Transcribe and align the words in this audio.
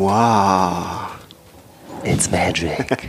Wow. 0.00 1.10
It's 2.04 2.30
magic. 2.30 2.88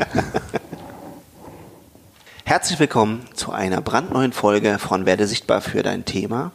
Herzlich 2.44 2.80
willkommen 2.82 3.26
zu 3.34 3.54
einer 3.54 3.80
brandneuen 3.80 4.34
Folge 4.34 4.78
von 4.78 5.06
Werde 5.06 5.26
sichtbar 5.26 5.62
für 5.62 5.84
dein 5.84 6.04
Thema. 6.04 6.52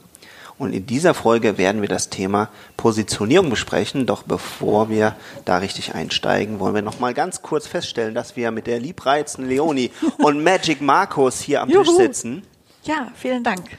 Und 0.59 0.75
in 0.75 0.85
dieser 0.85 1.15
Folge 1.15 1.57
werden 1.57 1.81
wir 1.81 1.89
das 1.89 2.11
Thema 2.11 2.51
Positionierung 2.77 3.49
besprechen. 3.49 4.05
Doch 4.05 4.25
bevor 4.25 4.91
wir 4.91 5.17
da 5.47 5.57
richtig 5.57 5.95
einsteigen, 5.95 6.61
wollen 6.61 6.75
wir 6.75 6.83
noch 6.83 7.01
mal 7.01 7.15
ganz 7.15 7.41
kurz 7.41 7.67
feststellen, 7.67 8.15
dass 8.15 8.37
wir 8.37 8.51
mit 8.51 8.67
der 8.67 8.79
liebreizenden 8.79 9.49
Leonie 9.49 9.91
und 10.19 10.45
Magic 10.45 10.83
Markus 10.83 11.41
hier 11.41 11.63
am 11.63 11.71
Tisch 11.71 11.87
Juhu. 11.87 11.97
sitzen. 11.97 12.43
Ja, 12.83 13.11
vielen 13.15 13.43
Dank. 13.43 13.79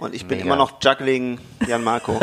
Und 0.00 0.14
ich 0.14 0.26
bin 0.26 0.38
Mega. 0.38 0.46
immer 0.46 0.56
noch 0.56 0.82
Juggling 0.82 1.38
Jan 1.66 1.84
Marco. 1.84 2.18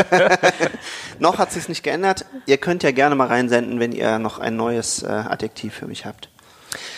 noch 1.18 1.38
hat 1.38 1.50
sich's 1.50 1.68
nicht 1.68 1.82
geändert. 1.82 2.24
Ihr 2.46 2.56
könnt 2.56 2.84
ja 2.84 2.92
gerne 2.92 3.16
mal 3.16 3.26
reinsenden, 3.26 3.80
wenn 3.80 3.90
ihr 3.90 4.20
noch 4.20 4.38
ein 4.38 4.54
neues 4.54 5.02
äh, 5.02 5.08
Adjektiv 5.08 5.74
für 5.74 5.88
mich 5.88 6.06
habt. 6.06 6.28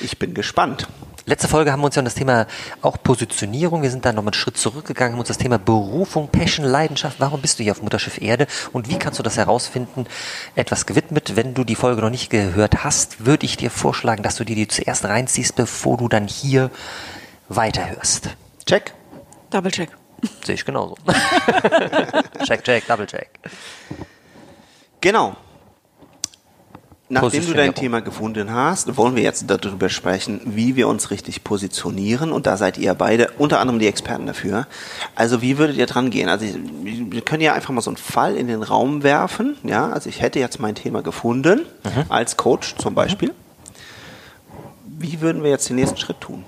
Ich 0.01 0.19
bin 0.19 0.35
gespannt. 0.35 0.87
Letzte 1.25 1.49
Folge 1.49 1.73
haben 1.73 1.81
wir 1.81 1.87
uns 1.87 1.95
ja 1.95 2.01
um 2.01 2.05
das 2.05 2.15
Thema 2.15 2.47
auch 2.81 3.03
Positionierung, 3.03 3.83
wir 3.83 3.91
sind 3.91 4.05
dann 4.05 4.15
noch 4.15 4.23
einen 4.23 4.33
Schritt 4.33 4.57
zurückgegangen, 4.57 5.13
haben 5.13 5.19
uns 5.19 5.29
das 5.29 5.37
Thema 5.37 5.59
Berufung, 5.59 6.29
Passion, 6.29 6.65
Leidenschaft, 6.65 7.21
warum 7.21 7.43
bist 7.43 7.59
du 7.59 7.63
hier 7.65 7.73
auf 7.73 7.83
Mutterschiff 7.83 8.21
Erde 8.21 8.47
und 8.73 8.89
wie 8.89 8.99
kannst 8.99 9.19
du 9.19 9.23
das 9.23 9.37
herausfinden, 9.37 10.07
etwas 10.55 10.87
gewidmet. 10.87 11.37
Wenn 11.37 11.53
du 11.53 11.65
die 11.65 11.75
Folge 11.75 12.01
noch 12.01 12.09
nicht 12.09 12.31
gehört 12.31 12.83
hast, 12.83 13.27
würde 13.27 13.45
ich 13.45 13.59
dir 13.59 13.71
vorschlagen, 13.71 14.23
dass 14.23 14.37
du 14.37 14.45
dir 14.45 14.57
die 14.57 14.69
zuerst 14.69 15.05
reinziehst, 15.05 15.55
bevor 15.55 15.99
du 15.99 16.09
dann 16.09 16.29
hier 16.29 16.71
weiterhörst. 17.51 18.31
Check. 18.65 18.95
Double 19.51 19.71
check. 19.71 19.98
Sehe 20.45 20.55
ich 20.57 20.65
genauso. 20.65 20.97
check, 22.45 22.65
check, 22.65 22.87
double 22.87 23.07
check. 23.07 23.29
Genau. 25.01 25.37
Nachdem 27.11 27.47
du 27.47 27.55
dein. 27.55 27.75
Thema 27.75 28.01
gefunden 28.03 28.53
hast, 28.53 28.99
wollen 28.99 29.17
wir 29.17 29.23
jetzt 29.23 29.45
darüber 29.49 29.89
sprechen, 29.89 30.43
wie 30.45 30.77
wir 30.77 30.89
uns 30.89 31.11
richtig 31.11 31.43
positionieren. 31.43 32.33
Und 32.33 32.47
da 32.47 32.59
seid 32.59 32.77
ihr 32.77 32.93
beide 32.93 33.31
unter 33.39 33.61
anderem 33.61 33.79
die 33.79 33.87
Experten 33.87 34.27
dafür. 34.27 34.67
Also 35.15 35.41
wie 35.41 35.57
würdet 35.57 35.77
ihr 35.79 35.87
dran 35.87 36.11
gehen? 36.11 36.29
Also 36.29 36.45
wir 36.83 37.23
können 37.23 37.41
ja 37.43 37.55
einfach 37.55 37.71
mal 37.73 37.81
so 37.81 37.89
einen 37.89 37.97
Fall 37.97 38.37
in 38.37 38.47
den 38.47 38.63
Raum 38.63 39.03
werfen. 39.05 39.57
Ja, 39.63 39.89
also 39.89 40.11
ich 40.11 40.21
hätte 40.21 40.39
jetzt 40.39 40.61
mein 40.61 40.75
Thema 40.75 41.01
gefunden 41.03 41.61
Mhm. 41.85 42.05
als 42.11 42.37
Coach 42.37 42.75
zum 42.77 42.95
Beispiel. 42.95 43.33
Wie 44.85 45.23
würden 45.23 45.43
wir 45.43 45.51
jetzt 45.51 45.69
den 45.71 45.77
nächsten 45.77 45.97
Schritt 45.97 46.21
tun? 46.21 46.45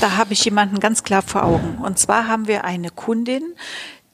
Da 0.00 0.16
habe 0.16 0.32
ich 0.32 0.44
jemanden 0.44 0.80
ganz 0.80 1.02
klar 1.02 1.22
vor 1.22 1.44
Augen. 1.44 1.78
Und 1.82 1.98
zwar 1.98 2.28
haben 2.28 2.46
wir 2.46 2.64
eine 2.64 2.90
Kundin, 2.90 3.54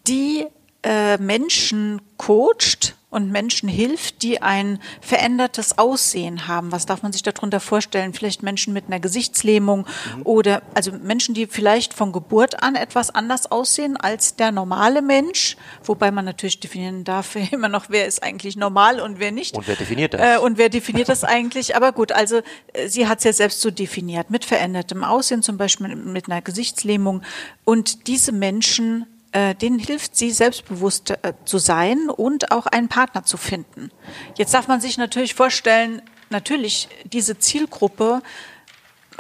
die 0.06 0.47
äh, 0.83 1.19
Menschen 1.19 2.00
coacht 2.17 2.97
und 3.11 3.30
Menschen 3.30 3.69
hilft, 3.69 4.22
die 4.22 4.41
ein 4.41 4.78
verändertes 5.00 5.78
Aussehen 5.78 6.47
haben. 6.47 6.70
Was 6.70 6.86
darf 6.86 7.03
man 7.03 7.12
sich 7.12 7.22
darunter 7.22 7.58
vorstellen? 7.58 8.14
Vielleicht 8.14 8.42
Menschen 8.42 8.72
mit 8.72 8.86
einer 8.86 9.00
Gesichtslähmung 9.00 9.86
oder 10.25 10.62
also 10.74 10.92
Menschen, 10.92 11.35
die 11.35 11.46
vielleicht 11.46 11.92
von 11.92 12.12
Geburt 12.12 12.62
an 12.62 12.77
etwas 12.77 13.11
anders 13.11 13.51
aussehen 13.51 13.96
als 13.96 14.36
der 14.36 14.52
normale 14.52 15.02
Mensch, 15.02 15.57
wobei 15.83 16.12
man 16.12 16.24
natürlich 16.24 16.61
definieren 16.61 17.02
darf 17.02 17.36
immer 17.51 17.68
noch, 17.68 17.86
wer 17.89 18.07
ist 18.07 18.23
eigentlich 18.23 18.57
normal 18.57 19.01
und 19.01 19.18
wer 19.18 19.33
nicht. 19.33 19.56
Und 19.56 19.67
wer 19.67 19.77
definiert 19.77 20.14
das? 20.14 20.20
Äh, 20.20 20.39
und 20.39 20.56
wer 20.56 20.68
definiert 20.68 21.08
das 21.08 21.24
eigentlich? 21.24 21.74
Aber 21.74 21.92
gut, 21.92 22.12
also 22.12 22.40
äh, 22.73 22.89
sie 22.89 23.08
hat 23.08 23.18
es 23.18 23.24
ja 23.24 23.33
selbst 23.33 23.61
so 23.61 23.73
definiert, 23.73 24.30
mit 24.30 24.45
verändertem 24.45 25.02
Aussehen, 25.02 25.42
zum 25.42 25.56
Beispiel 25.56 25.96
mit 25.96 26.30
einer 26.30 26.42
Gesichtslähmung. 26.42 27.23
Und 27.64 28.06
diese 28.06 28.30
Menschen, 28.30 29.06
äh, 29.33 29.55
denen 29.55 29.79
hilft 29.79 30.17
sie, 30.17 30.30
selbstbewusst 30.30 31.11
äh, 31.11 31.35
zu 31.45 31.58
sein 31.58 32.11
und 32.11 32.52
auch 32.52 32.67
einen 32.67 32.89
Partner 32.89 33.24
zu 33.24 33.36
finden. 33.36 33.91
Jetzt 34.36 34.55
darf 34.55 34.68
man 34.68 34.80
sich 34.80 34.98
natürlich 34.98 35.35
vorstellen, 35.35 36.02
natürlich 36.30 36.89
diese 37.05 37.39
Zielgruppe 37.39 38.23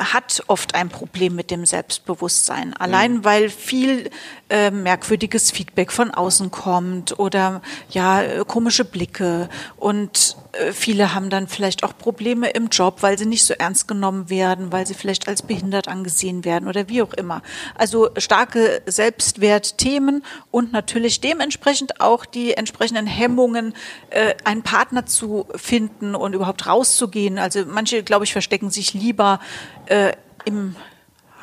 hat 0.00 0.42
oft 0.46 0.74
ein 0.74 0.88
Problem 0.88 1.34
mit 1.34 1.50
dem 1.50 1.66
Selbstbewusstsein. 1.66 2.74
Allein 2.74 3.24
weil 3.24 3.50
viel 3.50 4.10
äh, 4.48 4.70
merkwürdiges 4.70 5.50
Feedback 5.50 5.92
von 5.92 6.10
außen 6.10 6.50
kommt 6.50 7.18
oder 7.18 7.60
ja 7.90 8.22
äh, 8.22 8.44
komische 8.46 8.84
Blicke 8.84 9.48
und 9.76 10.36
viele 10.72 11.14
haben 11.14 11.30
dann 11.30 11.48
vielleicht 11.48 11.84
auch 11.84 11.96
Probleme 11.96 12.50
im 12.50 12.68
Job, 12.68 12.98
weil 13.02 13.18
sie 13.18 13.26
nicht 13.26 13.44
so 13.44 13.54
ernst 13.54 13.86
genommen 13.86 14.30
werden, 14.30 14.72
weil 14.72 14.86
sie 14.86 14.94
vielleicht 14.94 15.28
als 15.28 15.42
behindert 15.42 15.88
angesehen 15.88 16.44
werden 16.44 16.68
oder 16.68 16.88
wie 16.88 17.02
auch 17.02 17.12
immer. 17.14 17.42
Also 17.76 18.10
starke 18.16 18.82
Selbstwertthemen 18.86 20.24
und 20.50 20.72
natürlich 20.72 21.20
dementsprechend 21.20 22.00
auch 22.00 22.24
die 22.24 22.54
entsprechenden 22.54 23.06
Hemmungen, 23.06 23.74
äh, 24.10 24.34
einen 24.44 24.62
Partner 24.62 25.06
zu 25.06 25.46
finden 25.54 26.14
und 26.14 26.34
überhaupt 26.34 26.66
rauszugehen. 26.66 27.38
Also 27.38 27.64
manche, 27.66 28.02
glaube 28.02 28.24
ich, 28.24 28.32
verstecken 28.32 28.70
sich 28.70 28.94
lieber 28.94 29.40
äh, 29.86 30.12
im 30.44 30.74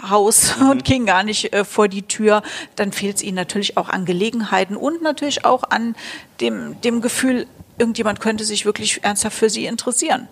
Haus 0.10 0.56
und 0.62 0.84
gehen 0.84 1.06
gar 1.06 1.24
nicht 1.24 1.54
äh, 1.54 1.64
vor 1.64 1.88
die 1.88 2.04
Tür, 2.04 2.44
dann 2.76 2.92
fehlt 2.92 3.18
es 3.18 3.24
ihnen 3.24 3.36
natürlich 3.36 3.78
auch 3.78 3.90
an 3.90 4.06
Gelegenheiten 4.06 4.76
und 4.76 5.02
natürlich 5.02 5.46
auch 5.46 5.64
an 5.64 5.96
dem, 6.40 6.80
dem 6.82 7.02
Gefühl, 7.02 7.48
irgendjemand 7.78 8.20
könnte 8.20 8.44
sich 8.44 8.66
wirklich 8.66 9.04
ernsthaft 9.04 9.38
für 9.38 9.50
sie 9.50 9.66
interessieren. 9.66 10.28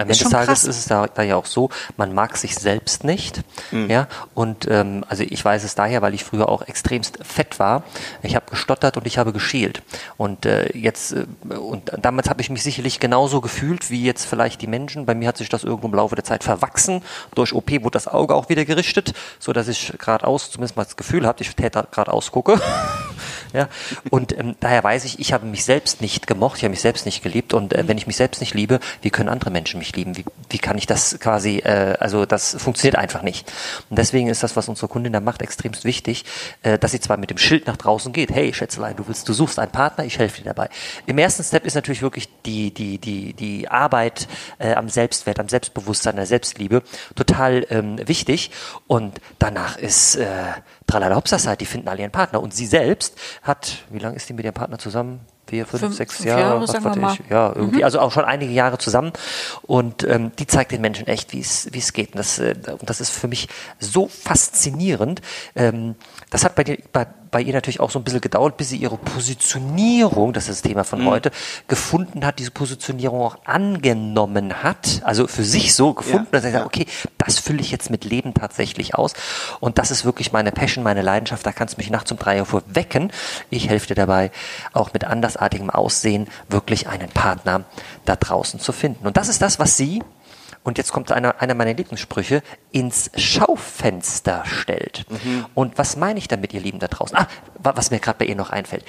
Am 0.00 0.08
Ende 0.08 0.18
des 0.18 0.30
Tages 0.30 0.46
krass. 0.46 0.64
ist 0.64 0.78
es 0.78 0.84
da, 0.86 1.06
da 1.06 1.22
ja 1.22 1.36
auch 1.36 1.46
so, 1.46 1.68
man 1.96 2.14
mag 2.14 2.36
sich 2.36 2.54
selbst 2.54 3.04
nicht. 3.04 3.42
Mhm. 3.70 3.90
Ja, 3.90 4.08
und 4.34 4.66
ähm, 4.70 5.04
also 5.08 5.22
ich 5.22 5.44
weiß 5.44 5.62
es 5.64 5.74
daher, 5.74 6.00
weil 6.00 6.14
ich 6.14 6.24
früher 6.24 6.48
auch 6.48 6.62
extremst 6.62 7.18
fett 7.22 7.58
war. 7.58 7.82
Ich 8.22 8.34
habe 8.34 8.46
gestottert 8.50 8.96
und 8.96 9.06
ich 9.06 9.18
habe 9.18 9.32
geschält. 9.32 9.82
Und 10.16 10.46
äh, 10.46 10.76
jetzt 10.76 11.12
äh, 11.12 11.26
und 11.54 11.92
damals 11.98 12.30
habe 12.30 12.40
ich 12.40 12.48
mich 12.48 12.62
sicherlich 12.62 12.98
genauso 12.98 13.40
gefühlt 13.40 13.90
wie 13.90 14.02
jetzt 14.02 14.24
vielleicht 14.24 14.62
die 14.62 14.66
Menschen. 14.66 15.04
Bei 15.04 15.14
mir 15.14 15.28
hat 15.28 15.36
sich 15.36 15.50
das 15.50 15.64
irgendwo 15.64 15.88
im 15.88 15.94
Laufe 15.94 16.14
der 16.14 16.24
Zeit 16.24 16.44
verwachsen. 16.44 17.02
Durch 17.34 17.52
OP 17.52 17.70
wurde 17.70 17.90
das 17.90 18.08
Auge 18.08 18.34
auch 18.34 18.48
wieder 18.48 18.64
gerichtet, 18.64 19.12
so 19.38 19.52
dass 19.52 19.68
ich 19.68 19.92
geradeaus 19.98 20.50
zumindest 20.50 20.76
mal 20.76 20.84
das 20.84 20.96
Gefühl 20.96 21.26
habe, 21.26 21.42
ich 21.42 21.54
täte 21.54 21.86
geradeaus 21.90 22.32
gucke. 22.32 22.60
ja, 23.52 23.68
und 24.10 24.36
ähm, 24.38 24.56
daher 24.60 24.82
weiß 24.82 25.04
ich, 25.04 25.18
ich 25.18 25.32
habe 25.32 25.46
mich 25.46 25.64
selbst 25.64 26.00
nicht 26.00 26.26
gemocht, 26.26 26.56
ich 26.58 26.64
habe 26.64 26.70
mich 26.70 26.80
selbst 26.80 27.06
nicht 27.06 27.22
geliebt. 27.22 27.52
Und 27.54 27.74
äh, 27.74 27.86
wenn 27.86 27.98
ich 27.98 28.06
mich 28.06 28.16
selbst 28.16 28.40
nicht 28.40 28.54
liebe, 28.54 28.80
wie 29.02 29.10
können 29.10 29.28
andere 29.28 29.50
Menschen 29.50 29.78
mich 29.78 29.89
lieben? 29.96 30.16
Wie, 30.16 30.24
wie 30.48 30.58
kann 30.58 30.78
ich 30.78 30.86
das 30.86 31.18
quasi, 31.20 31.58
äh, 31.58 31.96
also 31.98 32.26
das 32.26 32.56
funktioniert 32.58 32.96
einfach 32.96 33.22
nicht. 33.22 33.50
Und 33.88 33.98
deswegen 33.98 34.28
ist 34.28 34.42
das, 34.42 34.56
was 34.56 34.68
unsere 34.68 34.88
Kundin 34.88 35.12
da 35.12 35.20
macht, 35.20 35.42
extremst 35.42 35.84
wichtig, 35.84 36.24
äh, 36.62 36.78
dass 36.78 36.92
sie 36.92 37.00
zwar 37.00 37.16
mit 37.16 37.30
dem 37.30 37.38
Schild 37.38 37.66
nach 37.66 37.76
draußen 37.76 38.12
geht, 38.12 38.30
hey 38.30 38.52
Schätzelein, 38.52 38.96
du 38.96 39.06
willst, 39.08 39.28
du 39.28 39.32
suchst 39.32 39.58
einen 39.58 39.72
Partner, 39.72 40.04
ich 40.04 40.18
helfe 40.18 40.38
dir 40.38 40.48
dabei. 40.48 40.68
Im 41.06 41.18
ersten 41.18 41.44
Step 41.44 41.64
ist 41.66 41.74
natürlich 41.74 42.02
wirklich 42.02 42.28
die, 42.44 42.72
die, 42.72 42.98
die, 42.98 43.32
die 43.34 43.68
Arbeit 43.68 44.28
äh, 44.58 44.74
am 44.74 44.88
Selbstwert, 44.88 45.40
am 45.40 45.48
Selbstbewusstsein, 45.48 46.16
der 46.16 46.26
Selbstliebe 46.26 46.82
total 47.14 47.66
ähm, 47.70 47.96
wichtig. 48.06 48.50
Und 48.86 49.20
danach 49.38 49.76
ist 49.76 50.16
äh, 50.16 50.26
Tralala 50.86 51.16
Hopsasai, 51.16 51.56
die 51.56 51.66
finden 51.66 51.88
alle 51.88 52.00
ihren 52.00 52.10
Partner. 52.10 52.42
Und 52.42 52.54
sie 52.54 52.66
selbst 52.66 53.16
hat, 53.42 53.84
wie 53.90 53.98
lange 53.98 54.16
ist 54.16 54.28
die 54.28 54.32
mit 54.32 54.44
ihrem 54.44 54.54
Partner 54.54 54.78
zusammen? 54.78 55.20
Vier, 55.46 55.66
fünf, 55.66 55.80
Fünf- 55.80 55.96
sechs 55.96 56.16
fünf 56.16 56.28
Jahre, 56.28 56.40
Jahre, 56.40 56.60
was 56.60 56.72
weiß 56.72 57.18
ich. 57.18 57.30
Ja, 57.30 57.52
irgendwie, 57.54 57.82
also 57.82 57.98
auch 57.98 58.12
schon 58.12 58.24
einige 58.24 58.52
Jahre 58.52 58.78
zusammen. 58.78 59.12
Und 59.62 60.04
ähm, 60.04 60.30
die 60.38 60.46
zeigt 60.46 60.70
den 60.70 60.80
Menschen 60.80 61.08
echt, 61.08 61.32
wie 61.32 61.40
es 61.40 61.68
wie 61.72 61.78
es 61.78 61.92
geht. 61.92 62.12
Und 62.12 62.18
das, 62.18 62.38
äh, 62.38 62.54
und 62.78 62.88
das 62.88 63.00
ist 63.00 63.10
für 63.10 63.26
mich 63.26 63.48
so 63.80 64.06
faszinierend. 64.06 65.22
Ähm, 65.56 65.96
das 66.30 66.44
hat 66.44 66.54
bei, 66.54 66.62
dir, 66.62 66.78
bei, 66.92 67.06
bei 67.30 67.40
ihr 67.40 67.52
natürlich 67.52 67.80
auch 67.80 67.90
so 67.90 67.98
ein 67.98 68.04
bisschen 68.04 68.20
gedauert, 68.20 68.56
bis 68.56 68.70
sie 68.70 68.76
ihre 68.76 68.96
Positionierung, 68.96 70.32
das 70.32 70.48
ist 70.48 70.64
das 70.64 70.70
Thema 70.70 70.84
von 70.84 71.04
heute, 71.06 71.30
gefunden 71.68 72.24
hat, 72.26 72.38
diese 72.38 72.50
Positionierung 72.50 73.20
auch 73.20 73.38
angenommen 73.44 74.62
hat, 74.62 75.00
also 75.04 75.26
für 75.26 75.44
sich 75.44 75.74
so 75.74 75.94
gefunden, 75.94 76.26
Ja, 76.26 76.32
dass 76.32 76.42
sie 76.44 76.50
sagt, 76.50 76.66
okay, 76.66 76.86
das 77.18 77.38
fülle 77.38 77.60
ich 77.60 77.70
jetzt 77.70 77.90
mit 77.90 78.04
Leben 78.04 78.34
tatsächlich 78.34 78.94
aus. 78.94 79.14
Und 79.60 79.78
das 79.78 79.90
ist 79.90 80.04
wirklich 80.04 80.32
meine 80.32 80.52
Passion, 80.52 80.82
meine 80.82 81.02
Leidenschaft. 81.02 81.46
Da 81.46 81.52
kannst 81.52 81.74
du 81.74 81.78
mich 81.78 81.90
nachts 81.90 82.10
um 82.10 82.18
drei 82.18 82.40
Uhr 82.40 82.46
vor 82.46 82.62
wecken. 82.66 83.12
Ich 83.50 83.68
helfe 83.68 83.88
dir 83.88 83.94
dabei, 83.94 84.30
auch 84.72 84.92
mit 84.92 85.04
andersartigem 85.04 85.70
Aussehen 85.70 86.28
wirklich 86.48 86.88
einen 86.88 87.08
Partner 87.08 87.64
da 88.04 88.16
draußen 88.16 88.60
zu 88.60 88.72
finden. 88.72 89.06
Und 89.06 89.16
das 89.16 89.28
ist 89.28 89.42
das, 89.42 89.58
was 89.58 89.76
sie 89.76 90.02
und 90.70 90.78
jetzt 90.78 90.92
kommt 90.92 91.10
einer, 91.10 91.40
einer 91.42 91.54
meiner 91.54 91.74
Lieblingssprüche, 91.74 92.44
ins 92.70 93.10
Schaufenster 93.16 94.44
stellt. 94.46 95.04
Und 95.54 95.76
was 95.78 95.96
meine 95.96 96.20
ich 96.20 96.28
damit, 96.28 96.54
ihr 96.54 96.60
Lieben 96.60 96.78
da 96.78 96.86
draußen? 96.86 97.16
Ah, 97.16 97.26
wa- 97.58 97.72
was 97.74 97.90
mir 97.90 97.98
gerade 97.98 98.18
bei 98.18 98.24
ihr 98.26 98.36
noch 98.36 98.50
einfällt. 98.50 98.84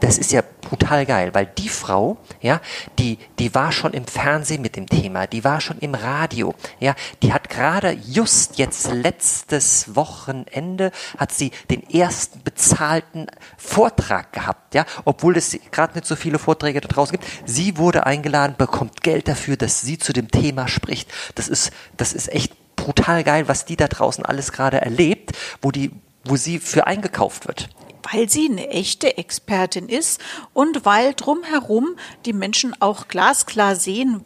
Das, 0.00 0.18
ist 0.18 0.32
ja 0.32 0.42
brutal 0.60 1.06
geil, 1.06 1.32
weil 1.32 1.46
die 1.46 1.68
Frau, 1.68 2.18
ja, 2.40 2.60
die, 2.98 3.18
die 3.38 3.54
war 3.54 3.72
schon 3.72 3.92
im 3.92 4.06
Fernsehen 4.06 4.62
mit 4.62 4.76
dem 4.76 4.86
Thema, 4.88 5.26
die 5.26 5.44
war 5.44 5.60
schon 5.60 5.78
im 5.78 5.94
Radio, 5.94 6.54
ja, 6.80 6.94
die 7.22 7.32
hat 7.32 7.48
gerade 7.48 7.92
just 7.92 8.58
jetzt 8.58 8.90
letztes 8.92 9.94
Wochenende 9.94 10.90
hat 11.18 11.32
sie 11.32 11.50
den 11.70 11.88
ersten 11.88 12.42
bezahlten 12.42 13.26
Vortrag 13.56 14.32
gehabt, 14.32 14.74
ja, 14.74 14.84
obwohl 15.04 15.36
es 15.36 15.56
gerade 15.70 15.94
nicht 15.94 16.06
so 16.06 16.16
viele 16.16 16.38
Vorträge 16.38 16.80
da 16.80 16.88
draußen 16.88 17.18
gibt. 17.18 17.26
Sie 17.46 17.78
wurde 17.78 18.06
eingeladen, 18.06 18.56
bekommt 18.58 19.02
Geld 19.02 19.28
dafür, 19.28 19.56
dass 19.56 19.80
sie 19.80 19.98
zu 19.98 20.12
dem 20.12 20.30
Thema 20.30 20.68
spricht. 20.68 21.10
Das 21.34 21.48
ist, 21.48 21.70
das 21.96 22.12
ist 22.12 22.32
echt 22.32 22.54
brutal 22.76 23.24
geil, 23.24 23.48
was 23.48 23.64
die 23.64 23.76
da 23.76 23.88
draußen 23.88 24.24
alles 24.24 24.52
gerade 24.52 24.80
erlebt, 24.80 25.32
wo 25.62 25.70
die, 25.70 25.90
wo 26.24 26.36
sie 26.36 26.58
für 26.58 26.86
eingekauft 26.86 27.48
wird 27.48 27.68
weil 28.12 28.28
sie 28.28 28.48
eine 28.50 28.68
echte 28.68 29.16
Expertin 29.18 29.88
ist 29.88 30.20
und 30.52 30.84
weil 30.84 31.14
drumherum 31.14 31.96
die 32.24 32.32
Menschen 32.32 32.74
auch 32.80 33.08
glasklar 33.08 33.76
sehen, 33.76 34.22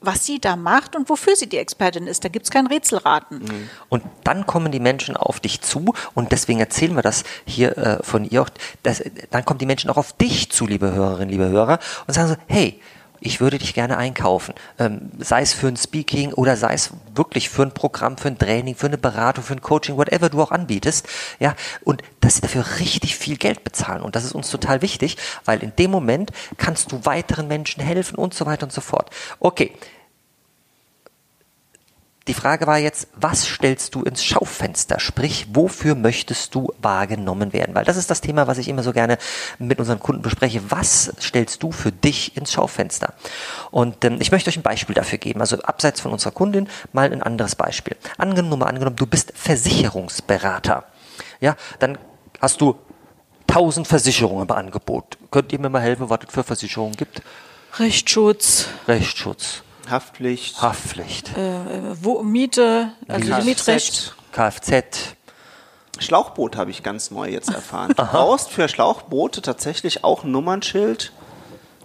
was 0.00 0.26
sie 0.26 0.40
da 0.40 0.56
macht 0.56 0.96
und 0.96 1.08
wofür 1.08 1.36
sie 1.36 1.48
die 1.48 1.58
Expertin 1.58 2.06
ist. 2.06 2.24
Da 2.24 2.28
gibt 2.28 2.44
es 2.44 2.50
kein 2.50 2.66
Rätselraten. 2.66 3.38
Mhm. 3.40 3.70
Und 3.88 4.04
dann 4.24 4.46
kommen 4.46 4.72
die 4.72 4.80
Menschen 4.80 5.16
auf 5.16 5.40
dich 5.40 5.60
zu 5.60 5.94
und 6.14 6.32
deswegen 6.32 6.60
erzählen 6.60 6.94
wir 6.94 7.02
das 7.02 7.24
hier 7.44 7.76
äh, 7.78 8.02
von 8.02 8.24
ihr 8.24 8.42
auch. 8.42 8.48
Dass, 8.82 9.02
dann 9.30 9.44
kommen 9.44 9.58
die 9.58 9.66
Menschen 9.66 9.90
auch 9.90 9.96
auf 9.96 10.12
dich 10.12 10.50
zu, 10.50 10.66
liebe 10.66 10.92
Hörerinnen, 10.92 11.30
liebe 11.30 11.48
Hörer, 11.48 11.78
und 12.06 12.14
sagen 12.14 12.28
so, 12.28 12.36
hey, 12.46 12.80
ich 13.22 13.40
würde 13.40 13.58
dich 13.58 13.74
gerne 13.74 13.96
einkaufen. 13.96 14.54
Ähm, 14.78 15.10
sei 15.18 15.42
es 15.42 15.52
für 15.52 15.68
ein 15.68 15.76
Speaking 15.76 16.32
oder 16.32 16.56
sei 16.56 16.74
es 16.74 16.90
wirklich 17.14 17.48
für 17.48 17.62
ein 17.62 17.72
Programm, 17.72 18.16
für 18.18 18.28
ein 18.28 18.38
Training, 18.38 18.74
für 18.74 18.86
eine 18.86 18.98
Beratung, 18.98 19.44
für 19.44 19.54
ein 19.54 19.62
Coaching, 19.62 19.96
whatever 19.96 20.28
du 20.28 20.42
auch 20.42 20.50
anbietest. 20.50 21.08
Ja, 21.38 21.54
und 21.84 22.02
dass 22.20 22.36
sie 22.36 22.40
dafür 22.40 22.64
richtig 22.80 23.16
viel 23.16 23.36
Geld 23.36 23.64
bezahlen. 23.64 24.02
Und 24.02 24.16
das 24.16 24.24
ist 24.24 24.32
uns 24.32 24.50
total 24.50 24.82
wichtig, 24.82 25.16
weil 25.44 25.62
in 25.62 25.72
dem 25.76 25.90
Moment 25.90 26.30
kannst 26.56 26.92
du 26.92 27.04
weiteren 27.04 27.48
Menschen 27.48 27.82
helfen 27.82 28.16
und 28.16 28.34
so 28.34 28.46
weiter 28.46 28.64
und 28.64 28.72
so 28.72 28.80
fort. 28.80 29.10
Okay. 29.38 29.72
Die 32.28 32.34
Frage 32.34 32.66
war 32.68 32.78
jetzt, 32.78 33.08
was 33.16 33.44
stellst 33.44 33.94
du 33.94 34.02
ins 34.02 34.22
Schaufenster? 34.22 35.00
Sprich, 35.00 35.48
wofür 35.52 35.96
möchtest 35.96 36.54
du 36.54 36.72
wahrgenommen 36.80 37.52
werden? 37.52 37.74
Weil 37.74 37.84
das 37.84 37.96
ist 37.96 38.10
das 38.10 38.20
Thema, 38.20 38.46
was 38.46 38.58
ich 38.58 38.68
immer 38.68 38.84
so 38.84 38.92
gerne 38.92 39.18
mit 39.58 39.80
unseren 39.80 39.98
Kunden 39.98 40.22
bespreche. 40.22 40.70
Was 40.70 41.12
stellst 41.20 41.62
du 41.62 41.72
für 41.72 41.90
dich 41.90 42.36
ins 42.36 42.52
Schaufenster? 42.52 43.14
Und 43.72 44.04
ähm, 44.04 44.18
ich 44.20 44.30
möchte 44.30 44.50
euch 44.50 44.56
ein 44.56 44.62
Beispiel 44.62 44.94
dafür 44.94 45.18
geben. 45.18 45.40
Also 45.40 45.60
abseits 45.62 46.00
von 46.00 46.12
unserer 46.12 46.32
Kundin 46.32 46.68
mal 46.92 47.12
ein 47.12 47.22
anderes 47.22 47.56
Beispiel. 47.56 47.96
Angenommen, 48.18 48.62
angenommen, 48.62 48.96
du 48.96 49.06
bist 49.06 49.32
Versicherungsberater. 49.34 50.84
Ja, 51.40 51.56
dann 51.80 51.98
hast 52.40 52.60
du 52.60 52.76
tausend 53.48 53.88
Versicherungen 53.88 54.48
im 54.48 54.54
Angebot. 54.54 55.18
Könnt 55.32 55.52
ihr 55.52 55.58
mir 55.58 55.70
mal 55.70 55.82
helfen, 55.82 56.08
was 56.08 56.20
es 56.26 56.32
für 56.32 56.44
Versicherungen 56.44 56.96
gibt? 56.96 57.20
Rechtsschutz. 57.78 58.68
Rechtsschutz. 58.86 59.62
Haftpflicht. 59.92 60.60
Haftpflicht. 60.60 61.36
Äh, 61.36 61.60
wo, 62.02 62.22
Miete, 62.22 62.92
also 63.06 63.30
Kfz. 63.30 63.44
Mietrecht. 63.44 64.14
Kfz. 64.32 65.14
Schlauchboot 65.98 66.56
habe 66.56 66.70
ich 66.70 66.82
ganz 66.82 67.10
neu 67.10 67.28
jetzt 67.28 67.50
erfahren. 67.50 67.92
Du 67.96 68.02
brauchst 68.02 68.50
für 68.50 68.68
Schlauchboote 68.68 69.42
tatsächlich 69.42 70.02
auch 70.02 70.24
ein 70.24 70.32
Nummernschild. 70.32 71.12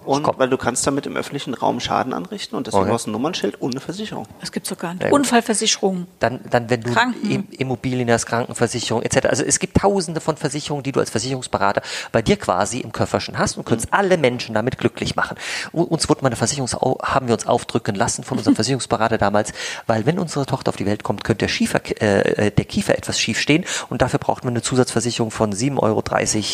Und 0.08 0.24
Komm. 0.24 0.36
weil 0.38 0.50
du 0.50 0.58
kannst 0.58 0.86
damit 0.88 1.06
im 1.06 1.16
öffentlichen 1.18 1.54
Raum 1.54 1.80
Schaden 1.80 2.14
anrichten 2.14 2.56
und 2.56 2.68
deswegen 2.68 2.84
Okay. 2.84 2.92
brauchst 2.92 3.06
du 3.08 3.10
ein 3.10 3.14
Nummernschild 3.14 3.62
eine 3.62 3.80
Versicherung. 3.80 4.26
Das 4.40 4.52
gibt's 4.52 4.70
doch 4.70 4.78
gar 4.78 4.94
nicht. 4.94 5.04
Ja. 5.04 5.12
Unfallversicherung. 5.12 6.08
Dann, 6.20 6.40
dann 6.50 6.70
wenn 6.70 6.82
du 6.82 6.92
Kranken. 6.94 7.30
Im- 7.32 7.48
Immobilien 7.52 8.10
hast, 8.12 8.26
Krankenversicherung 8.26 9.04
etc. 9.04 9.28
Also 9.28 9.44
es 9.44 9.60
gibt 9.60 9.78
tausende 9.78 10.22
von 10.22 10.38
Versicherungen, 10.38 10.84
die 10.84 10.92
du 10.92 11.00
als 11.00 11.10
Versicherungsberater 11.10 11.82
bei 12.12 12.22
dir 12.22 12.38
quasi 12.38 12.80
im 12.80 12.92
Köfferchen 12.92 13.38
hast 13.38 13.58
und 13.58 13.66
könntest 13.66 13.94
alle 13.94 14.18
Menschen 14.18 14.54
damit 14.56 14.78
glücklich 14.78 15.16
machen. 15.16 15.38
Uns 15.72 16.08
wurde 16.10 16.22
mal 16.22 16.28
eine 16.28 16.36
Versicherung, 16.36 16.70
haben 17.04 17.28
wir 17.28 17.34
uns 17.34 17.46
aufdrücken 17.48 17.96
lassen 17.96 18.24
von 18.24 18.38
unserem 18.38 18.56
Versicherungsberater 18.58 19.18
damals, 19.18 19.54
weil 19.88 20.06
wenn 20.06 20.20
unsere 20.20 20.46
Tochter 20.46 20.70
auf 20.70 20.76
die 20.78 20.86
Welt 20.86 21.04
kommt, 21.04 21.24
könnte 21.24 21.40
der, 21.46 21.50
Schiefer, 21.50 21.82
äh, 22.02 22.52
der 22.52 22.66
Kiefer 22.66 22.98
etwas 22.98 23.20
schief 23.20 23.40
stehen 23.40 23.66
und 23.90 24.02
dafür 24.02 24.20
braucht 24.20 24.44
man 24.44 24.54
eine 24.54 24.62
Zusatzversicherung 24.62 25.32
von 25.32 25.52
7,30 25.54 25.80
Euro, 25.82 26.04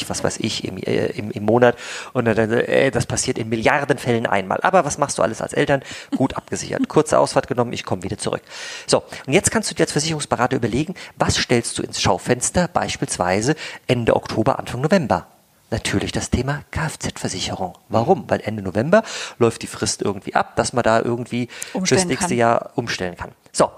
was 0.10 0.24
weiß 0.24 0.38
ich, 0.40 0.64
im, 0.66 0.78
äh, 0.78 1.08
im, 1.08 1.32
im 1.32 1.44
Monat. 1.46 1.76
Und 2.14 2.26
dann, 2.26 2.38
äh, 2.52 2.92
das 2.92 3.06
passiert 3.06 3.38
in 3.44 3.50
Milliarden 3.50 3.98
Fällen 3.98 4.26
einmal. 4.26 4.60
Aber 4.62 4.86
was 4.86 4.98
machst 4.98 5.18
du 5.18 5.22
alles 5.22 5.42
als 5.42 5.54
Eltern? 5.54 5.84
Gut 6.16 6.36
abgesichert. 6.36 6.88
Kurze 6.88 7.20
Ausfahrt 7.20 7.48
genommen, 7.48 7.74
ich 7.74 7.84
komme 7.84 8.04
wieder 8.04 8.18
zurück. 8.18 8.42
So, 8.88 9.04
und 9.28 9.34
jetzt 9.34 9.52
kannst 9.52 9.70
du 9.70 9.76
dir 9.76 9.84
als 9.84 9.92
Versicherungsberater 9.92 10.56
überlegen, 10.56 10.96
was 11.18 11.38
stellst 11.38 11.78
du 11.78 11.84
ins 11.84 12.02
Schaufenster, 12.02 12.68
beispielsweise 12.68 13.56
Ende 13.88 14.16
Oktober, 14.16 14.60
Anfang 14.60 14.82
November? 14.82 15.28
Natürlich 15.70 16.12
das 16.12 16.30
Thema 16.30 16.64
Kfz-Versicherung. 16.72 17.78
Warum? 17.90 18.30
Weil 18.30 18.42
Ende 18.42 18.62
November 18.62 19.04
läuft 19.40 19.64
die 19.64 19.68
Frist 19.68 20.04
irgendwie 20.04 20.36
ab, 20.36 20.56
dass 20.56 20.74
man 20.74 20.84
da 20.84 21.02
irgendwie 21.02 21.48
Umstellen 21.74 22.02
fürs 22.02 22.06
nächste 22.08 22.28
kann. 22.30 22.38
Jahr 22.38 22.72
umstellen 22.76 23.16
kann. 23.16 23.32
So, 23.52 23.72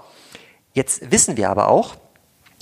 jetzt 0.74 1.10
wissen 1.10 1.38
wir 1.38 1.48
aber 1.48 1.68
auch, 1.68 1.96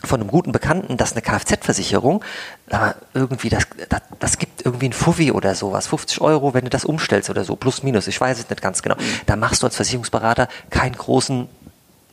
von 0.07 0.21
einem 0.21 0.31
guten 0.31 0.53
Bekannten, 0.53 0.97
dass 0.97 1.13
eine 1.13 1.23
Kfz-Versicherung 1.23 2.25
äh, 2.71 2.93
irgendwie, 3.15 3.49
das, 3.49 3.67
das, 3.89 4.01
das 4.19 4.39
gibt 4.39 4.65
irgendwie 4.65 4.89
ein 4.89 4.93
Fuffi 4.93 5.33
oder 5.33 5.55
sowas, 5.55 5.87
50 5.87 6.21
Euro, 6.21 6.55
wenn 6.55 6.65
du 6.65 6.71
das 6.71 6.85
umstellst 6.85 7.31
oder 7.31 7.45
so, 7.45 7.57
plus 7.57 7.83
minus, 7.83 8.07
ich 8.07 8.21
weiß 8.21 8.39
es 8.39 8.49
nicht 8.49 8.63
ganz 8.63 8.83
genau. 8.83 8.97
Da 9.27 9.37
machst 9.37 9.63
du 9.63 9.67
als 9.67 9.77
Versicherungsberater 9.77 10.49
keinen 10.71 10.97
großen 10.97 11.49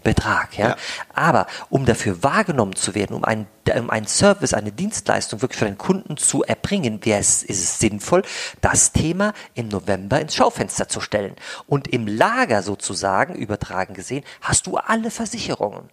Betrag, 0.03 0.57
ja? 0.57 0.69
Ja. 0.69 0.75
Aber 1.13 1.47
um 1.69 1.85
dafür 1.85 2.23
wahrgenommen 2.23 2.75
zu 2.75 2.95
werden, 2.95 3.15
um 3.15 3.23
einen, 3.23 3.47
um 3.77 3.89
einen 3.89 4.07
Service, 4.07 4.53
eine 4.53 4.71
Dienstleistung 4.71 5.41
wirklich 5.41 5.59
für 5.59 5.65
den 5.65 5.77
Kunden 5.77 6.17
zu 6.17 6.43
erbringen, 6.43 7.05
wäre 7.05 7.19
es, 7.19 7.43
ist 7.43 7.63
es 7.63 7.79
sinnvoll, 7.79 8.23
das 8.61 8.91
Thema 8.93 9.33
im 9.53 9.67
November 9.67 10.19
ins 10.19 10.35
Schaufenster 10.35 10.87
zu 10.87 11.01
stellen. 11.01 11.35
Und 11.67 11.87
im 11.87 12.07
Lager 12.07 12.63
sozusagen, 12.63 13.35
übertragen 13.35 13.93
gesehen, 13.93 14.23
hast 14.41 14.65
du 14.67 14.77
alle 14.77 15.11
Versicherungen. 15.11 15.89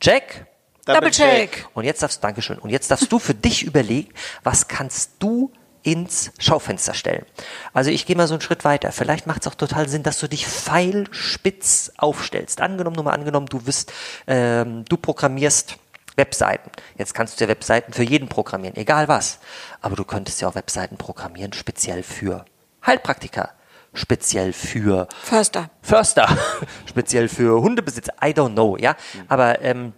Check. 0.00 0.46
Double 0.86 1.10
check. 1.10 1.66
Und 1.74 1.84
jetzt 1.84 2.02
darfst, 2.02 2.22
Dankeschön. 2.22 2.58
Und 2.58 2.70
jetzt 2.70 2.90
darfst 2.90 3.10
du 3.10 3.18
für 3.18 3.34
dich 3.34 3.64
überlegen, 3.64 4.12
was 4.42 4.68
kannst 4.68 5.12
du 5.18 5.52
ins 5.82 6.32
Schaufenster 6.38 6.94
stellen. 6.94 7.24
Also 7.72 7.90
ich 7.90 8.06
gehe 8.06 8.16
mal 8.16 8.26
so 8.26 8.34
einen 8.34 8.40
Schritt 8.40 8.64
weiter. 8.64 8.90
Vielleicht 8.90 9.28
macht 9.28 9.42
es 9.42 9.46
auch 9.46 9.54
total 9.54 9.88
Sinn, 9.88 10.02
dass 10.02 10.18
du 10.18 10.28
dich 10.28 10.44
pfeilspitz 10.46 11.92
aufstellst. 11.96 12.60
Angenommen, 12.60 12.96
nur 12.96 13.04
mal 13.04 13.12
angenommen, 13.12 13.46
du 13.46 13.60
bist, 13.60 13.92
ähm, 14.26 14.84
du 14.88 14.96
programmierst 14.96 15.76
Webseiten. 16.16 16.70
Jetzt 16.96 17.14
kannst 17.14 17.38
du 17.38 17.44
ja 17.44 17.48
Webseiten 17.48 17.92
für 17.92 18.02
jeden 18.02 18.28
programmieren, 18.28 18.76
egal 18.76 19.06
was. 19.06 19.38
Aber 19.80 19.94
du 19.94 20.04
könntest 20.04 20.40
ja 20.40 20.48
auch 20.48 20.56
Webseiten 20.56 20.96
programmieren, 20.96 21.52
speziell 21.52 22.02
für 22.02 22.44
Heilpraktiker, 22.84 23.50
speziell 23.94 24.52
für 24.52 25.06
Förster. 25.22 25.70
Förster, 25.82 26.36
speziell 26.86 27.28
für 27.28 27.60
Hundebesitzer, 27.60 28.12
I 28.24 28.30
don't 28.30 28.54
know, 28.54 28.76
ja. 28.76 28.96
Aber, 29.28 29.60
ähm, 29.62 29.92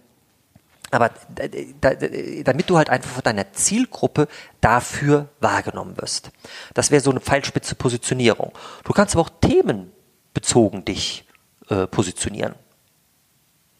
aber 0.91 1.11
da, 1.81 1.93
damit 2.43 2.69
du 2.69 2.77
halt 2.77 2.89
einfach 2.89 3.11
von 3.11 3.23
deiner 3.23 3.51
Zielgruppe 3.53 4.27
dafür 4.61 5.29
wahrgenommen 5.39 5.97
wirst. 5.97 6.31
Das 6.73 6.91
wäre 6.91 7.01
so 7.01 7.11
eine 7.11 7.19
pfeilspitze 7.19 7.75
Positionierung. 7.75 8.51
Du 8.83 8.93
kannst 8.93 9.15
aber 9.15 9.23
auch 9.23 9.29
themenbezogen 9.41 10.85
dich 10.85 11.25
äh, 11.69 11.87
positionieren. 11.87 12.55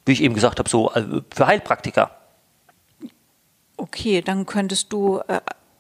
Wie 0.06 0.14
ich 0.14 0.22
eben 0.22 0.36
gesagt 0.36 0.60
habe, 0.60 0.70
so 0.70 0.92
äh, 0.94 1.22
für 1.34 1.48
Heilpraktiker. 1.48 2.12
Okay, 3.78 4.22
dann 4.22 4.46
könntest 4.46 4.92
du, 4.92 5.20
äh, 5.28 5.40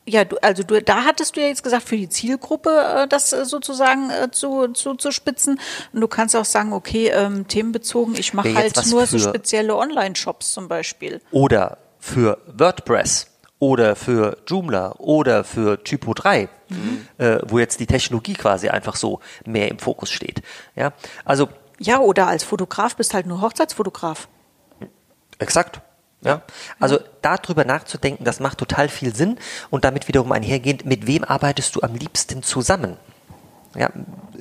ja, 0.09 0.25
du, 0.25 0.37
also 0.41 0.63
du, 0.63 0.81
da 0.81 1.05
hattest 1.05 1.35
du 1.35 1.41
ja 1.41 1.47
jetzt 1.47 1.63
gesagt, 1.63 1.83
für 1.83 1.97
die 1.97 2.09
Zielgruppe 2.09 2.69
äh, 2.69 3.07
das 3.07 3.33
äh, 3.33 3.45
sozusagen 3.45 4.09
äh, 4.09 4.31
zu, 4.31 4.69
zu, 4.69 4.95
zu 4.95 5.11
spitzen. 5.11 5.59
Und 5.93 6.01
du 6.01 6.07
kannst 6.07 6.35
auch 6.35 6.45
sagen, 6.45 6.73
okay, 6.73 7.09
ähm, 7.13 7.47
themenbezogen, 7.47 8.15
ich 8.15 8.33
mache 8.33 8.53
halt 8.55 8.75
nur 8.87 9.05
so 9.05 9.19
spezielle 9.19 9.75
Online-Shops 9.75 10.53
zum 10.53 10.67
Beispiel. 10.67 11.21
oder 11.31 11.77
für 11.99 12.37
WordPress 12.47 13.27
oder 13.59 13.95
für 13.95 14.37
Joomla 14.47 14.93
oder 14.97 15.43
für 15.43 15.83
Typo 15.83 16.13
3, 16.13 16.47
äh, 17.17 17.39
wo 17.45 17.59
jetzt 17.59 17.79
die 17.81 17.87
Technologie 17.87 18.33
quasi 18.33 18.69
einfach 18.69 18.95
so 18.95 19.19
mehr 19.45 19.69
im 19.69 19.79
Fokus 19.79 20.09
steht. 20.09 20.41
Ja, 20.75 20.93
also 21.25 21.49
Ja, 21.79 21.99
oder 21.99 22.27
als 22.27 22.43
Fotograf 22.43 22.95
bist 22.95 23.13
halt 23.13 23.25
nur 23.25 23.41
Hochzeitsfotograf. 23.41 24.27
exakt. 25.39 25.81
Ja, 26.21 26.41
also 26.79 26.99
darüber 27.21 27.63
nachzudenken, 27.63 28.25
das 28.25 28.41
macht 28.41 28.57
total 28.57 28.89
viel 28.89 29.15
Sinn. 29.15 29.39
Und 29.69 29.85
damit 29.85 30.07
wiederum 30.07 30.31
einhergehend, 30.31 30.85
mit 30.85 31.07
wem 31.07 31.23
arbeitest 31.23 31.75
du 31.75 31.81
am 31.81 31.95
liebsten 31.95 32.43
zusammen? 32.43 32.97
Ja, 33.75 33.89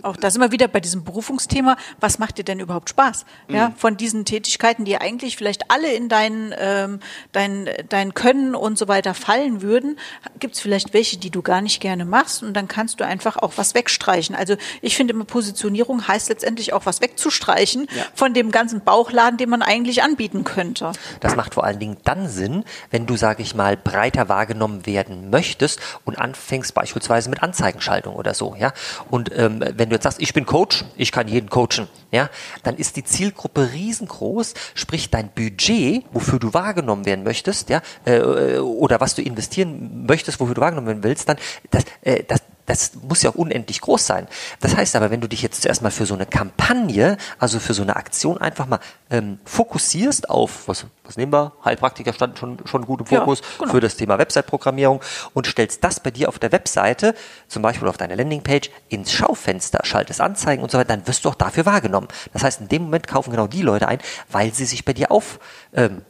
auch 0.02 0.16
da 0.16 0.30
sind 0.30 0.40
wir 0.40 0.52
wieder 0.52 0.68
bei 0.68 0.80
diesem 0.80 1.04
Berufungsthema. 1.04 1.76
Was 2.00 2.18
macht 2.18 2.38
dir 2.38 2.44
denn 2.44 2.60
überhaupt 2.60 2.88
Spaß? 2.88 3.24
Ja, 3.48 3.72
von 3.76 3.96
diesen 3.96 4.24
Tätigkeiten, 4.24 4.84
die 4.84 4.96
eigentlich 4.96 5.36
vielleicht 5.36 5.70
alle 5.70 5.92
in 5.92 6.08
dein, 6.08 6.54
ähm, 6.58 7.00
dein, 7.32 7.68
dein 7.88 8.14
Können 8.14 8.54
und 8.54 8.78
so 8.78 8.88
weiter 8.88 9.14
fallen 9.14 9.60
würden, 9.60 9.98
gibt 10.38 10.54
es 10.54 10.60
vielleicht 10.60 10.94
welche, 10.94 11.16
die 11.18 11.30
du 11.30 11.42
gar 11.42 11.60
nicht 11.60 11.80
gerne 11.80 12.04
machst 12.04 12.42
und 12.42 12.54
dann 12.54 12.68
kannst 12.68 13.00
du 13.00 13.04
einfach 13.04 13.36
auch 13.36 13.52
was 13.56 13.74
wegstreichen. 13.74 14.34
Also 14.34 14.56
ich 14.82 14.96
finde 14.96 15.14
immer 15.14 15.24
Positionierung 15.24 16.06
heißt 16.06 16.28
letztendlich 16.28 16.72
auch 16.72 16.86
was 16.86 17.00
wegzustreichen 17.00 17.86
Ja. 17.94 18.04
von 18.14 18.34
dem 18.34 18.50
ganzen 18.50 18.82
Bauchladen, 18.82 19.36
den 19.36 19.48
man 19.50 19.62
eigentlich 19.62 20.02
anbieten 20.02 20.44
könnte. 20.44 20.92
Das 21.20 21.34
macht 21.36 21.54
vor 21.54 21.64
allen 21.64 21.78
Dingen 21.78 21.96
dann 22.04 22.28
Sinn, 22.28 22.64
wenn 22.90 23.06
du, 23.06 23.16
sage 23.16 23.42
ich 23.42 23.54
mal, 23.54 23.76
breiter 23.76 24.28
wahrgenommen 24.28 24.86
werden 24.86 25.30
möchtest 25.30 25.80
und 26.04 26.18
anfängst 26.18 26.72
beispielsweise 26.74 27.28
mit 27.30 27.42
Anzeigenschaltung 27.42 28.14
oder 28.14 28.34
so, 28.34 28.54
ja. 28.58 28.72
Und 29.10 29.17
ähm, 29.36 29.62
wenn 29.76 29.88
du 29.88 29.96
jetzt 29.96 30.04
sagst, 30.04 30.20
ich 30.20 30.32
bin 30.32 30.46
Coach, 30.46 30.84
ich 30.96 31.12
kann 31.12 31.28
jeden 31.28 31.48
coachen, 31.48 31.88
ja, 32.10 32.30
dann 32.62 32.76
ist 32.76 32.96
die 32.96 33.04
Zielgruppe 33.04 33.72
riesengroß, 33.72 34.54
sprich 34.74 35.10
dein 35.10 35.30
Budget, 35.30 36.04
wofür 36.12 36.38
du 36.38 36.54
wahrgenommen 36.54 37.04
werden 37.04 37.24
möchtest, 37.24 37.70
ja, 37.70 37.82
äh, 38.04 38.58
oder 38.58 39.00
was 39.00 39.14
du 39.14 39.22
investieren 39.22 40.06
möchtest, 40.06 40.40
wofür 40.40 40.54
du 40.54 40.60
wahrgenommen 40.60 40.88
werden 40.88 41.04
willst, 41.04 41.28
dann 41.28 41.38
das, 41.70 41.84
äh, 42.02 42.24
das 42.24 42.40
das 42.68 42.92
muss 43.02 43.22
ja 43.22 43.30
auch 43.30 43.34
unendlich 43.34 43.80
groß 43.80 44.06
sein. 44.06 44.28
Das 44.60 44.76
heißt 44.76 44.94
aber, 44.94 45.10
wenn 45.10 45.20
du 45.20 45.28
dich 45.28 45.42
jetzt 45.42 45.62
zuerst 45.62 45.82
mal 45.82 45.90
für 45.90 46.06
so 46.06 46.14
eine 46.14 46.26
Kampagne, 46.26 47.16
also 47.38 47.58
für 47.58 47.72
so 47.74 47.82
eine 47.82 47.96
Aktion 47.96 48.38
einfach 48.38 48.66
mal 48.66 48.78
ähm, 49.10 49.38
fokussierst 49.44 50.28
auf, 50.28 50.68
was, 50.68 50.84
was 51.04 51.16
nehmen 51.16 51.32
wir? 51.32 51.52
Heilpraktiker 51.64 52.12
standen 52.12 52.36
schon, 52.36 52.58
schon 52.66 52.84
gut 52.84 53.00
im 53.00 53.06
Ja, 53.08 53.20
Fokus 53.20 53.40
genau. 53.58 53.72
für 53.72 53.80
das 53.80 53.96
Thema 53.96 54.18
Website-Programmierung 54.18 55.00
und 55.32 55.46
stellst 55.46 55.82
das 55.82 56.00
bei 56.00 56.10
dir 56.10 56.28
auf 56.28 56.38
der 56.38 56.52
Webseite, 56.52 57.14
zum 57.48 57.62
Beispiel 57.62 57.88
auf 57.88 57.96
deiner 57.96 58.16
Landingpage, 58.16 58.70
ins 58.90 59.12
Schaufenster, 59.12 59.80
schaltest 59.84 60.20
Anzeigen 60.20 60.62
und 60.62 60.70
so 60.70 60.78
weiter, 60.78 60.88
dann 60.88 61.06
wirst 61.08 61.24
du 61.24 61.30
auch 61.30 61.34
dafür 61.34 61.64
wahrgenommen. 61.64 62.08
Das 62.34 62.44
heißt, 62.44 62.60
in 62.60 62.68
dem 62.68 62.82
Moment 62.82 63.06
kaufen 63.08 63.30
genau 63.30 63.46
die 63.46 63.62
Leute 63.62 63.88
ein, 63.88 63.98
weil 64.30 64.52
sie 64.52 64.66
sich 64.66 64.84
bei 64.84 64.92
dir 64.92 65.10
aufgehoben 65.10 66.02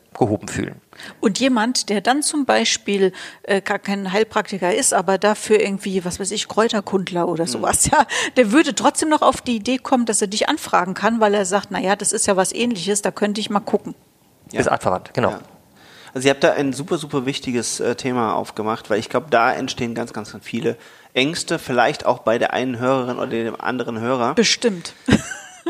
ähm, 0.43 0.49
fühlen. 0.49 0.81
Und 1.21 1.39
jemand, 1.39 1.89
der 1.89 2.01
dann 2.01 2.23
zum 2.23 2.45
Beispiel 2.45 3.13
äh, 3.43 3.61
gar 3.61 3.79
kein 3.79 4.13
Heilpraktiker 4.13 4.75
ist, 4.75 4.95
aber 4.95 5.19
dafür 5.19 5.61
irgendwie, 5.61 6.05
was 6.05 6.21
weiß 6.21 6.31
ich, 6.31 6.49
Kräuterkundler 6.49 7.29
oder 7.29 7.47
sowas, 7.47 7.87
ja, 7.87 8.07
der 8.37 8.53
würde 8.53 8.75
trotzdem 8.75 9.09
noch 9.09 9.23
auf 9.23 9.41
die 9.41 9.57
Idee 9.57 9.79
kommen, 9.79 10.07
dass 10.07 10.21
er 10.21 10.29
dich 10.29 10.49
anfragen 10.49 10.95
kann, 10.95 11.21
weil 11.21 11.35
er 11.35 11.45
sagt, 11.45 11.69
na 11.71 11.81
ja, 11.81 11.97
das 11.97 12.13
ist 12.13 12.27
ja 12.27 12.37
was 12.37 12.53
ähnliches, 12.53 13.03
da 13.03 13.11
könnte 13.11 13.41
ich 13.41 13.51
mal 13.51 13.61
gucken. 13.61 13.95
Ja. 14.53 14.61
Ist 14.61 14.69
artverwandt, 14.69 15.13
genau. 15.15 15.31
Ja. 15.31 15.41
Also 16.15 16.27
ihr 16.27 16.31
habt 16.31 16.43
da 16.43 16.53
ein 16.53 16.73
super, 16.73 16.99
super 16.99 17.27
wichtiges 17.27 17.81
äh, 17.81 17.95
Thema 17.95 18.35
aufgemacht, 18.35 18.91
weil 18.91 18.99
ich 18.99 19.09
glaube, 19.09 19.27
da 19.31 19.53
entstehen 19.53 19.95
ganz, 19.95 20.13
ganz 20.13 20.35
viele 20.41 20.77
Ängste, 21.15 21.59
vielleicht 21.59 22.07
auch 22.07 22.21
bei 22.21 22.39
der 22.39 22.53
einen 22.53 22.79
Hörerin 22.79 23.19
oder 23.19 23.29
dem 23.29 23.61
anderen 23.61 24.01
Hörer. 24.01 24.35
Bestimmt. 24.35 24.95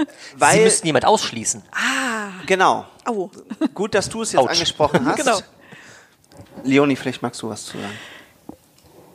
sie 0.35 0.41
Weil, 0.41 0.65
müssen 0.65 0.87
jemand 0.87 1.05
ausschließen. 1.05 1.63
genau. 2.47 2.87
Au. 3.05 3.31
Gut, 3.75 3.95
dass 3.95 4.09
du 4.09 4.23
es 4.23 4.33
jetzt 4.33 4.41
Autsch. 4.41 4.53
angesprochen 4.53 5.07
hast. 5.07 5.17
Genau. 5.17 5.39
Leonie, 6.65 6.97
vielleicht 6.97 7.23
magst 7.23 7.41
du 7.43 7.49
was 7.49 7.65
zu 7.65 7.79
sagen. 7.79 7.99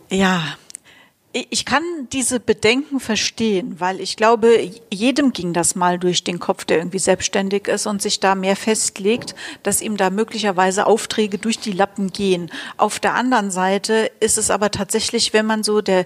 Ja, 0.09 0.43
ich 1.35 1.47
ich 1.49 1.65
kann 1.65 1.81
diese 2.11 2.39
Bedenken 2.39 2.99
verstehen, 2.99 3.79
weil 3.79 3.99
ich 3.99 4.17
glaube, 4.17 4.69
jedem 4.91 5.33
ging 5.33 5.51
das 5.51 5.73
mal 5.73 5.97
durch 5.97 6.23
den 6.23 6.37
Kopf, 6.39 6.63
der 6.63 6.77
irgendwie 6.77 6.99
selbstständig 6.99 7.67
ist 7.67 7.87
und 7.87 8.03
sich 8.03 8.19
da 8.19 8.35
mehr 8.35 8.55
festlegt, 8.55 9.33
dass 9.63 9.81
ihm 9.81 9.97
da 9.97 10.11
möglicherweise 10.11 10.85
Aufträge 10.85 11.39
durch 11.39 11.57
die 11.57 11.71
Lappen 11.71 12.13
gehen. 12.13 12.51
Auf 12.77 12.99
der 12.99 13.15
anderen 13.15 13.49
Seite 13.49 14.11
ist 14.19 14.37
es 14.37 14.51
aber 14.51 14.69
tatsächlich, 14.69 15.33
wenn 15.33 15.47
man 15.47 15.63
so 15.63 15.81
der 15.81 16.05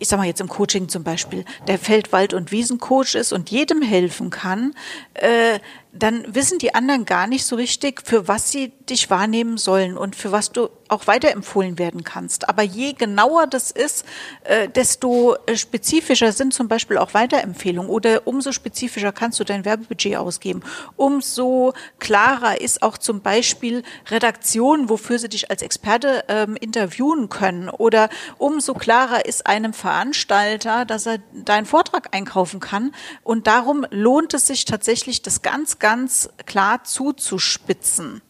ich 0.00 0.08
sag 0.08 0.18
mal 0.18 0.26
jetzt 0.26 0.40
im 0.40 0.48
Coaching 0.48 0.88
zum 0.88 1.04
Beispiel, 1.04 1.44
der 1.66 1.78
Feld-, 1.78 2.12
Wald- 2.12 2.34
und 2.34 2.52
Wiesencoach 2.52 3.14
ist 3.14 3.32
und 3.32 3.50
jedem 3.50 3.82
helfen 3.82 4.30
kann, 4.30 4.74
äh, 5.14 5.58
dann 5.92 6.34
wissen 6.34 6.58
die 6.58 6.74
anderen 6.74 7.04
gar 7.04 7.26
nicht 7.26 7.44
so 7.44 7.56
richtig, 7.56 8.02
für 8.04 8.26
was 8.28 8.50
sie 8.50 8.68
dich 8.88 9.10
wahrnehmen 9.10 9.58
sollen 9.58 9.98
und 9.98 10.16
für 10.16 10.32
was 10.32 10.50
du 10.50 10.68
auch 10.92 11.06
weiterempfohlen 11.06 11.78
werden 11.78 12.04
kannst. 12.04 12.48
Aber 12.48 12.62
je 12.62 12.92
genauer 12.92 13.46
das 13.46 13.70
ist, 13.70 14.04
äh, 14.44 14.68
desto 14.68 15.36
äh, 15.46 15.56
spezifischer 15.56 16.32
sind 16.32 16.54
zum 16.54 16.68
Beispiel 16.68 16.98
auch 16.98 17.14
Weiterempfehlungen 17.14 17.90
oder 17.90 18.26
umso 18.26 18.52
spezifischer 18.52 19.12
kannst 19.12 19.40
du 19.40 19.44
dein 19.44 19.64
Werbebudget 19.64 20.16
ausgeben. 20.16 20.62
Umso 20.96 21.72
klarer 21.98 22.60
ist 22.60 22.82
auch 22.82 22.98
zum 22.98 23.22
Beispiel 23.22 23.82
Redaktion, 24.10 24.88
wofür 24.88 25.18
sie 25.18 25.28
dich 25.28 25.50
als 25.50 25.62
Experte 25.62 26.24
ähm, 26.28 26.56
interviewen 26.56 27.28
können. 27.28 27.68
Oder 27.68 28.08
umso 28.38 28.74
klarer 28.74 29.24
ist 29.24 29.46
einem 29.46 29.72
Veranstalter, 29.72 30.84
dass 30.84 31.06
er 31.06 31.18
deinen 31.32 31.66
Vortrag 31.66 32.14
einkaufen 32.14 32.60
kann. 32.60 32.92
Und 33.22 33.46
darum 33.46 33.86
lohnt 33.90 34.34
es 34.34 34.46
sich 34.46 34.64
tatsächlich, 34.64 35.22
das 35.22 35.42
ganz, 35.42 35.78
ganz 35.78 36.28
klar 36.46 36.84
zuzuspitzen. 36.84 38.20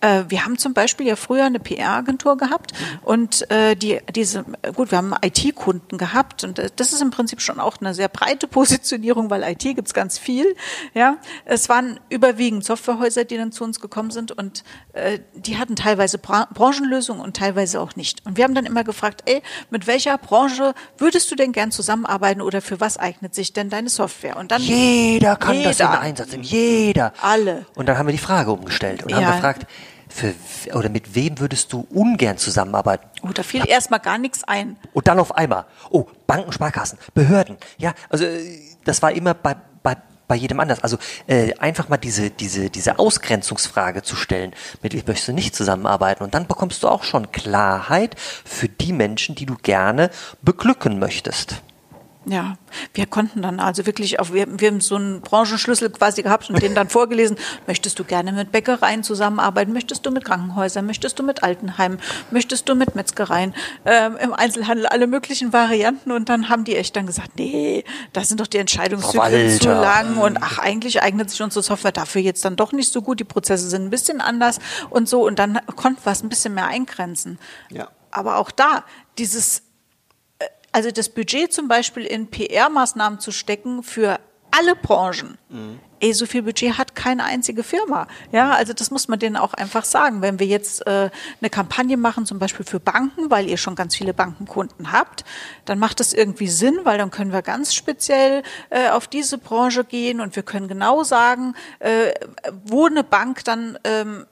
Äh, 0.00 0.24
wir 0.28 0.44
haben 0.44 0.56
zum 0.58 0.74
Beispiel 0.74 1.06
ja 1.06 1.16
früher 1.16 1.44
eine 1.44 1.60
PR-Agentur 1.60 2.36
gehabt 2.36 2.72
und 3.02 3.50
äh, 3.50 3.74
die 3.76 4.00
diese 4.14 4.44
gut, 4.74 4.90
wir 4.90 4.98
haben 4.98 5.14
IT-Kunden 5.22 5.98
gehabt 5.98 6.44
und 6.44 6.58
äh, 6.58 6.70
das 6.76 6.92
ist 6.92 7.02
im 7.02 7.10
Prinzip 7.10 7.40
schon 7.40 7.60
auch 7.60 7.76
eine 7.80 7.94
sehr 7.94 8.08
breite 8.08 8.46
Positionierung, 8.60 9.30
weil 9.30 9.42
IT 9.42 9.60
gibt's 9.62 9.94
ganz 9.94 10.18
viel. 10.18 10.54
Ja, 10.94 11.16
es 11.44 11.68
waren 11.68 12.00
überwiegend 12.08 12.64
Softwarehäuser, 12.64 13.24
die 13.24 13.36
dann 13.36 13.52
zu 13.52 13.64
uns 13.64 13.80
gekommen 13.80 14.10
sind 14.10 14.32
und 14.32 14.64
äh, 14.92 15.18
die 15.34 15.58
hatten 15.58 15.76
teilweise 15.76 16.18
Bra 16.18 16.48
Branchenlösungen 16.52 17.22
und 17.22 17.36
teilweise 17.36 17.80
auch 17.80 17.96
nicht. 17.96 18.24
Und 18.26 18.36
wir 18.36 18.44
haben 18.44 18.54
dann 18.54 18.66
immer 18.66 18.84
gefragt, 18.84 19.22
ey, 19.26 19.42
mit 19.70 19.86
welcher 19.86 20.16
Branche 20.18 20.74
würdest 20.98 21.30
du 21.30 21.34
denn 21.36 21.52
gern 21.52 21.70
zusammenarbeiten 21.70 22.40
oder 22.40 22.60
für 22.62 22.80
was 22.80 22.96
eignet 22.98 23.34
sich 23.34 23.52
denn 23.52 23.70
deine 23.70 23.88
Software? 23.88 24.36
Und 24.36 24.50
dann 24.50 24.62
Jeder 24.62 25.36
kann 25.36 25.62
das 25.62 25.80
in 25.80 25.86
Jeder. 25.86 26.00
Einsatz 26.00 26.30
nehmen. 26.32 26.44
Jeder. 26.44 27.12
Alle. 27.20 27.66
Und 27.74 27.86
dann 27.88 27.98
haben 27.98 28.06
wir 28.06 28.12
die 28.12 28.18
Frage 28.18 28.50
umgestellt 28.52 29.02
und 29.02 29.10
Ja. 29.10 29.16
haben 29.18 29.26
gefragt, 29.26 29.66
für, 30.10 30.34
oder 30.74 30.88
mit 30.88 31.14
wem 31.14 31.38
würdest 31.38 31.72
du 31.72 31.86
ungern 31.90 32.36
zusammenarbeiten? 32.36 33.06
Oh, 33.22 33.32
da 33.32 33.42
fiel 33.42 33.66
erstmal 33.66 34.00
gar 34.00 34.18
nichts 34.18 34.44
ein. 34.44 34.76
Und 34.92 35.08
dann 35.08 35.18
auf 35.18 35.34
einmal, 35.34 35.66
oh, 35.90 36.06
Banken, 36.26 36.52
Sparkassen, 36.52 36.98
Behörden. 37.14 37.56
Ja, 37.78 37.94
also 38.08 38.24
äh, 38.24 38.58
das 38.84 39.02
war 39.02 39.12
immer 39.12 39.34
bei, 39.34 39.56
bei, 39.82 39.96
bei 40.28 40.34
jedem 40.34 40.60
anders. 40.60 40.82
Also 40.82 40.98
äh, 41.26 41.54
einfach 41.54 41.88
mal 41.88 41.96
diese, 41.96 42.30
diese, 42.30 42.70
diese 42.70 42.98
Ausgrenzungsfrage 42.98 44.02
zu 44.02 44.16
stellen, 44.16 44.54
mit 44.82 44.94
wem 44.94 45.02
möchtest 45.06 45.28
du 45.28 45.32
nicht 45.32 45.54
zusammenarbeiten? 45.54 46.24
Und 46.24 46.34
dann 46.34 46.46
bekommst 46.46 46.82
du 46.82 46.88
auch 46.88 47.04
schon 47.04 47.32
Klarheit 47.32 48.16
für 48.18 48.68
die 48.68 48.92
Menschen, 48.92 49.34
die 49.34 49.46
du 49.46 49.56
gerne 49.56 50.10
beglücken 50.42 50.98
möchtest. 50.98 51.62
Ja, 52.30 52.58
wir 52.94 53.06
konnten 53.06 53.42
dann 53.42 53.58
also 53.58 53.86
wirklich 53.86 54.20
auf, 54.20 54.32
wir, 54.32 54.46
wir 54.60 54.68
haben 54.68 54.80
so 54.80 54.94
einen 54.94 55.20
Branchenschlüssel 55.20 55.90
quasi 55.90 56.22
gehabt 56.22 56.48
und 56.48 56.62
den 56.62 56.76
dann 56.76 56.88
vorgelesen. 56.88 57.36
Möchtest 57.66 57.98
du 57.98 58.04
gerne 58.04 58.30
mit 58.30 58.52
Bäckereien 58.52 59.02
zusammenarbeiten? 59.02 59.72
Möchtest 59.72 60.06
du 60.06 60.12
mit 60.12 60.24
Krankenhäusern? 60.24 60.86
Möchtest 60.86 61.18
du 61.18 61.24
mit 61.24 61.42
Altenheimen? 61.42 61.98
Möchtest 62.30 62.68
du 62.68 62.76
mit 62.76 62.94
Metzgereien? 62.94 63.52
Ähm, 63.84 64.16
Im 64.16 64.32
Einzelhandel 64.32 64.86
alle 64.86 65.08
möglichen 65.08 65.52
Varianten 65.52 66.12
und 66.12 66.28
dann 66.28 66.48
haben 66.48 66.62
die 66.62 66.76
echt 66.76 66.94
dann 66.94 67.06
gesagt, 67.06 67.32
nee, 67.36 67.82
da 68.12 68.22
sind 68.22 68.38
doch 68.38 68.46
die 68.46 68.58
Entscheidungszyklen 68.58 69.60
zu 69.60 69.68
lang 69.68 70.16
und 70.16 70.38
ach, 70.40 70.58
eigentlich 70.58 71.02
eignet 71.02 71.30
sich 71.30 71.42
unsere 71.42 71.64
Software 71.64 71.90
dafür 71.90 72.22
jetzt 72.22 72.44
dann 72.44 72.54
doch 72.54 72.70
nicht 72.70 72.92
so 72.92 73.02
gut. 73.02 73.18
Die 73.18 73.24
Prozesse 73.24 73.68
sind 73.68 73.82
ein 73.82 73.90
bisschen 73.90 74.20
anders 74.20 74.60
und 74.88 75.08
so 75.08 75.26
und 75.26 75.40
dann 75.40 75.58
konnten 75.74 76.04
wir 76.04 76.12
es 76.12 76.22
ein 76.22 76.28
bisschen 76.28 76.54
mehr 76.54 76.68
eingrenzen. 76.68 77.40
Ja. 77.70 77.88
Aber 78.12 78.36
auch 78.36 78.52
da, 78.52 78.84
dieses 79.18 79.62
also 80.72 80.90
das 80.90 81.08
Budget 81.08 81.52
zum 81.52 81.68
Beispiel 81.68 82.04
in 82.04 82.28
PR-Maßnahmen 82.30 83.18
zu 83.18 83.32
stecken 83.32 83.82
für 83.82 84.20
alle 84.50 84.74
Branchen. 84.76 85.38
Ey, 86.00 86.12
so 86.14 86.26
viel 86.26 86.42
Budget 86.42 86.78
hat 86.78 86.94
keine 86.94 87.24
einzige 87.24 87.62
Firma. 87.62 88.06
Ja, 88.32 88.52
also 88.52 88.72
das 88.72 88.90
muss 88.90 89.06
man 89.06 89.18
denen 89.18 89.36
auch 89.36 89.52
einfach 89.54 89.84
sagen. 89.84 90.22
Wenn 90.22 90.38
wir 90.38 90.46
jetzt 90.46 90.86
äh, 90.86 91.10
eine 91.40 91.50
Kampagne 91.50 91.96
machen, 91.96 92.24
zum 92.26 92.38
Beispiel 92.38 92.64
für 92.64 92.80
Banken, 92.80 93.30
weil 93.30 93.48
ihr 93.48 93.58
schon 93.58 93.74
ganz 93.74 93.94
viele 93.94 94.14
Bankenkunden 94.14 94.92
habt, 94.92 95.24
dann 95.66 95.78
macht 95.78 96.00
das 96.00 96.12
irgendwie 96.12 96.48
Sinn, 96.48 96.80
weil 96.84 96.98
dann 96.98 97.10
können 97.10 97.32
wir 97.32 97.42
ganz 97.42 97.74
speziell 97.74 98.42
äh, 98.70 98.88
auf 98.88 99.08
diese 99.08 99.38
Branche 99.38 99.84
gehen 99.84 100.20
und 100.20 100.36
wir 100.36 100.42
können 100.42 100.68
genau 100.68 101.02
sagen, 101.04 101.54
äh, 101.80 102.12
wo 102.64 102.86
eine 102.86 103.04
Bank 103.04 103.44
dann 103.44 103.78
ähm, 103.84 104.26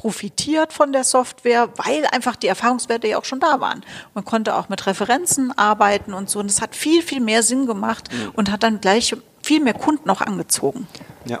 profitiert 0.00 0.72
von 0.72 0.94
der 0.94 1.04
Software, 1.04 1.68
weil 1.76 2.06
einfach 2.06 2.34
die 2.34 2.46
Erfahrungswerte 2.46 3.06
ja 3.06 3.18
auch 3.18 3.26
schon 3.26 3.38
da 3.38 3.60
waren. 3.60 3.84
Man 4.14 4.24
konnte 4.24 4.54
auch 4.54 4.70
mit 4.70 4.86
Referenzen 4.86 5.52
arbeiten 5.58 6.14
und 6.14 6.30
so. 6.30 6.38
Und 6.38 6.50
es 6.50 6.62
hat 6.62 6.74
viel, 6.74 7.02
viel 7.02 7.20
mehr 7.20 7.42
Sinn 7.42 7.66
gemacht 7.66 8.08
und 8.32 8.50
hat 8.50 8.62
dann 8.62 8.80
gleich 8.80 9.14
viel 9.42 9.60
mehr 9.60 9.74
Kunden 9.74 10.08
auch 10.08 10.22
angezogen. 10.22 10.86
Ja. 11.26 11.40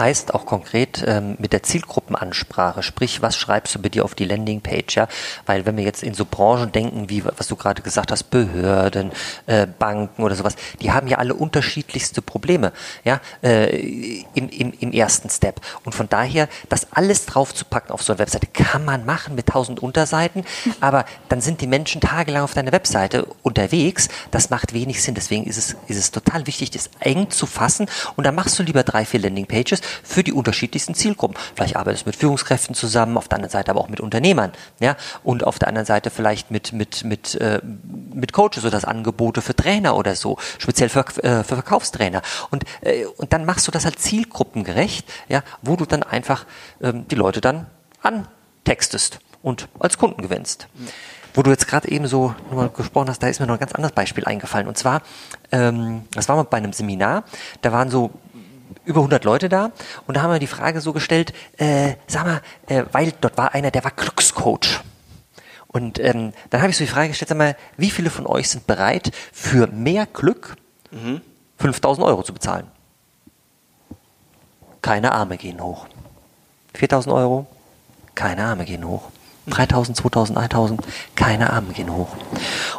Heißt 0.00 0.34
auch 0.34 0.46
konkret 0.46 1.04
ähm, 1.06 1.36
mit 1.38 1.52
der 1.52 1.62
Zielgruppenansprache, 1.62 2.82
sprich, 2.82 3.22
was 3.22 3.36
schreibst 3.36 3.74
du 3.74 3.78
bitte 3.78 4.02
auf 4.02 4.14
die 4.14 4.24
Landingpage, 4.24 4.96
ja? 4.96 5.08
Weil 5.46 5.66
wenn 5.66 5.76
wir 5.76 5.84
jetzt 5.84 6.02
in 6.02 6.14
so 6.14 6.24
Branchen 6.24 6.72
denken, 6.72 7.08
wie 7.08 7.24
was 7.24 7.46
du 7.46 7.56
gerade 7.56 7.82
gesagt 7.82 8.10
hast, 8.10 8.24
Behörden, 8.24 9.12
äh, 9.46 9.66
Banken 9.66 10.22
oder 10.22 10.34
sowas, 10.34 10.56
die 10.80 10.90
haben 10.90 11.06
ja 11.06 11.18
alle 11.18 11.34
unterschiedlichste 11.34 12.22
Probleme, 12.22 12.72
ja, 13.04 13.20
äh, 13.42 14.24
im, 14.34 14.48
im, 14.48 14.72
im 14.80 14.92
ersten 14.92 15.30
Step. 15.30 15.60
Und 15.84 15.94
von 15.94 16.08
daher, 16.08 16.48
das 16.68 16.88
alles 16.92 17.26
draufzupacken 17.26 17.92
auf 17.92 18.02
so 18.02 18.12
eine 18.12 18.18
Webseite, 18.20 18.46
kann 18.46 18.84
man 18.84 19.04
machen 19.04 19.34
mit 19.34 19.46
tausend 19.46 19.80
Unterseiten, 19.80 20.44
aber 20.80 21.04
dann 21.28 21.40
sind 21.40 21.60
die 21.60 21.66
Menschen 21.66 22.00
tagelang 22.00 22.42
auf 22.42 22.54
deiner 22.54 22.72
Webseite 22.72 23.26
unterwegs. 23.42 24.08
Das 24.30 24.50
macht 24.50 24.72
wenig 24.72 25.02
Sinn. 25.02 25.14
Deswegen 25.14 25.44
ist 25.44 25.58
es, 25.58 25.76
ist 25.86 25.98
es 25.98 26.10
total 26.10 26.46
wichtig, 26.46 26.70
das 26.70 26.90
eng 27.00 27.30
zu 27.30 27.46
fassen. 27.46 27.86
Und 28.16 28.24
dann 28.24 28.34
machst 28.34 28.58
du 28.58 28.62
lieber 28.62 28.82
drei, 28.82 29.04
vier 29.04 29.20
Landingpages 29.20 29.82
für 30.02 30.22
die 30.22 30.32
unterschiedlichsten 30.32 30.94
Zielgruppen. 30.94 31.36
Vielleicht 31.54 31.76
arbeitest 31.76 32.06
du 32.06 32.08
mit 32.08 32.16
Führungskräften 32.16 32.74
zusammen, 32.74 33.16
auf 33.16 33.28
der 33.28 33.36
anderen 33.36 33.50
Seite 33.50 33.70
aber 33.70 33.80
auch 33.80 33.88
mit 33.88 34.00
Unternehmern, 34.00 34.52
ja, 34.78 34.96
und 35.22 35.44
auf 35.44 35.58
der 35.58 35.68
anderen 35.68 35.86
Seite 35.86 36.10
vielleicht 36.10 36.50
mit, 36.50 36.72
mit, 36.72 37.04
mit, 37.04 37.34
äh, 37.36 37.60
mit 38.12 38.32
Coaches 38.32 38.62
oder 38.62 38.70
das 38.70 38.84
Angebote 38.84 39.42
für 39.42 39.54
Trainer 39.54 39.96
oder 39.96 40.14
so, 40.14 40.38
speziell 40.58 40.88
für, 40.88 41.00
äh, 41.22 41.44
für 41.44 41.56
Verkaufstrainer. 41.56 42.22
Und, 42.50 42.64
äh, 42.80 43.04
und 43.16 43.32
dann 43.32 43.44
machst 43.44 43.66
du 43.66 43.70
das 43.70 43.84
halt 43.84 43.98
zielgruppengerecht, 43.98 45.06
ja, 45.28 45.42
wo 45.62 45.76
du 45.76 45.86
dann 45.86 46.02
einfach 46.02 46.46
ähm, 46.82 47.06
die 47.08 47.14
Leute 47.14 47.40
dann 47.40 47.66
antextest 48.02 49.20
und 49.42 49.68
als 49.78 49.98
Kunden 49.98 50.22
gewinnst. 50.22 50.68
Wo 51.32 51.42
du 51.42 51.50
jetzt 51.50 51.68
gerade 51.68 51.88
eben 51.88 52.06
so 52.06 52.34
nur 52.50 52.72
gesprochen 52.72 53.08
hast, 53.08 53.22
da 53.22 53.28
ist 53.28 53.38
mir 53.38 53.46
noch 53.46 53.54
ein 53.54 53.60
ganz 53.60 53.72
anderes 53.72 53.94
Beispiel 53.94 54.24
eingefallen. 54.24 54.66
Und 54.66 54.76
zwar, 54.76 55.02
ähm, 55.52 56.02
das 56.12 56.28
war 56.28 56.36
mal 56.36 56.42
bei 56.42 56.56
einem 56.56 56.72
Seminar, 56.72 57.24
da 57.62 57.72
waren 57.72 57.88
so 57.88 58.10
über 58.84 59.00
100 59.00 59.24
Leute 59.24 59.48
da 59.48 59.72
und 60.06 60.16
da 60.16 60.22
haben 60.22 60.32
wir 60.32 60.38
die 60.38 60.46
Frage 60.46 60.80
so 60.80 60.92
gestellt, 60.92 61.32
äh, 61.58 61.94
sag 62.06 62.24
mal, 62.24 62.40
äh, 62.66 62.84
weil 62.92 63.12
dort 63.20 63.36
war 63.36 63.54
einer, 63.54 63.70
der 63.70 63.84
war 63.84 63.90
Glückscoach. 63.90 64.80
Und 65.68 66.00
ähm, 66.00 66.32
dann 66.50 66.62
habe 66.62 66.70
ich 66.70 66.76
so 66.76 66.84
die 66.84 66.90
Frage 66.90 67.08
gestellt, 67.08 67.28
sag 67.28 67.38
mal, 67.38 67.56
wie 67.76 67.90
viele 67.90 68.10
von 68.10 68.26
euch 68.26 68.50
sind 68.50 68.66
bereit, 68.66 69.12
für 69.32 69.68
mehr 69.68 70.06
Glück 70.06 70.56
mhm. 70.90 71.20
5000 71.58 72.06
Euro 72.06 72.22
zu 72.22 72.32
bezahlen? 72.32 72.66
Keine 74.82 75.12
Arme 75.12 75.36
gehen 75.36 75.60
hoch. 75.60 75.86
4000 76.74 77.14
Euro? 77.14 77.46
Keine 78.14 78.44
Arme 78.44 78.64
gehen 78.64 78.84
hoch. 78.84 79.10
3000, 79.46 79.96
2000, 79.96 80.38
1000, 80.38 80.80
keine 81.14 81.50
Arme 81.52 81.72
gehen 81.72 81.94
hoch. 81.94 82.08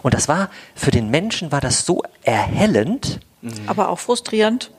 Und 0.02 0.14
das 0.14 0.28
war, 0.28 0.50
für 0.76 0.92
den 0.92 1.10
Menschen 1.10 1.52
war 1.52 1.62
das 1.62 1.86
so 1.86 2.04
erhellend. 2.24 3.20
Aber 3.68 3.90
auch 3.90 4.00
frustrierend 4.00 4.72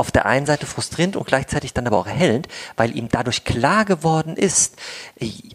auf 0.00 0.10
der 0.10 0.24
einen 0.24 0.46
Seite 0.46 0.64
frustrierend 0.66 1.14
und 1.14 1.26
gleichzeitig 1.26 1.74
dann 1.74 1.86
aber 1.86 1.98
auch 1.98 2.06
erhellend, 2.06 2.48
weil 2.76 2.96
ihm 2.96 3.08
dadurch 3.10 3.44
klar 3.44 3.84
geworden 3.84 4.34
ist, 4.34 4.76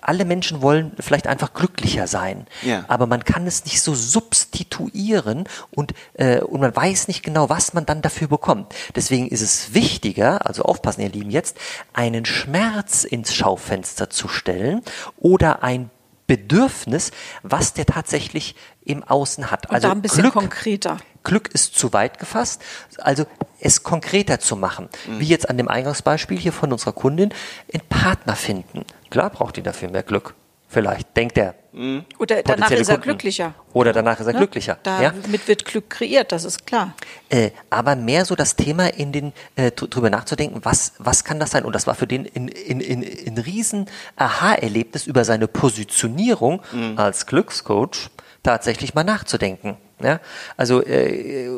alle 0.01 0.23
Menschen 0.23 0.61
wollen 0.61 0.91
vielleicht 0.99 1.25
einfach 1.25 1.53
glücklicher 1.53 2.05
sein, 2.05 2.45
ja. 2.61 2.85
aber 2.87 3.07
man 3.07 3.23
kann 3.23 3.47
es 3.47 3.65
nicht 3.65 3.81
so 3.81 3.95
substituieren 3.95 5.45
und, 5.71 5.95
äh, 6.13 6.41
und 6.41 6.61
man 6.61 6.75
weiß 6.75 7.07
nicht 7.07 7.23
genau, 7.23 7.49
was 7.49 7.73
man 7.73 7.87
dann 7.87 8.03
dafür 8.03 8.27
bekommt. 8.27 8.73
Deswegen 8.95 9.27
ist 9.27 9.41
es 9.41 9.73
wichtiger, 9.73 10.45
also 10.45 10.61
aufpassen, 10.61 11.01
ihr 11.01 11.09
Lieben, 11.09 11.31
jetzt 11.31 11.57
einen 11.93 12.25
Schmerz 12.25 13.03
ins 13.03 13.33
Schaufenster 13.33 14.11
zu 14.11 14.27
stellen 14.27 14.83
oder 15.17 15.63
ein 15.63 15.89
Bedürfnis, 16.27 17.11
was 17.41 17.73
der 17.73 17.87
tatsächlich 17.87 18.55
im 18.83 19.03
Außen 19.03 19.49
hat. 19.49 19.71
Also 19.71 19.89
ein 19.89 20.01
bisschen 20.03 20.21
Glück, 20.21 20.33
konkreter. 20.33 20.97
Glück 21.25 21.49
ist 21.53 21.77
zu 21.77 21.91
weit 21.91 22.19
gefasst, 22.19 22.61
also 22.99 23.25
es 23.59 23.83
konkreter 23.83 24.39
zu 24.39 24.55
machen. 24.55 24.87
Mhm. 25.07 25.19
Wie 25.19 25.25
jetzt 25.25 25.49
an 25.49 25.57
dem 25.57 25.67
Eingangsbeispiel 25.67 26.37
hier 26.37 26.53
von 26.53 26.71
unserer 26.71 26.93
Kundin, 26.93 27.33
einen 27.73 27.83
Partner 27.89 28.37
finden. 28.37 28.85
Klar 29.09 29.29
braucht 29.29 29.57
die 29.57 29.63
dafür 29.63 29.89
mehr 29.89 30.03
Glück. 30.03 30.35
Vielleicht, 30.67 31.15
denkt 31.15 31.37
er. 31.37 31.55
Mhm. 31.73 32.05
Oder 32.17 32.41
danach 32.41 32.71
ist 32.71 32.89
er 32.89 32.95
Kunden. 32.95 33.03
glücklicher. 33.03 33.53
Oder 33.73 33.93
danach 33.93 34.19
ist 34.19 34.25
er 34.25 34.33
ne? 34.33 34.39
glücklicher. 34.39 34.77
Damit 34.83 35.27
ja? 35.27 35.47
wird 35.47 35.65
Glück 35.65 35.89
kreiert, 35.89 36.31
das 36.31 36.43
ist 36.43 36.65
klar. 36.65 36.93
Äh, 37.29 37.51
aber 37.69 37.95
mehr 37.95 38.25
so 38.25 38.35
das 38.35 38.55
Thema 38.55 38.87
in 38.87 39.11
den, 39.11 39.33
äh, 39.55 39.71
drüber 39.71 40.09
nachzudenken, 40.09 40.61
was, 40.63 40.93
was 40.97 41.23
kann 41.23 41.39
das 41.39 41.51
sein? 41.51 41.65
Und 41.65 41.75
das 41.75 41.85
war 41.87 41.95
für 41.95 42.07
den 42.07 42.25
ein 42.25 42.47
in, 42.47 42.79
in, 42.79 43.03
in 43.03 43.37
riesen 43.37 43.85
Aha-Erlebnis 44.15 45.05
über 45.05 45.23
seine 45.23 45.47
Positionierung 45.47 46.61
mhm. 46.71 46.97
als 46.97 47.25
Glückscoach 47.25 48.09
tatsächlich 48.41 48.93
mal 48.93 49.03
nachzudenken. 49.03 49.77
Ja? 50.01 50.19
Also, 50.57 50.83
äh, 50.83 51.49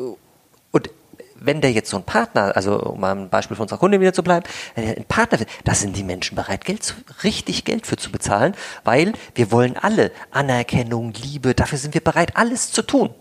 und 0.70 0.90
wenn 1.40 1.60
der 1.60 1.72
jetzt 1.72 1.90
so 1.90 1.96
ein 1.96 2.04
Partner, 2.04 2.56
also 2.56 2.80
um 2.80 3.00
mal 3.00 3.12
ein 3.12 3.28
Beispiel 3.28 3.56
von 3.56 3.64
unserer 3.64 3.78
Kunde 3.78 4.00
wieder 4.00 4.12
zu 4.12 4.22
bleiben, 4.22 4.46
wenn 4.74 4.84
er 4.84 4.96
ein 4.96 5.04
Partner 5.04 5.40
wird, 5.40 5.50
da 5.64 5.74
sind 5.74 5.96
die 5.96 6.02
Menschen 6.02 6.34
bereit, 6.34 6.64
Geld 6.64 6.82
zu, 6.82 6.94
richtig 7.22 7.64
Geld 7.64 7.86
für 7.86 7.96
zu 7.96 8.10
bezahlen, 8.10 8.54
weil 8.84 9.12
wir 9.34 9.52
wollen 9.52 9.76
alle 9.76 10.10
Anerkennung, 10.30 11.12
Liebe, 11.12 11.54
dafür 11.54 11.78
sind 11.78 11.94
wir 11.94 12.02
bereit, 12.02 12.36
alles 12.36 12.72
zu 12.72 12.82
tun. 12.82 13.14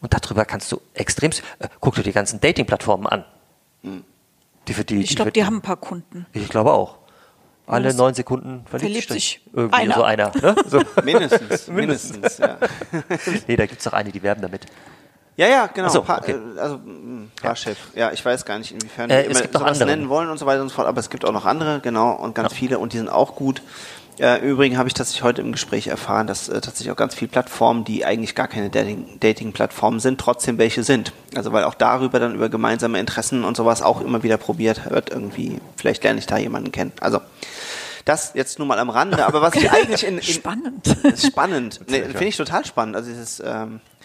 Und 0.00 0.14
darüber 0.14 0.44
kannst 0.44 0.70
du 0.72 0.80
extrem, 0.94 1.30
äh, 1.58 1.68
guck 1.80 1.94
dir 1.94 2.02
die 2.02 2.12
ganzen 2.12 2.40
Dating-Plattformen 2.40 3.06
an. 3.06 3.24
Die 4.68 4.74
für 4.74 4.84
die, 4.84 5.00
ich 5.00 5.16
glaube, 5.16 5.32
die, 5.32 5.40
die 5.40 5.46
haben 5.46 5.56
ein 5.56 5.62
paar 5.62 5.76
Kunden. 5.76 6.26
Ich 6.32 6.48
glaube 6.48 6.72
auch 6.72 6.98
alle 7.66 7.94
neun 7.94 8.14
Sekunden 8.14 8.64
verliebt, 8.66 8.92
verliebt 8.92 9.12
sich 9.12 9.40
irgendwie 9.52 9.74
einer. 9.74 9.94
so 9.94 10.02
einer. 10.02 10.32
Ne? 10.40 10.56
So. 10.66 10.80
mindestens, 11.04 11.68
mindestens, 11.68 12.38
ja. 12.38 12.56
nee, 13.46 13.56
da 13.56 13.66
gibt 13.66 13.78
es 13.78 13.84
doch 13.84 13.92
eine, 13.92 14.12
die 14.12 14.22
werben 14.22 14.42
damit. 14.42 14.66
Ja, 15.36 15.48
ja, 15.48 15.66
genau. 15.66 15.88
So, 15.88 16.00
okay. 16.00 16.32
Äh, 16.32 16.58
also 16.58 16.80
Fahrchef. 17.40 17.76
Ja. 17.94 18.06
ja, 18.06 18.12
ich 18.12 18.24
weiß 18.24 18.44
gar 18.44 18.58
nicht, 18.58 18.72
inwiefern 18.72 19.10
äh, 19.10 19.24
die 19.24 19.30
immer 19.30 19.40
sowas 19.52 19.78
nennen 19.80 20.08
wollen 20.08 20.30
und 20.30 20.38
so 20.38 20.46
weiter 20.46 20.62
und 20.62 20.70
so 20.70 20.76
fort, 20.76 20.88
aber 20.88 21.00
es 21.00 21.10
gibt 21.10 21.24
auch 21.24 21.32
noch 21.32 21.44
andere, 21.44 21.80
genau, 21.80 22.12
und 22.12 22.34
ganz 22.34 22.52
ja. 22.52 22.58
viele 22.58 22.78
und 22.78 22.92
die 22.92 22.98
sind 22.98 23.10
auch 23.10 23.36
gut. 23.36 23.62
Äh, 24.18 24.38
Übrigens 24.38 24.78
habe 24.78 24.88
ich 24.88 24.94
tatsächlich 24.94 25.22
heute 25.22 25.42
im 25.42 25.52
Gespräch 25.52 25.88
erfahren, 25.88 26.26
dass 26.26 26.48
äh, 26.48 26.60
tatsächlich 26.60 26.90
auch 26.90 26.96
ganz 26.96 27.14
viele 27.14 27.30
Plattformen, 27.30 27.84
die 27.84 28.04
eigentlich 28.04 28.34
gar 28.34 28.48
keine 28.48 28.70
Dating-Plattformen 28.70 30.00
sind, 30.00 30.20
trotzdem 30.20 30.58
welche 30.58 30.82
sind. 30.82 31.12
Also 31.34 31.52
weil 31.52 31.64
auch 31.64 31.74
darüber 31.74 32.18
dann 32.18 32.34
über 32.34 32.48
gemeinsame 32.48 32.98
Interessen 32.98 33.44
und 33.44 33.56
sowas 33.56 33.82
auch 33.82 34.00
immer 34.00 34.22
wieder 34.22 34.38
probiert 34.38 34.90
wird, 34.90 35.10
irgendwie, 35.10 35.60
vielleicht 35.76 36.02
lerne 36.04 36.18
ich 36.18 36.26
da 36.26 36.38
jemanden 36.38 36.72
kennen. 36.72 36.92
Also 37.00 37.20
das 38.06 38.32
jetzt 38.34 38.58
nur 38.58 38.68
mal 38.68 38.78
am 38.78 38.88
Rande, 38.88 39.26
aber 39.26 39.42
was 39.42 39.54
ich 39.56 39.70
eigentlich 39.70 40.06
in, 40.06 40.18
in 40.18 40.22
spannend 40.22 40.96
spannend, 41.18 41.80
nee, 41.88 42.02
finde 42.02 42.26
ich 42.26 42.36
total 42.36 42.64
spannend. 42.64 42.94
Also 42.96 43.10
dieses 43.10 43.40
ähm, 43.40 43.80
äh, 43.80 43.95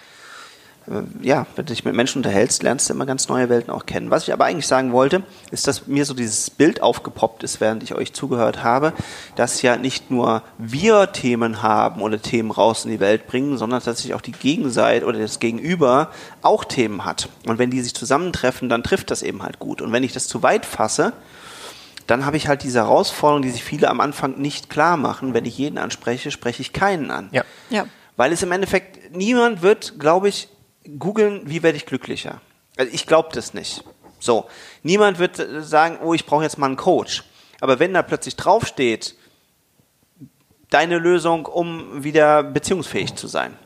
ja, 1.22 1.46
wenn 1.56 1.65
du 1.65 1.74
dich 1.74 1.86
mit 1.86 1.94
Menschen 1.94 2.20
unterhältst, 2.20 2.63
lernst 2.63 2.89
du 2.89 2.94
immer 2.94 3.06
ganz 3.06 3.28
neue 3.30 3.50
Welten 3.50 3.72
auch 3.72 3.86
kennen. 3.86 4.10
Was 4.10 4.24
ich 4.24 4.34
aber 4.34 4.46
eigentlich 4.46 4.65
sagen 4.65 4.91
wollte, 4.91 5.22
ist, 5.52 5.67
dass 5.67 5.86
mir 5.86 6.06
so 6.06 6.15
dieses 6.15 6.50
Bild 6.50 6.82
aufgepoppt 6.82 7.44
ist, 7.44 7.62
während 7.62 7.84
ich 7.84 7.94
euch 7.94 8.13
zugehört 8.13 8.63
habe, 8.63 8.94
dass 9.36 9.62
ja 9.62 9.78
nicht 9.78 10.10
nur 10.10 10.41
wir 10.58 11.12
Themen 11.12 11.62
haben 11.62 12.02
oder 12.02 12.20
Themen 12.20 12.50
raus 12.50 12.84
in 12.84 12.91
die 12.91 13.00
Welt 13.00 13.28
bringen, 13.28 13.58
sondern 13.58 13.82
dass 13.84 14.00
sich 14.00 14.15
auch 14.15 14.22
die 14.22 14.32
Gegenseite 14.32 15.06
oder 15.06 15.20
das 15.20 15.39
Gegenüber 15.39 16.10
auch 16.41 16.65
Themen 16.65 17.06
hat. 17.06 17.30
Und 17.46 17.60
wenn 17.60 17.70
die 17.70 17.82
sich 17.82 17.94
zusammentreffen, 17.94 18.67
dann 18.67 18.82
trifft 18.82 19.12
das 19.12 19.22
eben 19.22 19.44
halt 19.44 19.60
gut. 19.60 19.82
Und 19.84 19.91
wenn 19.91 20.04
ich 20.04 20.13
das 20.13 20.28
zu 20.28 20.41
weit 20.41 20.65
fasse, 20.65 21.13
dann 22.08 22.26
habe 22.26 22.38
ich 22.38 22.48
halt 22.48 22.63
diese 22.63 22.80
Herausforderung, 22.80 23.44
die 23.44 23.52
sich 23.52 23.63
viele 23.63 23.88
am 23.88 24.02
Anfang 24.02 24.39
nicht 24.39 24.70
klar 24.72 24.98
machen. 24.98 25.36
Wenn 25.36 25.46
ich 25.46 25.60
jeden 25.60 25.78
anspreche, 25.78 26.32
spreche 26.32 26.62
ich 26.62 26.74
keinen 26.74 27.12
an. 27.12 27.30
Ja. 27.32 27.44
ja. 27.70 27.86
Weil 28.17 28.34
es 28.34 28.41
im 28.41 28.52
Endeffekt, 28.52 29.15
niemand 29.15 29.62
wird, 29.62 30.00
glaube 30.00 30.28
ich, 30.28 30.50
googeln, 31.00 31.41
wie 31.46 31.63
werde 31.63 31.78
ich 31.78 31.86
glücklicher? 31.86 32.41
Also 32.78 32.91
ich 32.94 33.06
glaube 33.06 33.30
das 33.34 33.54
nicht. 33.54 33.84
So, 34.20 34.46
niemand 34.84 35.20
wird 35.20 35.39
äh, 35.39 35.63
sagen, 35.63 36.00
oh, 36.04 36.13
ich 36.13 36.26
brauche 36.26 36.44
jetzt 36.44 36.58
mal 36.58 36.67
einen 36.67 36.76
Coach. 36.76 37.24
Aber 37.60 37.80
wenn 37.80 37.94
da 37.94 38.02
plötzlich 38.02 38.36
draufsteht, 38.36 39.15
deine 40.70 40.98
Lösung, 40.98 41.46
um 41.46 42.04
wieder 42.04 42.44
beziehungsfähig 42.44 43.15
zu 43.15 43.28
sein, 43.28 43.58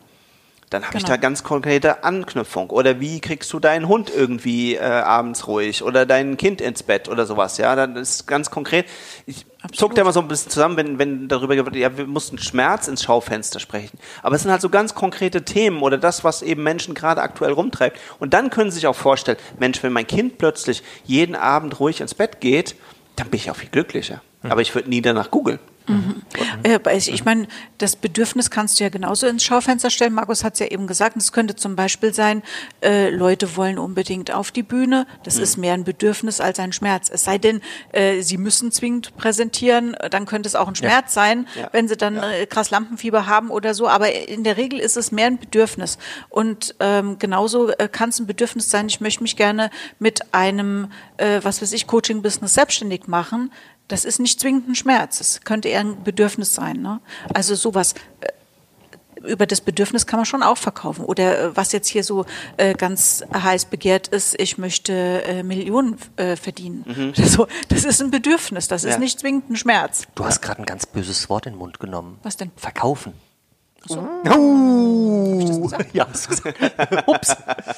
dann 0.76 0.84
habe 0.84 0.98
genau. 0.98 1.06
ich 1.06 1.10
da 1.10 1.18
ganz 1.18 1.44
konkrete 1.44 2.04
Anknüpfung. 2.04 2.70
Oder 2.70 3.00
wie 3.00 3.22
kriegst 3.22 3.52
du 3.54 3.60
deinen 3.60 3.88
Hund 3.88 4.12
irgendwie 4.14 4.76
äh, 4.76 4.82
abends 4.82 5.48
ruhig 5.48 5.84
oder 5.84 6.06
dein 6.06 6.36
Kind 6.36 6.60
ins 6.60 6.84
Bett 6.84 7.08
oder 7.08 7.26
sowas, 7.26 7.58
ja, 7.58 7.76
dann 7.76 7.96
ist 7.96 8.28
ganz 8.28 8.52
konkret. 8.52 8.86
Ich 9.26 9.46
zuckt 9.72 9.98
da 9.98 10.04
mal 10.04 10.12
so 10.12 10.20
ein 10.20 10.28
bisschen 10.28 10.52
zusammen, 10.52 10.76
wenn, 10.76 11.00
wenn 11.00 11.28
darüber 11.30 11.56
wird, 11.56 11.76
ja, 11.78 11.98
wir 11.98 12.08
mussten 12.08 12.38
Schmerz 12.38 12.90
ins 12.90 13.04
Schaufenster 13.04 13.60
sprechen. 13.60 13.98
Aber 14.22 14.36
es 14.36 14.42
sind 14.42 14.52
halt 14.52 14.62
so 14.62 14.70
ganz 14.70 14.96
konkrete 14.96 15.44
Themen 15.46 15.82
oder 15.82 15.98
das, 15.98 16.26
was 16.26 16.42
eben 16.42 16.64
Menschen 16.64 16.94
gerade 16.94 17.22
aktuell 17.22 17.54
rumtreibt. 17.54 17.98
Und 18.20 18.34
dann 18.34 18.50
können 18.50 18.70
sie 18.70 18.76
sich 18.76 18.88
auch 18.88 18.96
vorstellen, 18.96 19.38
Mensch, 19.58 19.82
wenn 19.82 19.94
mein 19.94 20.08
Kind 20.08 20.38
plötzlich 20.38 20.84
jeden 21.06 21.36
Abend 21.36 21.80
ruhig 21.80 22.02
ins 22.02 22.14
Bett 22.14 22.42
geht, 22.42 22.76
dann 23.16 23.30
bin 23.30 23.40
ich 23.40 23.50
auch 23.50 23.56
viel 23.56 23.70
glücklicher. 23.70 24.22
Mhm. 24.44 24.52
Aber 24.52 24.62
ich 24.62 24.76
würde 24.76 24.90
nie 24.90 25.02
danach 25.02 25.32
googeln. 25.32 25.60
Mhm. 25.88 26.24
Äh, 26.66 26.98
ich 26.98 27.26
meine, 27.26 27.48
das 27.78 27.96
Bedürfnis 27.96 28.50
kannst 28.50 28.80
du 28.80 28.84
ja 28.84 28.90
genauso 28.90 29.28
ins 29.28 29.44
Schaufenster 29.44 29.90
stellen. 29.90 30.14
Markus 30.14 30.44
hat 30.44 30.54
es 30.54 30.60
ja 30.60 30.68
eben 30.68 30.88
gesagt, 30.88 31.16
es 31.18 31.32
könnte 31.32 31.56
zum 31.56 31.76
Beispiel 31.76 32.14
sein, 32.14 32.42
äh, 32.82 33.10
Leute 33.10 33.56
wollen 33.56 33.78
unbedingt 33.78 34.32
auf 34.34 34.52
die 34.52 34.64
Bühne. 34.64 35.06
Das 35.24 35.38
mhm. 35.38 35.44
ist 35.44 35.58
mehr 35.58 35.74
ein 35.74 35.84
Bedürfnis 35.84 36.42
als 36.42 36.60
ein 36.60 36.74
Schmerz. 36.74 37.10
Es 37.14 37.24
sei 37.24 37.38
denn, 37.38 37.62
äh, 37.92 38.22
sie 38.22 38.38
müssen 38.38 38.72
zwingend 38.72 39.16
präsentieren, 39.16 39.96
dann 40.10 40.26
könnte 40.26 40.48
es 40.48 40.56
auch 40.56 40.68
ein 40.68 40.76
Schmerz 40.76 41.16
ja. 41.16 41.22
sein, 41.22 41.48
ja. 41.56 41.70
wenn 41.72 41.88
sie 41.88 41.98
dann 41.98 42.16
ja. 42.16 42.32
äh, 42.32 42.46
krass 42.48 42.72
Lampenfieber 42.72 43.28
haben 43.28 43.52
oder 43.52 43.74
so. 43.74 43.88
Aber 43.88 44.12
in 44.12 44.44
der 44.44 44.58
Regel 44.58 44.80
ist 44.80 44.98
es 44.98 45.12
mehr 45.12 45.28
ein 45.28 45.38
Bedürfnis. 45.38 45.98
Und 46.30 46.76
ähm, 46.80 47.20
genauso 47.20 47.70
äh, 47.70 47.88
kann 47.92 48.10
es 48.10 48.20
ein 48.20 48.28
Bedürfnis 48.28 48.70
sein, 48.70 48.88
ich 48.88 49.02
möchte 49.02 49.22
mich 49.24 49.36
gerne 49.36 49.70
mit 50.00 50.34
einem, 50.34 50.92
äh, 51.18 51.40
was 51.44 51.62
weiß 51.62 51.74
ich, 51.74 51.88
Coaching-Business 51.88 52.54
selbstständig 52.56 53.08
machen 53.08 53.52
das 53.88 54.06
ist 54.06 54.20
nicht 54.20 54.40
zwingend 54.40 54.68
ein 54.68 54.76
Schmerz. 54.76 55.22
Es 55.22 55.42
könnte 55.42 55.70
eher 55.70 55.82
ein 55.82 56.04
Bedürfnis 56.04 56.54
sein. 56.54 56.82
Ne? 56.82 57.00
Also 57.34 57.56
sowas. 57.56 57.94
Äh, 58.22 58.28
über 59.26 59.48
das 59.48 59.60
Bedürfnis 59.62 60.06
kann 60.06 60.20
man 60.20 60.26
schon 60.26 60.44
auch 60.44 60.58
verkaufen. 60.58 61.04
Oder 61.04 61.40
äh, 61.40 61.58
was 61.58 61.72
jetzt 61.72 61.88
hier 61.88 62.04
so 62.04 62.26
äh, 62.58 62.76
ganz 62.76 63.24
heiß 63.34 63.66
begehrt 63.66 64.08
ist, 64.08 64.40
ich 64.40 64.60
möchte 64.60 65.24
äh, 65.24 65.42
Millionen 65.42 65.98
äh, 66.18 66.36
verdienen. 66.36 66.86
Mhm. 66.86 67.26
So, 67.26 67.48
das 67.70 67.86
ist 67.86 68.02
ein 68.02 68.12
Bedürfnis, 68.12 68.68
das 68.68 68.84
ja. 68.84 68.92
ist 68.92 69.00
nicht 69.00 69.20
zwingend 69.20 69.50
ein 69.50 69.56
Schmerz. 69.56 70.06
Du 70.14 70.24
hast 70.24 70.42
gerade 70.42 70.62
ein 70.62 70.66
ganz 70.66 70.86
böses 70.86 71.28
Wort 71.28 71.48
in 71.48 71.54
den 71.54 71.60
Mund 71.60 71.80
genommen. 71.80 72.20
Was 72.24 72.38
denn? 72.38 72.52
Verkaufen. 72.56 73.14
So. 73.88 74.00
Oh. 74.00 75.38
ich 75.40 75.46
das 75.46 75.62
gesagt? 75.62 75.94
Ja, 75.94 76.08
hast 76.10 76.26
du 76.26 76.30
gesagt. 76.30 76.58
Ups, 77.08 77.36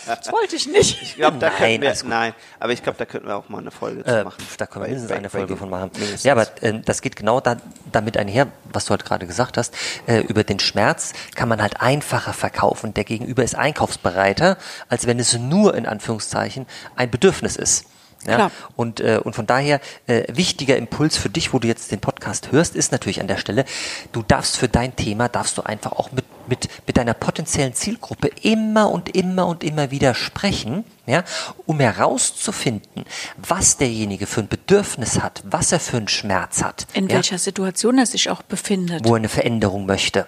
das 0.07 0.31
wollte 0.31 0.55
ich 0.55 0.65
nicht. 0.67 1.01
Ich 1.01 1.15
glaub, 1.15 1.37
da 1.39 1.51
nein, 1.59 1.81
wir, 1.81 1.93
nein, 2.05 2.33
aber 2.61 2.71
ich 2.71 2.81
glaube, 2.81 2.97
da 2.97 3.05
könnten 3.05 3.27
wir 3.27 3.35
auch 3.35 3.49
mal 3.49 3.59
eine 3.59 3.71
Folge 3.71 4.05
äh, 4.05 4.23
machen. 4.23 4.41
Da 4.57 4.67
können 4.67 4.85
wir 4.85 4.89
mindestens 4.89 5.11
eine 5.11 5.29
Folge 5.29 5.57
von 5.57 5.69
machen. 5.69 5.91
Mindestens. 5.93 6.23
Ja, 6.23 6.31
aber 6.31 6.47
äh, 6.61 6.79
das 6.79 7.01
geht 7.01 7.17
genau 7.17 7.41
da, 7.41 7.57
damit 7.91 8.15
einher, 8.15 8.47
was 8.71 8.85
du 8.85 8.91
halt 8.91 9.03
gerade 9.03 9.27
gesagt 9.27 9.57
hast. 9.57 9.75
Äh, 10.07 10.21
über 10.21 10.45
den 10.45 10.59
Schmerz 10.59 11.11
kann 11.35 11.49
man 11.49 11.61
halt 11.61 11.81
einfacher 11.81 12.31
verkaufen. 12.31 12.93
Der 12.93 13.03
Gegenüber 13.03 13.43
ist 13.43 13.55
einkaufsbereiter, 13.55 14.57
als 14.87 15.07
wenn 15.07 15.19
es 15.19 15.37
nur 15.37 15.75
in 15.75 15.85
Anführungszeichen 15.85 16.67
ein 16.95 17.11
Bedürfnis 17.11 17.57
ist. 17.57 17.85
Ja? 18.27 18.51
Und, 18.75 18.99
äh, 18.99 19.19
und 19.23 19.35
von 19.35 19.47
daher, 19.47 19.79
äh, 20.07 20.23
wichtiger 20.27 20.77
Impuls 20.77 21.17
für 21.17 21.29
dich, 21.29 21.53
wo 21.53 21.59
du 21.59 21.67
jetzt 21.67 21.91
den 21.91 21.99
Podcast 21.99 22.51
hörst, 22.51 22.75
ist 22.75 22.91
natürlich 22.91 23.21
an 23.21 23.27
der 23.27 23.37
Stelle, 23.37 23.65
du 24.11 24.23
darfst 24.23 24.57
für 24.57 24.67
dein 24.67 24.95
Thema, 24.95 25.29
darfst 25.29 25.57
du 25.57 25.63
einfach 25.63 25.93
auch 25.93 26.11
mit, 26.11 26.25
mit, 26.47 26.69
mit 26.85 26.97
deiner 26.97 27.13
potenziellen 27.13 27.73
Zielgruppe 27.73 28.29
immer 28.41 28.91
und 28.91 29.15
immer 29.15 29.47
und 29.47 29.63
immer 29.63 29.91
wieder 29.91 30.13
sprechen, 30.13 30.83
ja, 31.05 31.23
um 31.65 31.79
herauszufinden, 31.79 33.05
was 33.37 33.77
derjenige 33.77 34.27
für 34.27 34.41
ein 34.41 34.47
Bedürfnis 34.47 35.21
hat, 35.21 35.41
was 35.45 35.71
er 35.71 35.79
für 35.79 35.97
einen 35.97 36.07
Schmerz 36.07 36.63
hat. 36.63 36.87
In 36.93 37.07
ja? 37.07 37.15
welcher 37.15 37.37
Situation 37.37 37.97
er 37.97 38.05
sich 38.05 38.29
auch 38.29 38.41
befindet. 38.41 39.05
Wo 39.05 39.13
er 39.13 39.17
eine 39.17 39.29
Veränderung 39.29 39.85
möchte 39.85 40.27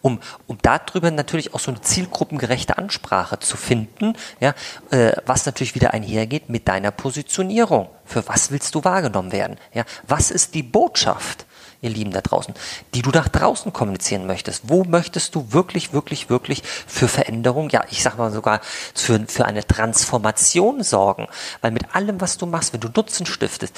um, 0.00 0.20
um 0.46 0.58
darüber 0.62 1.10
natürlich 1.10 1.54
auch 1.54 1.60
so 1.60 1.70
eine 1.70 1.80
zielgruppengerechte 1.80 2.78
Ansprache 2.78 3.38
zu 3.38 3.56
finden, 3.56 4.14
ja, 4.40 4.54
äh, 4.90 5.12
was 5.26 5.46
natürlich 5.46 5.74
wieder 5.74 5.92
einhergeht 5.92 6.48
mit 6.48 6.68
deiner 6.68 6.90
Positionierung. 6.90 7.88
Für 8.04 8.26
was 8.28 8.50
willst 8.50 8.74
du 8.74 8.84
wahrgenommen 8.84 9.32
werden? 9.32 9.56
Ja? 9.72 9.84
Was 10.06 10.30
ist 10.30 10.54
die 10.54 10.62
Botschaft? 10.62 11.46
ihr 11.82 11.90
Lieben 11.90 12.12
da 12.12 12.20
draußen, 12.20 12.54
die 12.94 13.02
du 13.02 13.10
nach 13.10 13.28
draußen 13.28 13.72
kommunizieren 13.72 14.26
möchtest. 14.26 14.68
Wo 14.68 14.84
möchtest 14.84 15.34
du 15.34 15.52
wirklich, 15.52 15.92
wirklich, 15.92 16.30
wirklich 16.30 16.62
für 16.64 17.08
Veränderung, 17.08 17.68
ja, 17.70 17.84
ich 17.90 18.02
sag 18.02 18.16
mal 18.16 18.30
sogar 18.30 18.60
für, 18.94 19.24
für 19.26 19.44
eine 19.44 19.66
Transformation 19.66 20.82
sorgen? 20.82 21.26
Weil 21.60 21.72
mit 21.72 21.94
allem, 21.94 22.20
was 22.20 22.38
du 22.38 22.46
machst, 22.46 22.72
wenn 22.72 22.80
du 22.80 22.88
Nutzen 22.94 23.26
stiftest, 23.26 23.74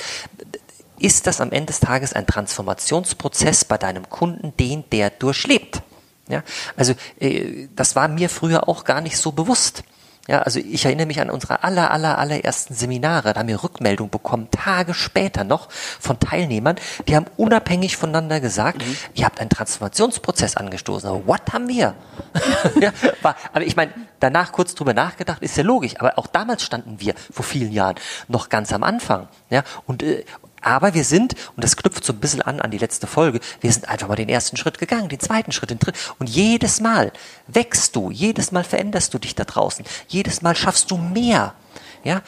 ist 0.98 1.26
das 1.26 1.40
am 1.40 1.50
Ende 1.50 1.66
des 1.66 1.80
Tages 1.80 2.12
ein 2.12 2.26
Transformationsprozess 2.26 3.64
bei 3.64 3.78
deinem 3.78 4.08
Kunden, 4.08 4.54
den 4.58 4.84
der 4.90 5.10
durchlebt. 5.10 5.82
Ja, 6.28 6.42
also 6.76 6.94
äh, 7.20 7.68
das 7.76 7.96
war 7.96 8.08
mir 8.08 8.28
früher 8.30 8.68
auch 8.68 8.84
gar 8.84 9.00
nicht 9.00 9.18
so 9.18 9.32
bewusst. 9.32 9.84
Ja, 10.26 10.40
also 10.40 10.58
ich 10.58 10.86
erinnere 10.86 11.06
mich 11.06 11.20
an 11.20 11.28
unsere 11.28 11.64
aller, 11.64 11.90
aller, 11.90 12.16
allerersten 12.16 12.72
Seminare. 12.72 13.34
Da 13.34 13.40
haben 13.40 13.48
wir 13.48 13.62
Rückmeldung 13.62 14.08
bekommen, 14.08 14.48
Tage 14.50 14.94
später 14.94 15.44
noch 15.44 15.68
von 15.70 16.18
Teilnehmern, 16.18 16.76
die 17.06 17.14
haben 17.14 17.26
unabhängig 17.36 17.98
voneinander 17.98 18.40
gesagt, 18.40 18.78
mhm. 18.78 18.96
ihr 19.14 19.26
habt 19.26 19.38
einen 19.38 19.50
Transformationsprozess 19.50 20.56
angestoßen. 20.56 21.10
Aber 21.10 21.26
what 21.26 21.52
haben 21.52 21.68
wir? 21.68 21.94
ja, 22.80 22.90
war, 23.20 23.36
aber 23.52 23.66
ich 23.66 23.76
meine, 23.76 23.92
danach 24.18 24.52
kurz 24.52 24.74
drüber 24.74 24.94
nachgedacht, 24.94 25.42
ist 25.42 25.58
ja 25.58 25.62
logisch. 25.62 25.96
Aber 25.98 26.18
auch 26.18 26.26
damals 26.26 26.62
standen 26.62 27.00
wir 27.00 27.14
vor 27.30 27.44
vielen 27.44 27.72
Jahren 27.72 27.96
noch 28.26 28.48
ganz 28.48 28.72
am 28.72 28.82
Anfang. 28.82 29.28
Ja, 29.50 29.62
und, 29.86 30.02
äh, 30.02 30.24
aber 30.64 30.94
wir 30.94 31.04
sind, 31.04 31.34
und 31.56 31.62
das 31.64 31.76
knüpft 31.76 32.04
so 32.04 32.12
ein 32.12 32.20
bisschen 32.20 32.42
an 32.42 32.60
an 32.60 32.70
die 32.70 32.78
letzte 32.78 33.06
Folge, 33.06 33.40
wir 33.60 33.72
sind 33.72 33.88
einfach 33.88 34.08
mal 34.08 34.16
den 34.16 34.28
ersten 34.28 34.56
Schritt 34.56 34.78
gegangen, 34.78 35.08
den 35.08 35.20
zweiten 35.20 35.52
Schritt, 35.52 35.70
den 35.70 35.78
dritten. 35.78 35.98
Und 36.18 36.28
jedes 36.28 36.80
Mal 36.80 37.12
wächst 37.46 37.94
du, 37.96 38.10
jedes 38.10 38.52
Mal 38.52 38.64
veränderst 38.64 39.12
du 39.14 39.18
dich 39.18 39.34
da 39.34 39.44
draußen, 39.44 39.84
jedes 40.08 40.42
Mal 40.42 40.56
schaffst 40.56 40.90
du 40.90 40.96
mehr. 40.96 41.54
Ja, 42.02 42.22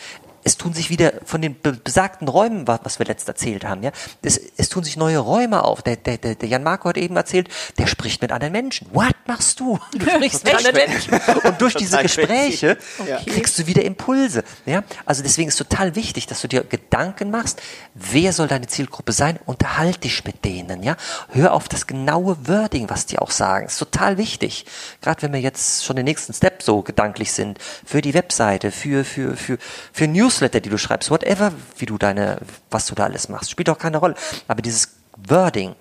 es 0.46 0.57
tun 0.57 0.72
sich 0.72 0.90
wieder 0.90 1.12
von 1.25 1.42
den 1.42 1.57
besagten 1.61 2.29
Räumen, 2.29 2.68
was 2.68 3.01
wir 3.01 3.07
letzt 3.07 3.27
erzählt 3.27 3.64
haben, 3.64 3.83
ja, 3.83 3.90
es, 4.22 4.40
es 4.57 4.68
tun 4.68 4.85
sich 4.85 4.96
neue 4.96 5.18
Räume 5.18 5.64
auf. 5.64 5.83
Der, 5.83 5.96
der, 5.96 6.18
der, 6.18 6.49
Jan 6.49 6.62
Marco 6.62 6.88
hat 6.88 6.96
eben 6.96 7.16
erzählt, 7.16 7.49
der 7.79 7.88
spricht 7.88 8.22
mit 8.22 8.31
anderen 8.31 8.53
Menschen. 8.53 8.87
What 8.92 9.15
machst 9.27 9.61
du? 9.61 9.79
Du 9.97 10.07
sprichst 10.07 10.45
Menschen. 10.45 11.21
Und 11.45 11.61
durch 11.61 11.75
diese 11.75 11.99
Gespräche 11.99 12.77
okay. 12.99 13.31
kriegst 13.31 13.59
du 13.59 13.67
wieder 13.67 13.83
Impulse. 13.83 14.45
Ja? 14.67 14.85
Also 15.05 15.23
deswegen 15.23 15.49
ist 15.49 15.57
total 15.57 15.95
wichtig, 15.95 16.27
dass 16.27 16.43
du 16.43 16.49
dir 16.49 16.65
Gedanken 16.65 17.31
machst, 17.31 17.62
wer 17.95 18.33
soll 18.33 18.47
deine 18.47 18.67
Zielgruppe 18.67 19.12
sein? 19.12 19.39
Unterhalt 19.47 20.05
dich 20.05 20.25
mit 20.25 20.45
denen. 20.45 20.83
Ja? 20.83 20.97
Hör 21.31 21.55
auf 21.55 21.69
das 21.69 21.87
genaue 21.87 22.37
Wording, 22.47 22.89
was 22.91 23.07
die 23.07 23.19
auch 23.19 23.31
sagen. 23.31 23.67
Ist 23.67 23.79
total 23.79 24.19
wichtig. 24.19 24.67
Gerade 25.01 25.23
wenn 25.23 25.33
wir 25.33 25.41
jetzt 25.41 25.85
schon 25.85 25.97
den 25.97 26.05
nächsten 26.05 26.33
Step 26.33 26.62
so 26.62 26.83
gedanklich 26.83 27.33
sind, 27.33 27.59
für 27.85 28.03
die 28.03 28.15
Webseite, 28.15 28.71
für, 28.71 29.05
für, 29.05 29.37
für, 29.37 29.59
für 29.93 30.07
News 30.07 30.37
Newsletter, 30.37 30.61
die 30.61 30.69
du 30.69 30.79
schreibst, 30.79 31.11
whatever, 31.11 31.53
wie 31.79 31.87
du 31.87 31.99
deine, 31.99 32.39
was 32.71 32.87
du 32.87 32.95
da 32.95 33.05
alles 33.05 33.29
machst, 33.29 33.51
spielt 33.51 33.71
auch 33.71 33.79
keine 33.79 33.99
Rolle. 33.99 34.15
Aber 34.49 34.61
dieses 34.61 34.97
Wording, 35.17 35.75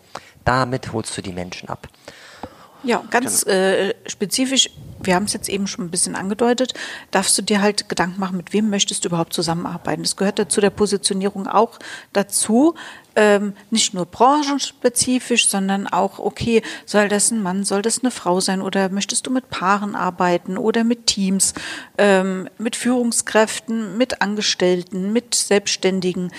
damit 0.44 0.94
holst 0.94 1.18
du 1.18 1.22
die 1.22 1.34
Menschen 1.34 1.68
ab. 1.68 1.88
Ja, 2.86 3.04
ganz 3.10 3.46
genau. 3.46 3.58
äh, 3.58 3.96
spezifisch, 4.06 4.70
wir 5.02 5.16
haben 5.16 5.26
es 5.26 5.34
jetzt 5.34 5.50
eben 5.50 5.68
schon 5.68 5.86
ein 5.86 5.92
bisschen 5.92 6.16
angedeutet, 6.16 6.74
darfst 7.12 7.38
du 7.38 7.42
dir 7.42 7.62
halt 7.62 7.90
Gedanken 7.90 8.20
machen, 8.20 8.38
mit 8.38 8.54
wem 8.54 8.70
möchtest 8.70 9.04
du 9.04 9.10
überhaupt 9.10 9.34
zusammenarbeiten. 9.34 10.04
Das 10.04 10.16
gehört 10.16 10.40
dazu 10.40 10.62
der 10.62 10.70
Positionierung 10.70 11.48
auch 11.48 11.80
dazu, 12.14 12.76
ähm, 13.16 13.54
nicht 13.72 13.94
nur 13.94 14.06
branchenspezifisch, 14.06 15.48
sondern 15.48 15.88
auch, 15.88 16.20
okay, 16.20 16.62
soll 16.86 17.08
das 17.08 17.32
ein 17.32 17.42
Mann, 17.42 17.64
soll 17.64 17.82
das 17.82 18.00
eine 18.00 18.12
Frau 18.12 18.40
sein 18.40 18.62
oder 18.62 18.90
möchtest 18.90 19.26
du 19.26 19.32
mit 19.32 19.50
Paaren 19.50 19.96
arbeiten 19.96 20.58
oder 20.58 20.84
mit 20.84 21.08
Teams, 21.08 21.54
ähm, 21.98 22.50
mit 22.58 22.76
Führungskräften, 22.76 23.98
mit 23.98 24.22
Angestellten, 24.22 25.12
mit 25.12 25.34
Selbstständigen. 25.34 26.32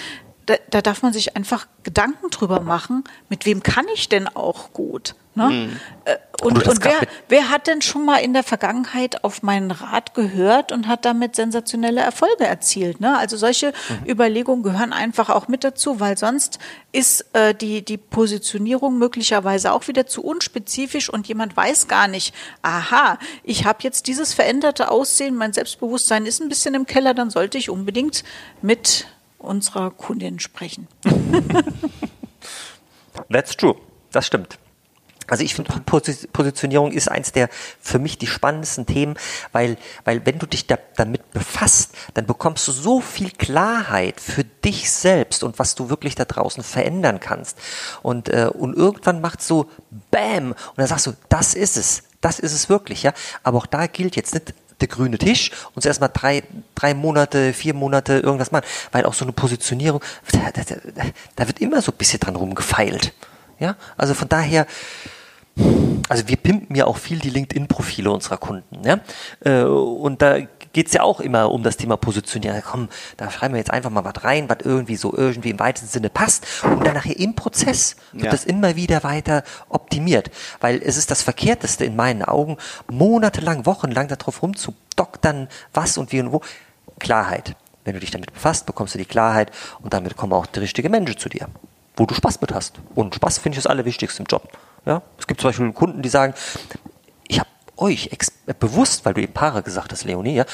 Da, 0.47 0.55
da 0.71 0.81
darf 0.81 1.03
man 1.03 1.13
sich 1.13 1.37
einfach 1.37 1.67
Gedanken 1.83 2.31
drüber 2.31 2.61
machen, 2.61 3.05
mit 3.29 3.47
wem 3.47 3.63
kann 3.63 3.87
ich 3.95 4.09
denn 4.09 4.29
auch 4.29 4.73
gut? 4.73 5.17
Ne? 5.37 5.49
Mhm. 5.49 5.81
Äh, 6.07 6.17
und, 6.43 6.67
und 6.67 6.85
wer, 6.85 7.01
wer 7.29 7.51
hat 7.51 7.67
denn 7.67 7.83
schon 7.83 8.05
mal 8.05 8.19
in 8.19 8.33
der 8.33 8.43
Vergangenheit 8.43 9.25
auf 9.25 9.43
meinen 9.43 9.71
Rat 9.71 10.15
gehört 10.15 10.73
und 10.73 10.89
hat 10.89 11.05
damit 11.05 11.37
sensationelle 11.37 12.01
Erfolge 12.01 12.45
erzielt? 12.45 13.01
Ne? 13.01 13.17
Also 13.17 13.37
solche 13.37 13.73
mhm. 13.89 14.11
Überlegungen 14.11 14.63
gehören 14.63 14.93
einfach 14.93 15.31
auch 15.31 15.49
mit 15.49 15.65
dazu, 15.65 16.01
weil 16.01 16.19
sonst 16.19 16.59
ist 16.93 17.27
äh, 17.35 17.55
die, 17.55 17.85
die 17.85 17.97
Positionierung 17.97 18.99
möglicherweise 18.99 19.73
auch 19.73 19.89
wieder 19.89 20.07
zu 20.07 20.23
unspezifisch 20.23 21.11
und 21.11 21.29
jemand 21.29 21.57
weiß 21.57 21.89
gar 21.89 22.09
nicht, 22.09 22.35
aha, 22.63 23.19
ich 23.43 23.65
habe 23.65 23.79
jetzt 23.83 24.07
dieses 24.07 24.35
veränderte 24.35 24.91
Aussehen, 24.91 25.37
mein 25.37 25.53
Selbstbewusstsein 25.53 26.27
ist 26.27 26.41
ein 26.41 26.49
bisschen 26.49 26.75
im 26.75 26.87
Keller, 26.87 27.15
dann 27.15 27.31
sollte 27.31 27.59
ich 27.59 27.71
unbedingt 27.71 28.25
mit 28.63 29.07
unserer 29.39 29.91
Kundin 29.91 30.39
sprechen. 30.39 30.89
That's 33.31 33.57
true. 33.57 33.77
Das 34.13 34.27
stimmt. 34.27 34.59
Also 35.29 35.43
ich 35.43 35.55
finde, 35.55 35.73
Positionierung 35.81 36.93
ist 36.93 37.11
eins 37.11 37.33
der 37.33 37.49
für 37.81 37.99
mich 37.99 38.19
die 38.19 38.27
spannendsten 38.27 38.87
Themen, 38.87 39.17
weil, 39.53 39.77
weil 40.05 40.25
wenn 40.25 40.39
du 40.39 40.47
dich 40.47 40.67
da, 40.67 40.79
damit 40.97 41.33
befasst, 41.33 41.93
dann 42.15 42.27
bekommst 42.27 42.67
du 42.69 42.73
so 42.73 43.01
viel 43.01 43.31
Klarheit 43.31 44.21
für 44.21 44.45
dich 44.45 44.91
selbst 44.91 45.43
und 45.43 45.59
was 45.59 45.75
du 45.75 45.91
wirklich 45.91 46.15
da 46.15 46.25
draußen 46.25 46.63
verändern 46.63 47.21
kannst. 47.21 47.59
Und, 48.03 48.29
äh, 48.29 48.51
und 48.53 48.77
irgendwann 48.77 49.21
macht 49.21 49.43
so 49.43 49.69
Bam 50.11 50.53
und 50.53 50.77
dann 50.77 50.87
sagst 50.87 51.07
du, 51.07 51.13
das 51.29 51.55
ist 51.55 51.77
es, 51.77 52.05
das 52.21 52.39
ist 52.39 52.53
es 52.53 52.69
wirklich, 52.69 53.03
ja. 53.03 53.13
Aber 53.43 53.59
auch 53.59 53.67
da 53.67 53.87
gilt 53.87 54.17
jetzt 54.17 54.35
nicht 54.35 54.55
der 54.81 54.89
grüne 54.89 55.19
Tisch 55.19 55.51
und 55.75 55.83
zuerst 55.83 56.01
mal 56.01 56.09
drei, 56.09 56.43
drei 56.75 56.95
Monate, 56.95 57.53
vier 57.53 57.75
Monate 57.75 58.19
irgendwas 58.19 58.53
machen, 58.53 58.67
weil 58.93 59.07
auch 59.07 59.15
so 59.15 59.25
eine 59.25 59.33
Positionierung, 59.33 60.03
da, 60.33 60.51
da, 60.53 61.03
da 61.35 61.47
wird 61.47 61.61
immer 61.61 61.81
so 61.81 61.93
ein 61.93 61.99
bisschen 61.99 62.21
dran 62.21 62.37
rumgefeilt. 62.37 63.13
Ja, 63.59 63.77
also 63.97 64.13
von 64.13 64.29
daher, 64.29 64.67
also 66.09 66.29
wir 66.29 66.37
pimpen 66.37 66.77
ja 66.77 66.87
auch 66.87 66.99
viel 66.99 67.19
die 67.19 67.31
LinkedIn-Profile 67.31 68.11
unserer 68.11 68.37
Kunden. 68.37 68.85
Ja? 68.85 69.01
Äh, 69.41 69.63
und 69.65 70.23
da 70.23 70.39
geht 70.73 70.89
es 70.89 70.93
ja 70.93 71.03
auch 71.03 71.21
immer 71.21 71.51
um 71.51 71.63
das 71.63 71.79
Thema 71.79 71.97
Positionieren. 71.97 72.63
Komm, 72.65 72.89
da 73.17 73.31
schreiben 73.31 73.55
wir 73.55 73.59
jetzt 73.59 73.71
einfach 73.71 73.91
mal 73.91 74.05
was 74.05 74.23
rein, 74.23 74.49
was 74.49 74.59
irgendwie 74.63 74.97
so 74.97 75.17
irgendwie 75.17 75.51
im 75.51 75.59
weitesten 75.59 75.89
Sinne 75.89 76.11
passt. 76.11 76.47
Und 76.63 76.87
dann 76.87 76.95
nachher 76.95 77.19
im 77.19 77.35
Prozess 77.35 77.97
wird 78.13 78.27
Ja. 78.27 78.31
das 78.31 78.45
immer 78.45 78.77
wieder 78.77 79.03
weiter 79.03 79.43
optimiert. 79.71 80.31
Weil 80.61 80.83
es 80.85 80.97
ist 80.99 81.11
das 81.11 81.23
Verkehrteste 81.23 81.85
in 81.85 81.97
meinen 81.97 82.23
Augen, 82.23 82.59
monatelang, 82.91 83.65
wochenlang 83.65 84.09
darauf 84.09 84.43
rumzudoktern, 84.43 85.49
was 85.73 85.97
und 85.97 86.13
wie 86.13 86.21
und 86.21 86.33
wo. 86.33 86.43
Klarheit. 86.99 87.57
Wenn 87.85 87.95
du 87.95 88.01
dich 88.01 88.11
damit 88.11 88.33
befasst, 88.33 88.67
bekommst 88.67 88.95
du 88.95 88.99
die 88.99 89.05
Klarheit 89.05 89.51
und 89.81 89.95
damit 89.95 90.17
kommen 90.17 90.33
auch 90.33 90.47
die 90.47 90.59
richtigen 90.61 90.91
Menschen 90.91 91.17
zu 91.19 91.29
dir, 91.29 91.49
wo 91.97 92.05
du 92.05 92.15
Spaß 92.15 92.41
mit 92.41 92.53
hast. 92.53 92.81
Und 92.95 93.15
Spaß 93.15 93.39
finde 93.39 93.57
ich 93.57 93.63
das 93.65 93.71
Allerwichtigste 93.71 94.23
im 94.23 94.27
Job. 94.27 94.49
Ja? 94.87 95.03
Es 95.19 95.27
gibt 95.27 95.41
zum 95.41 95.49
Beispiel 95.49 95.73
Kunden, 95.73 96.03
die 96.03 96.09
sagen, 96.09 96.35
ich 97.29 97.39
habe 97.39 97.49
euch 97.77 98.09
bewusst, 98.59 99.05
weil 99.05 99.15
du 99.15 99.23
eben 99.23 99.33
Paare 99.33 99.63
gesagt 99.63 99.93
hast, 99.93 100.05
Leonie, 100.05 100.35
ja, 100.35 100.47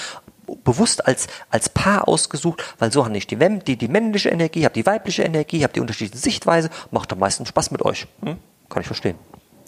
bewusst 0.65 1.07
als, 1.07 1.29
als 1.51 1.69
Paar 1.69 2.09
ausgesucht, 2.09 2.63
weil 2.79 2.93
so 2.93 3.05
habe 3.05 3.17
ich 3.17 3.27
die, 3.27 3.37
die, 3.37 3.77
die 3.77 3.89
männliche 3.89 4.31
Energie, 4.31 4.65
habe 4.65 4.75
die 4.75 4.85
weibliche 4.85 5.23
Energie, 5.23 5.63
habe 5.63 5.73
die 5.73 5.81
unterschiedliche 5.81 6.23
Sichtweise, 6.23 6.71
macht 6.91 7.13
am 7.13 7.21
meisten 7.21 7.47
Spaß 7.47 7.71
mit 7.71 7.83
euch. 7.83 8.07
Hm? 8.25 8.39
Kann 8.69 8.81
ich 8.81 8.87
verstehen. 8.87 9.19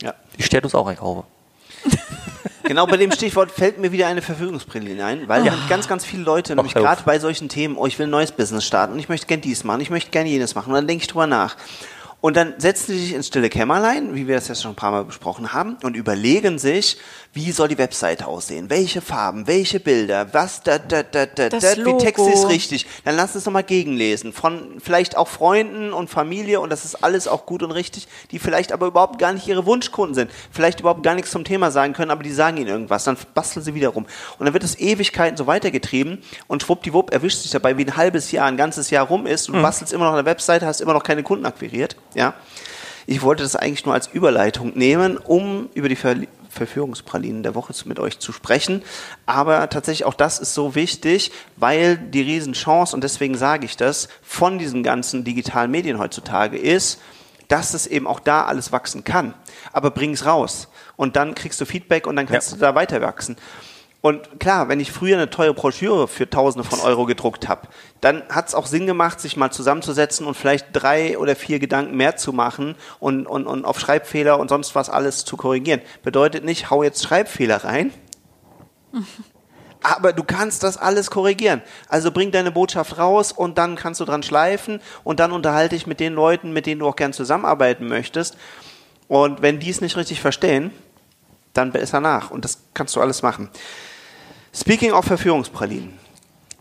Ja. 0.03 0.15
Ich 0.37 0.47
stelle 0.47 0.65
uns 0.65 0.75
auch 0.75 0.87
einkaufe. 0.87 1.25
Genau 2.65 2.87
bei 2.87 2.97
dem 2.97 3.13
Stichwort 3.13 3.51
fällt 3.51 3.79
mir 3.79 3.93
wieder 3.93 4.07
eine 4.07 4.23
Verfügungsbrille 4.23 5.05
ein, 5.05 5.29
weil 5.29 5.53
ganz, 5.69 5.87
ganz 5.87 6.05
viele 6.05 6.23
Leute, 6.23 6.57
nämlich 6.57 6.73
gerade 6.73 7.03
bei 7.05 7.19
solchen 7.19 7.51
Themen, 7.51 7.77
oh, 7.77 7.87
ich 7.87 7.99
will 7.99 8.07
ein 8.07 8.11
neues 8.11 8.33
Business 8.33 8.65
starten 8.65 8.95
und 8.95 8.99
ich 8.99 9.11
möchte 9.11 9.27
gern 9.27 9.43
dies 9.43 9.65
machen, 9.65 9.83
ich 9.83 9.91
möchte 9.91 10.11
gern 10.11 10.27
jenes 10.27 10.55
machen 10.55 10.71
und 10.71 10.77
dann 10.77 10.89
denke 10.89 11.03
ich 11.03 11.09
drüber 11.09 11.27
nach. 11.27 11.57
Und 12.25 12.39
dann 12.39 12.55
setzen 12.57 12.93
sie 12.93 13.01
sich 13.01 13.13
ins 13.13 13.27
stille 13.27 13.51
Kämmerlein, 13.51 14.15
wie 14.15 14.27
wir 14.27 14.37
das 14.37 14.49
ja 14.49 14.55
schon 14.55 14.71
ein 14.71 14.77
paar 14.77 14.93
Mal 14.93 15.05
besprochen 15.05 15.53
haben, 15.53 15.77
und 15.83 15.95
überlegen 15.95 16.59
sich, 16.59 16.97
wie 17.35 17.51
soll 17.51 17.69
die 17.69 17.77
Webseite 17.77 18.29
aussehen, 18.29 18.71
welche 18.71 19.03
Farben, 19.03 19.47
welche 19.47 19.79
Bilder, 19.79 20.33
was, 20.33 20.63
da, 20.63 20.79
da, 20.79 21.03
da, 21.03 21.27
da, 21.27 21.49
Das 21.51 21.63
da, 21.63 21.85
wie 21.85 21.99
Text 21.99 22.27
ist 22.27 22.49
richtig. 22.49 22.87
Dann 23.05 23.17
lass 23.17 23.35
uns 23.35 23.45
nochmal 23.45 23.65
gegenlesen 23.65 24.33
von 24.33 24.77
vielleicht 24.79 25.19
auch 25.19 25.29
Freunden 25.29 25.93
und 25.93 26.09
Familie 26.09 26.61
und 26.61 26.71
das 26.71 26.87
ist 26.87 27.05
alles 27.05 27.29
auch 27.29 27.45
gut 27.45 27.63
und 27.63 27.73
richtig, 27.73 28.09
die 28.31 28.39
vielleicht 28.39 28.73
aber 28.73 28.87
überhaupt 28.87 29.19
gar 29.19 29.33
nicht 29.33 29.47
ihre 29.49 29.67
Wunschkunden 29.67 30.15
sind, 30.15 30.31
vielleicht 30.51 30.81
überhaupt 30.81 31.03
gar 31.03 31.17
nichts 31.17 31.33
zum 31.33 31.45
Thema 31.45 31.71
sagen 31.73 31.93
können, 31.93 32.13
aber 32.13 32.23
die 32.23 32.33
sagen 32.33 32.57
ihnen 32.57 32.69
irgendwas, 32.69 33.05
dann 33.05 33.19
basteln 33.35 33.63
sie 33.63 33.75
wieder 33.75 33.89
rum. 33.89 34.07
Und 34.39 34.47
dann 34.47 34.55
wird 34.55 34.65
es 34.65 34.79
Ewigkeiten 34.79 35.37
so 35.37 35.47
weitergetrieben 35.47 36.23
und 36.47 36.63
schwuppdiwupp 36.63 37.13
erwischt 37.13 37.43
sich 37.43 37.51
dabei, 37.51 37.77
wie 37.77 37.85
ein 37.85 37.97
halbes 37.97 38.31
Jahr, 38.31 38.47
ein 38.47 38.57
ganzes 38.57 38.91
Jahr 38.91 39.09
rum 39.09 39.27
ist. 39.27 39.49
Und 39.49 39.57
du 39.57 39.63
bastelst 39.63 39.93
immer 39.93 40.05
noch 40.05 40.13
an 40.13 40.25
der 40.25 40.27
Webseite, 40.27 40.65
hast 40.65 40.81
immer 40.81 40.95
noch 40.95 41.03
keine 41.03 41.23
Kunden 41.25 41.45
akquiriert, 41.45 41.97
ja. 42.15 42.35
Ich 43.07 43.21
wollte 43.23 43.43
das 43.43 43.55
eigentlich 43.55 43.85
nur 43.85 43.95
als 43.95 44.07
Überleitung 44.07 44.73
nehmen, 44.75 45.19
um 45.19 45.69
über 45.75 45.89
die 45.89 45.97
Ver 45.97 46.17
Verführungspralinen 46.49 47.43
der 47.43 47.57
Woche 47.57 47.75
mit 47.85 47.99
euch 47.99 48.21
zu 48.21 48.31
sprechen. 48.31 48.85
Aber 49.27 49.69
tatsächlich 49.71 50.05
auch 50.05 50.15
das 50.15 50.39
ist 50.39 50.55
so 50.55 50.77
wichtig, 50.77 51.33
weil 51.57 51.97
die 51.99 52.23
Riesenchance, 52.23 52.95
und 52.95 53.03
deswegen 53.03 53.37
sage 53.37 53.65
ich 53.67 53.77
das, 53.77 54.09
von 54.23 54.61
diesen 54.61 54.85
ganzen 54.85 55.25
digitalen 55.25 55.73
Medien 55.73 55.99
heutzutage 55.99 56.57
ist, 56.57 57.01
dass 57.49 57.75
es 57.75 57.89
eben 57.89 58.07
auch 58.07 58.21
da 58.21 58.45
alles 58.45 58.71
wachsen 58.71 59.03
kann. 59.03 59.35
Aber 59.73 59.91
bring's 59.91 60.27
raus. 60.27 60.69
Und 60.95 61.17
dann 61.17 61.35
kriegst 61.35 61.61
du 61.61 61.65
Feedback 61.67 62.07
und 62.07 62.15
dann 62.15 62.27
kannst 62.27 62.53
Ja. 62.53 62.55
du 62.57 62.61
da 62.61 62.75
weiter 62.77 63.01
wachsen. 63.03 63.37
Und 64.05 64.39
klar, 64.39 64.69
wenn 64.69 64.81
ich 64.81 64.93
früher 64.93 65.17
eine 65.17 65.31
teure 65.31 65.55
Broschüre 65.55 66.09
für 66.09 66.29
Tausende 66.29 66.69
von 66.69 66.79
Euro 66.81 67.07
gedruckt 67.07 67.49
habe, 67.49 67.69
dann 68.03 68.23
hat 68.29 68.49
es 68.49 68.55
auch 68.55 68.67
Sinn 68.67 68.87
gemacht, 68.87 69.19
sich 69.19 69.39
mal 69.39 69.51
zusammenzusetzen 69.51 70.27
und 70.27 70.35
vielleicht 70.35 70.67
drei 70.75 71.17
oder 71.17 71.35
vier 71.35 71.59
Gedanken 71.59 71.97
mehr 71.97 72.15
zu 72.19 72.35
machen 72.35 72.75
und, 73.01 73.27
und, 73.27 73.47
und 73.47 73.65
auf 73.65 73.81
Schreibfehler 73.81 74.39
und 74.39 74.49
sonst 74.49 74.75
was 74.75 74.91
alles 74.91 75.25
zu 75.25 75.39
korrigieren. 75.39 75.81
Bedeutet 76.03 76.45
nicht, 76.45 76.69
hau 76.69 76.83
jetzt 76.83 77.03
Schreibfehler 77.03 77.65
rein, 77.65 77.95
aber 79.83 80.13
du 80.13 80.23
kannst 80.23 80.65
das 80.65 80.77
alles 80.77 81.11
korrigieren. 81.11 81.63
Also 81.89 82.11
bring 82.11 82.31
deine 82.31 82.53
Botschaft 82.53 82.99
raus 82.99 83.33
und 83.33 83.57
dann 83.57 83.75
kannst 83.75 84.01
du 84.03 84.05
dran 84.05 84.23
schleifen 84.23 84.83
und 85.03 85.19
dann 85.19 85.33
unterhalte 85.33 85.77
dich 85.77 85.87
mit 85.87 85.99
den 85.99 86.13
Leuten, 86.13 86.53
mit 86.53 86.67
denen 86.67 86.81
du 86.81 86.89
auch 86.89 86.97
gern 86.97 87.15
zusammenarbeiten 87.15 87.89
möchtest. 87.89 88.37
Und 89.09 89.41
wenn 89.41 89.61
die 89.61 89.71
es 89.71 89.81
nicht 89.81 89.97
richtig 89.97 90.21
verstehen, 90.21 90.73
dann 91.55 91.73
besser 91.73 92.01
nach. 92.01 92.31
Und 92.31 92.45
das 92.45 92.59
kannst 92.75 92.95
du 92.97 93.01
alles 93.01 93.23
machen. 93.23 93.49
Speaking 94.55 94.93
of 94.93 95.05
Verführungspralinen. 95.05 95.99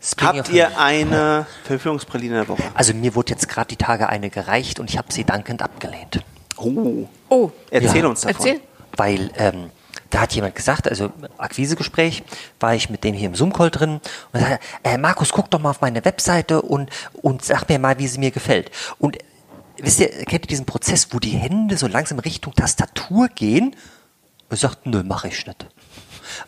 Speaking 0.02 0.38
Habt 0.38 0.48
ihr 0.50 0.78
eine 0.78 1.46
Verführungspraline 1.64 2.34
der 2.34 2.48
Woche? 2.48 2.62
Also 2.74 2.92
mir 2.92 3.14
wurde 3.14 3.30
jetzt 3.32 3.48
gerade 3.48 3.68
die 3.68 3.76
Tage 3.76 4.08
eine 4.08 4.28
gereicht 4.30 4.78
und 4.80 4.90
ich 4.90 4.98
habe 4.98 5.12
sie 5.12 5.24
dankend 5.24 5.62
abgelehnt. 5.62 6.22
Oh, 6.56 7.08
Oh, 7.30 7.50
erzähl 7.70 8.02
Ja. 8.02 8.08
uns 8.08 8.20
davon. 8.22 8.36
erzähl. 8.36 8.60
Weil 8.96 9.30
ähm, 9.36 9.70
da 10.10 10.20
hat 10.20 10.32
jemand 10.34 10.54
gesagt, 10.54 10.88
also 10.88 11.10
Akquisegespräch, 11.38 12.22
war 12.60 12.74
ich 12.74 12.90
mit 12.90 13.02
dem 13.02 13.14
hier 13.14 13.28
im 13.28 13.34
Zoom-Call 13.34 13.70
drin 13.70 14.00
und 14.32 14.40
sagte, 14.40 14.58
äh, 14.84 14.98
Markus, 14.98 15.32
guck 15.32 15.50
doch 15.50 15.58
mal 15.58 15.70
auf 15.70 15.80
meine 15.80 16.04
Webseite 16.04 16.62
und, 16.62 16.90
und 17.22 17.44
sag 17.44 17.68
mir 17.68 17.78
mal, 17.78 17.98
wie 17.98 18.06
sie 18.06 18.18
mir 18.18 18.30
gefällt. 18.30 18.70
Und 18.98 19.18
wisst 19.78 20.00
ihr, 20.00 20.08
kennt 20.08 20.44
ihr 20.44 20.48
diesen 20.48 20.66
Prozess, 20.66 21.08
wo 21.12 21.18
die 21.18 21.30
Hände 21.30 21.76
so 21.76 21.86
langsam 21.88 22.18
Richtung 22.18 22.54
Tastatur 22.54 23.28
gehen? 23.28 23.68
Und 23.68 24.50
er 24.50 24.56
sagt, 24.58 24.86
nö, 24.86 25.02
mache 25.02 25.28
ich 25.28 25.46
nicht. 25.46 25.66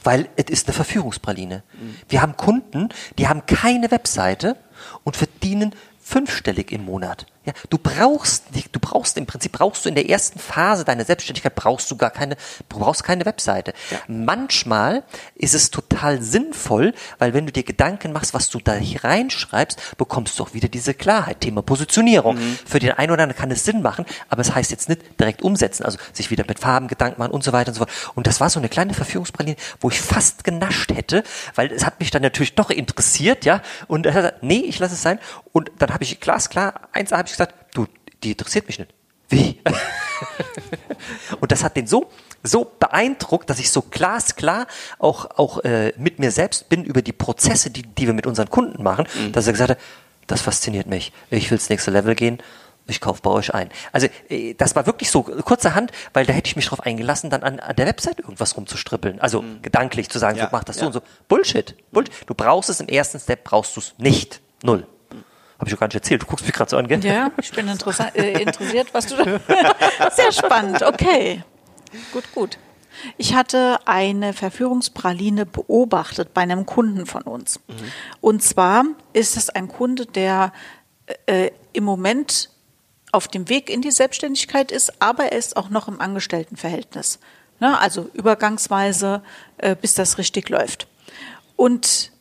Weil 0.02 0.28
es 0.36 0.46
ist 0.50 0.66
eine 0.66 0.74
Verführungspraline. 0.74 1.62
Wir 2.08 2.22
haben 2.22 2.36
Kunden, 2.36 2.88
die 3.18 3.28
haben 3.28 3.46
keine 3.46 3.90
Webseite 3.90 4.56
und 5.04 5.16
verdienen 5.16 5.74
fünfstellig 6.00 6.72
im 6.72 6.84
Monat. 6.84 7.26
Ja, 7.46 7.52
du 7.70 7.78
brauchst 7.78 8.54
nicht, 8.54 8.74
du 8.74 8.80
brauchst 8.80 9.16
im 9.16 9.26
Prinzip 9.26 9.52
brauchst 9.52 9.84
du 9.84 9.88
in 9.88 9.94
der 9.94 10.08
ersten 10.10 10.38
Phase 10.38 10.84
deiner 10.84 11.04
Selbstständigkeit 11.04 11.54
brauchst 11.54 11.90
du 11.90 11.96
gar 11.96 12.10
keine, 12.10 12.36
du 12.68 12.78
brauchst 12.78 13.04
keine 13.04 13.24
Webseite. 13.24 13.72
Manchmal 14.08 15.04
ist 15.36 15.54
es 15.54 15.70
total 15.70 16.20
sinnvoll, 16.20 16.92
weil 17.18 17.34
wenn 17.34 17.46
du 17.46 17.52
dir 17.52 17.62
Gedanken 17.62 18.12
machst, 18.12 18.34
was 18.34 18.50
du 18.50 18.58
da 18.58 18.74
hier 18.74 19.04
reinschreibst, 19.04 19.96
bekommst 19.96 20.38
du 20.38 20.42
auch 20.42 20.54
wieder 20.54 20.68
diese 20.68 20.92
Klarheit. 20.92 21.40
Thema 21.40 21.62
Positionierung. 21.62 22.36
Für 22.66 22.80
den 22.80 22.92
einen 22.92 23.12
oder 23.12 23.22
anderen 23.22 23.40
kann 23.40 23.50
es 23.50 23.64
Sinn 23.64 23.82
machen, 23.82 24.04
aber 24.28 24.40
es 24.40 24.54
heißt 24.54 24.70
jetzt 24.70 24.88
nicht 24.88 25.20
direkt 25.20 25.42
umsetzen, 25.42 25.84
also 25.84 25.98
sich 26.12 26.30
wieder 26.30 26.44
mit 26.48 26.58
Farben 26.58 26.88
Gedanken 26.88 27.20
machen 27.20 27.32
und 27.32 27.44
so 27.44 27.52
weiter 27.52 27.68
und 27.68 27.74
so 27.74 27.78
fort. 27.84 28.12
Und 28.14 28.26
das 28.26 28.40
war 28.40 28.50
so 28.50 28.58
eine 28.58 28.68
kleine 28.68 28.94
Verführungspraline, 28.94 29.56
wo 29.80 29.88
ich 29.90 30.00
fast 30.00 30.42
genascht 30.42 30.92
hätte, 30.92 31.22
weil 31.54 31.70
es 31.70 31.86
hat 31.86 32.00
mich 32.00 32.10
dann 32.10 32.22
natürlich 32.22 32.54
doch 32.54 32.70
interessiert, 32.70 33.44
ja. 33.44 33.62
Und 33.86 34.06
er 34.06 34.14
hat 34.14 34.22
gesagt, 34.22 34.42
nee, 34.42 34.64
ich 34.66 34.78
lasse 34.78 34.94
es 34.94 35.02
sein. 35.02 35.18
Und 35.52 35.70
dann 35.78 35.92
habe 35.92 36.04
ich 36.04 36.20
glasklar, 36.20 36.88
eins 36.92 37.12
habe 37.12 37.28
ich 37.28 37.35
die 38.22 38.32
interessiert 38.32 38.66
mich 38.66 38.78
nicht. 38.78 38.92
Wie? 39.28 39.60
und 41.40 41.50
das 41.50 41.64
hat 41.64 41.76
den 41.76 41.86
so, 41.86 42.10
so 42.42 42.70
beeindruckt, 42.78 43.50
dass 43.50 43.58
ich 43.58 43.70
so 43.70 43.82
glasklar 43.82 44.66
auch, 44.98 45.26
auch 45.36 45.64
äh, 45.64 45.92
mit 45.96 46.18
mir 46.18 46.30
selbst 46.30 46.68
bin 46.68 46.84
über 46.84 47.02
die 47.02 47.12
Prozesse, 47.12 47.70
die, 47.70 47.82
die 47.82 48.06
wir 48.06 48.14
mit 48.14 48.26
unseren 48.26 48.50
Kunden 48.50 48.82
machen, 48.82 49.06
dass 49.32 49.46
er 49.46 49.52
gesagt 49.52 49.70
hat, 49.70 49.78
das 50.26 50.42
fasziniert 50.42 50.86
mich. 50.86 51.12
Ich 51.30 51.50
will 51.50 51.58
ins 51.58 51.68
nächste 51.68 51.90
Level 51.90 52.14
gehen. 52.14 52.38
Ich 52.88 53.00
kaufe 53.00 53.20
bei 53.20 53.30
euch 53.30 53.52
ein. 53.52 53.68
Also 53.92 54.06
äh, 54.28 54.54
das 54.54 54.76
war 54.76 54.86
wirklich 54.86 55.10
so 55.10 55.24
kurzerhand, 55.24 55.90
weil 56.12 56.24
da 56.24 56.32
hätte 56.32 56.46
ich 56.46 56.54
mich 56.54 56.66
drauf 56.66 56.80
eingelassen, 56.80 57.30
dann 57.30 57.42
an, 57.42 57.58
an 57.58 57.74
der 57.74 57.86
Website 57.86 58.20
irgendwas 58.20 58.56
rumzustrippeln. 58.56 59.20
Also 59.20 59.42
gedanklich 59.60 60.08
zu 60.08 60.20
sagen, 60.20 60.38
Ja, 60.38 60.44
so 60.44 60.50
mach 60.52 60.62
das 60.62 60.76
ja. 60.76 60.80
so 60.82 60.86
und 60.86 60.92
so. 60.92 61.00
Bullshit. 61.26 61.74
Bullshit. 61.90 62.14
Du 62.26 62.34
brauchst 62.34 62.70
es 62.70 62.78
im 62.80 62.86
ersten 62.86 63.18
Step, 63.18 63.42
brauchst 63.42 63.74
du 63.74 63.80
es 63.80 63.94
nicht. 63.98 64.40
Null. 64.62 64.86
Habe 65.58 65.68
ich 65.68 65.72
doch 65.72 65.80
gar 65.80 65.86
nicht 65.86 65.94
erzählt. 65.94 66.22
Du 66.22 66.26
guckst 66.26 66.44
mich 66.44 66.54
gerade 66.54 66.70
so 66.70 66.76
an, 66.76 66.86
gell? 66.86 67.02
Ja, 67.04 67.30
ich 67.40 67.50
bin 67.50 67.66
äh, 67.68 68.42
interessiert, 68.42 68.88
was 68.92 69.06
du 69.06 69.16
da. 69.16 69.40
Sehr 70.10 70.32
spannend, 70.32 70.82
okay. 70.82 71.42
Gut, 72.12 72.24
gut. 72.34 72.58
Ich 73.16 73.34
hatte 73.34 73.78
eine 73.86 74.32
Verführungspraline 74.32 75.46
beobachtet 75.46 76.34
bei 76.34 76.42
einem 76.42 76.66
Kunden 76.66 77.06
von 77.06 77.22
uns. 77.22 77.60
Und 78.20 78.42
zwar 78.42 78.84
ist 79.12 79.36
es 79.36 79.50
ein 79.50 79.68
Kunde, 79.68 80.06
der 80.06 80.52
äh, 81.26 81.50
im 81.72 81.84
Moment 81.84 82.50
auf 83.12 83.28
dem 83.28 83.48
Weg 83.48 83.70
in 83.70 83.82
die 83.82 83.90
Selbstständigkeit 83.90 84.72
ist, 84.72 85.00
aber 85.00 85.32
er 85.32 85.38
ist 85.38 85.56
auch 85.56 85.70
noch 85.70 85.88
im 85.88 86.00
Angestelltenverhältnis. 86.00 87.18
Ne? 87.60 87.78
Also 87.78 88.10
übergangsweise, 88.12 89.22
äh, 89.58 89.74
bis 89.74 89.94
das 89.94 90.18
richtig 90.18 90.48
läuft. 90.48 90.86
Und 91.54 92.12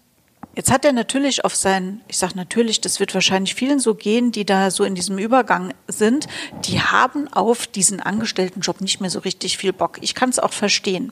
Jetzt 0.56 0.72
hat 0.72 0.86
er 0.86 0.94
natürlich 0.94 1.44
auf 1.44 1.54
sein, 1.56 2.02
ich 2.08 2.18
sage 2.18 2.36
natürlich, 2.36 2.80
das 2.80 3.02
wird 3.02 3.14
wahrscheinlich 3.14 3.56
vielen 3.56 3.80
so 3.80 3.94
gehen, 3.94 4.32
die 4.32 4.46
da 4.46 4.72
so 4.72 4.86
in 4.86 4.96
diesem 4.96 5.18
Übergang 5.18 5.74
sind, 5.88 6.28
die 6.64 6.80
haben 6.80 7.28
auf 7.34 7.68
diesen 7.68 8.00
Angestelltenjob 8.00 8.80
nicht 8.80 9.02
mehr 9.02 9.10
so 9.10 9.20
richtig 9.20 9.58
viel 9.58 9.74
Bock. 9.74 9.98
Ich 10.02 10.16
kann 10.16 10.30
es 10.30 10.40
auch 10.40 10.54
verstehen. 10.54 11.12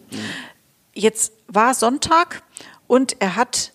Jetzt 0.94 1.34
war 1.48 1.74
Sonntag 1.74 2.42
und 2.88 3.18
er 3.20 3.36
hat 3.36 3.73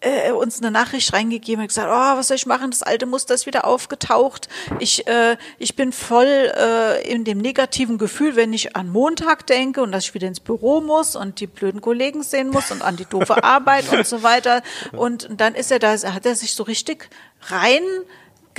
äh, 0.00 0.32
uns 0.32 0.60
eine 0.60 0.70
Nachricht 0.70 1.12
reingegeben 1.12 1.62
und 1.62 1.68
gesagt, 1.68 1.88
oh, 1.90 2.18
was 2.18 2.28
soll 2.28 2.36
ich 2.36 2.46
machen? 2.46 2.70
Das 2.70 2.82
alte 2.82 3.06
Muster 3.06 3.34
ist 3.34 3.46
wieder 3.46 3.66
aufgetaucht. 3.66 4.48
Ich, 4.78 5.06
äh, 5.06 5.36
ich 5.58 5.76
bin 5.76 5.92
voll 5.92 6.26
äh, 6.26 7.10
in 7.10 7.24
dem 7.24 7.38
negativen 7.38 7.98
Gefühl, 7.98 8.36
wenn 8.36 8.52
ich 8.52 8.76
an 8.76 8.88
Montag 8.88 9.46
denke 9.46 9.82
und 9.82 9.92
dass 9.92 10.04
ich 10.04 10.14
wieder 10.14 10.28
ins 10.28 10.40
Büro 10.40 10.80
muss 10.80 11.16
und 11.16 11.40
die 11.40 11.46
blöden 11.46 11.80
Kollegen 11.80 12.22
sehen 12.22 12.48
muss 12.48 12.70
und 12.70 12.82
an 12.82 12.96
die 12.96 13.04
doofe 13.04 13.42
Arbeit 13.44 13.92
und 13.92 14.06
so 14.06 14.22
weiter. 14.22 14.62
Und 14.92 15.28
dann 15.36 15.54
ist 15.54 15.70
er 15.70 15.78
da, 15.78 15.92
hat 15.92 16.24
er 16.24 16.34
sich 16.34 16.54
so 16.54 16.62
richtig 16.62 17.10
rein 17.42 17.82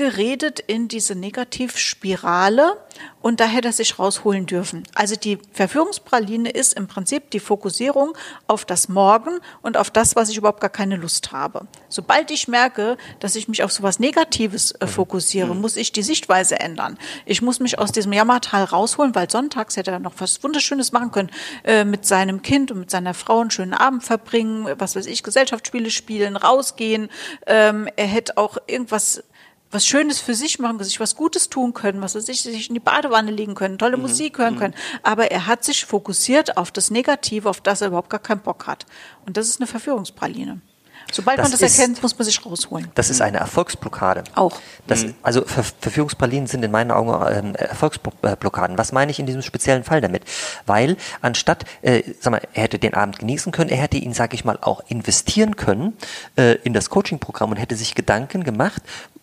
reingeredet 0.02 0.60
in 0.60 0.88
diese 0.88 1.16
Negativspirale 1.16 2.78
und 3.22 3.40
da 3.40 3.46
hätte 3.46 3.70
er 3.70 3.74
sich 3.74 4.00
rausholen 4.00 4.46
dürfen. 4.46 4.84
Also 4.96 5.16
die 5.16 5.38
Verführungspraline 5.54 6.50
ist 6.50 6.74
im 6.74 6.88
Prinzip 6.88 7.30
die 7.32 7.40
Fokussierung 7.40 8.18
auf 8.48 8.66
das 8.66 8.90
Morgen 8.90 9.40
und 9.62 9.78
auf 9.78 9.92
das, 9.92 10.16
was 10.16 10.30
ich 10.30 10.38
überhaupt 10.38 10.62
gar 10.62 10.70
keine 10.70 10.96
Lust 10.96 11.32
habe. 11.32 11.68
Sobald 11.88 12.32
ich 12.32 12.48
merke, 12.48 12.98
dass 13.20 13.36
ich 13.36 13.48
mich 13.48 13.64
auf 13.64 13.72
sowas 13.72 14.00
Negatives 14.00 14.72
äh, 14.72 14.88
fokussiere, 14.88 15.56
muss 15.56 15.76
ich 15.76 15.92
die 15.92 16.04
Sichtweise 16.04 16.60
ändern. 16.60 16.98
Ich 17.26 17.42
muss 17.42 17.60
mich 17.60 17.80
aus 17.80 17.92
diesem 17.92 18.14
Jammertal 18.14 18.64
rausholen, 18.64 19.14
weil 19.16 19.30
sonntags 19.30 19.78
hätte 19.78 19.92
er 19.92 20.00
noch 20.00 20.14
was 20.18 20.44
Wunderschönes 20.44 20.92
machen 20.92 21.12
können, 21.12 21.32
äh, 21.64 21.86
mit 21.86 22.06
seinem 22.06 22.42
Kind 22.42 22.72
und 22.72 22.80
mit 22.80 22.92
seiner 22.92 23.14
Frau 23.14 23.42
einen 23.42 23.52
schönen 23.52 23.74
Abend 23.74 24.04
verbringen, 24.04 24.68
was 24.78 24.96
weiß 24.96 25.06
ich, 25.06 25.24
Gesellschaftsspiele 25.24 25.92
spielen, 25.92 26.36
rausgehen. 26.36 27.10
Ähm, 27.46 27.88
er 27.96 28.08
hätte 28.08 28.38
auch 28.38 28.58
irgendwas 28.68 29.24
was 29.72 29.86
Schönes 29.86 30.20
für 30.20 30.36
sich 30.36 30.60
machen, 30.60 30.82
sich 30.84 31.00
was 31.00 31.16
Gutes 31.16 31.50
tun 31.50 31.74
können, 31.74 32.02
was 32.02 32.16
er 32.16 32.22
sich, 32.22 32.42
sich 32.42 32.70
in 32.70 32.74
die 32.74 32.80
Badewanne 32.80 33.32
legen 33.32 33.56
können, 33.56 33.78
tolle 33.78 33.98
mhm. 33.98 34.04
Musik 34.04 34.38
hören 34.38 34.56
mhm. 34.56 34.60
können. 34.60 34.74
Aber 35.04 35.32
er 35.32 35.48
hat 35.48 35.64
sich 35.64 35.86
fokussiert 35.86 36.58
auf 36.58 36.72
das 36.72 36.92
Negative, 36.92 37.50
auf 37.50 37.62
das 37.62 37.82
er 37.82 37.88
überhaupt 37.88 38.10
gar 38.10 38.20
keinen 38.20 38.42
Bock 38.42 38.68
hat. 38.68 38.86
Und 39.26 39.38
das 39.38 39.48
ist 39.48 39.60
eine 39.60 39.68
Verführungspraline. 39.68 40.62
Sobald 41.12 41.40
das 41.40 41.46
man 41.46 41.52
das 41.52 41.62
ist, 41.62 41.80
erkennt, 41.80 42.02
muss 42.02 42.18
man 42.18 42.26
sich 42.26 42.46
rausholen. 42.46 42.90
Das 42.96 43.10
ist 43.10 43.22
eine 43.22 43.38
Erfolgsblockade. 43.38 44.24
Auch. 44.36 44.60
Das, 44.88 45.04
mhm. 45.04 45.16
Also 45.22 45.44
Ver 45.46 45.64
Verführungspralinen 45.80 46.48
sind 46.48 46.64
in 46.64 46.72
meinen 46.72 46.92
Augen 46.92 47.12
ähm, 47.34 47.56
Erfolgsblockaden. 47.56 48.78
Was 48.78 48.92
meine 48.92 49.12
ich 49.12 49.20
in 49.20 49.26
diesem 49.26 49.42
speziellen 49.42 49.84
Fall 49.84 50.02
damit? 50.02 50.24
Weil 50.66 50.98
anstatt, 51.22 51.66
äh, 51.82 52.04
sag 52.20 52.32
mal, 52.32 52.42
er 52.54 52.64
hätte 52.64 52.80
den 52.80 52.94
Abend 52.94 53.20
genießen 53.20 53.52
können, 53.52 53.70
er 53.70 53.78
hätte 53.78 53.98
ihn, 53.98 54.14
sage 54.14 54.36
ich 54.36 54.46
mal, 54.46 54.58
auch 54.62 54.82
investieren 54.88 55.56
können 55.56 55.98
äh, 56.38 56.54
in 56.64 56.74
das 56.74 56.90
Coaching-Programm 56.90 57.52
und 57.52 57.58
hätte 57.58 57.76
sich 57.76 57.96
Gedanken 57.96 58.44
gemacht, 58.44 58.82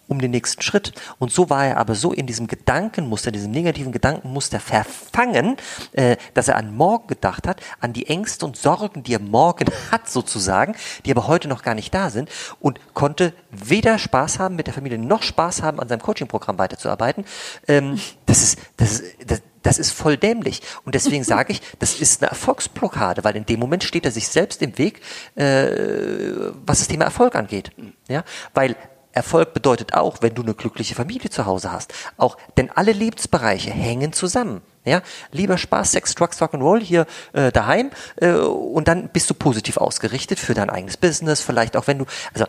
um 0.09 0.21
den 0.21 0.31
nächsten 0.31 0.63
Schritt. 0.63 0.93
Und 1.19 1.31
so 1.31 1.51
war 1.51 1.67
er 1.67 1.77
aber 1.77 1.95
so 1.95 2.13
in 2.13 2.27
diesem 2.27 2.47
Gedankenmuster, 2.47 3.31
diesem 3.31 3.53
negativen 3.53 3.93
Gedankenmuster 3.93 4.59
verfangen, 4.59 5.57
äh, 5.93 6.17
dass 6.35 6.49
er 6.49 6.57
an 6.57 6.75
morgen 6.75 7.07
gedacht 7.07 7.47
hat, 7.47 7.61
an 7.81 7.93
die 7.93 8.09
Ängste 8.09 8.47
und 8.47 8.57
Sorgen, 8.57 9.03
die 9.03 9.15
er 9.15 9.21
morgen 9.21 9.67
hat 9.93 10.09
sozusagen, 10.09 10.75
die 11.05 11.11
aber 11.11 11.29
heute 11.29 11.49
noch 11.49 11.63
gar 11.63 11.75
nicht 11.75 11.95
da 11.95 12.11
sind 12.11 12.31
und 12.61 12.81
konnte 12.95 13.33
weder 13.51 13.99
Spaß 13.99 14.39
haben 14.39 14.57
mit 14.57 14.67
der 14.67 14.75
Familie 14.75 14.99
noch 14.99 15.23
Spaß 15.23 15.63
haben, 15.63 15.79
an 15.79 15.89
seinem 15.89 16.01
Coaching-Programm 16.01 16.59
weiterzuarbeiten. 16.59 17.25
Ähm, 17.69 18.01
das 18.27 18.43
ist, 18.43 18.59
das 18.77 18.93
ist, 18.93 19.05
das, 19.27 19.43
das 19.63 19.79
ist 19.79 19.91
voll 19.91 20.17
dämlich. 20.17 20.63
Und 20.85 20.95
deswegen 20.95 21.25
sage 21.35 21.53
ich, 21.53 21.61
das 21.79 22.01
ist 22.01 22.23
eine 22.23 22.31
Erfolgsblockade, 22.31 23.25
weil 23.25 23.37
in 23.37 23.47
dem 23.47 23.61
Moment 23.61 23.85
steht 23.85 24.05
er 24.05 24.11
sich 24.11 24.29
selbst 24.29 24.63
im 24.63 24.79
Weg, 24.79 25.03
äh, 25.35 26.53
was 26.65 26.79
das 26.79 26.89
Thema 26.89 27.05
Erfolg 27.05 27.35
angeht. 27.35 27.73
Ja, 28.09 28.25
weil 28.55 28.77
Erfolg 29.19 29.53
bedeutet 29.53 29.95
auch, 29.95 30.19
wenn 30.21 30.35
du 30.35 30.43
eine 30.43 30.55
glückliche 30.55 30.95
Familie 30.95 31.29
zu 31.29 31.45
Hause 31.45 31.73
hast. 31.73 31.93
Auch, 32.17 32.37
denn 32.57 32.71
alle 32.71 32.93
Lebensbereiche 32.93 33.71
hängen 33.71 34.13
zusammen. 34.13 34.63
Ja, 34.85 35.03
lieber 35.33 35.59
Spaß, 35.59 35.93
Sex, 35.93 36.15
Drugs, 36.15 36.41
Rock'n'Roll 36.41 36.81
hier 36.81 37.07
äh, 37.35 37.53
daheim 37.53 37.91
äh, 38.17 38.31
und 38.31 38.89
dann 38.89 39.09
bist 39.09 39.29
du 39.29 39.35
positiv 39.35 39.77
ausgerichtet 39.77 40.39
für 40.39 40.55
dein 40.55 40.71
eigenes 40.71 40.97
Business. 40.97 41.43
Vielleicht 41.43 41.77
auch 41.77 41.87
wenn 41.89 41.99
du, 41.99 42.07
also 42.33 42.47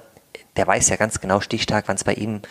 der 0.55 0.67
weiß 0.67 0.89
ja 0.89 0.95
ganz 0.95 1.21
genau 1.21 1.39
stichtag, 1.39 1.85
wann 1.87 1.95
es 1.95 2.03
bei 2.03 2.13
ihm, 2.13 2.41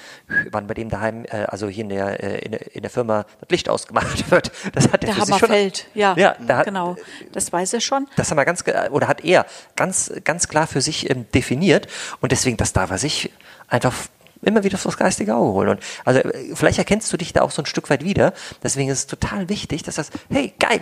wann 0.50 0.66
bei 0.66 0.74
dem 0.74 0.88
daheim, 0.88 1.24
äh, 1.26 1.44
also 1.48 1.68
hier 1.68 1.85
in 1.85 1.90
der, 1.90 2.22
äh, 2.22 2.38
in 2.38 2.52
der, 2.52 2.74
in 2.74 2.83
der 2.83 2.90
Firma 2.90 3.24
das 3.40 3.50
Licht 3.50 3.68
ausgemacht 3.68 4.31
wird. 4.31 4.50
Das 4.72 4.85
hat 4.92 5.04
er 5.04 5.09
der 5.09 5.14
für 5.14 5.20
Hammer 5.22 5.38
schon. 5.38 5.48
Fällt. 5.48 5.87
Ja, 5.94 6.14
ja 6.16 6.37
da 6.46 6.62
genau. 6.62 6.96
Das 7.33 7.52
weiß 7.52 7.74
er 7.74 7.81
schon. 7.81 8.07
Das 8.16 8.31
haben 8.31 8.38
wir 8.38 8.44
ganz 8.44 8.64
oder 8.90 9.09
hat 9.09 9.24
er 9.24 9.46
ganz 9.76 10.12
ganz 10.24 10.48
klar 10.48 10.66
für 10.66 10.81
sich 10.81 11.11
ähm, 11.11 11.26
definiert 11.35 11.87
und 12.20 12.33
deswegen 12.33 12.57
das 12.57 12.72
darf 12.72 12.90
er 12.90 12.98
sich 12.98 13.31
einfach 13.68 13.94
immer 14.42 14.64
wieder 14.64 14.78
vors 14.78 14.96
geistige 14.96 15.35
Auge 15.35 15.52
holen. 15.52 15.68
Und 15.70 15.81
also 16.04 16.20
vielleicht 16.54 16.78
erkennst 16.78 17.12
du 17.12 17.16
dich 17.16 17.33
da 17.33 17.42
auch 17.42 17.50
so 17.50 17.62
ein 17.62 17.66
Stück 17.66 17.90
weit 17.90 18.04
wieder. 18.04 18.33
Deswegen 18.62 18.88
ist 18.88 18.98
es 18.98 19.07
total 19.07 19.48
wichtig, 19.48 19.83
dass 19.83 19.96
das, 19.96 20.11
hey, 20.31 20.54
geil, 20.59 20.81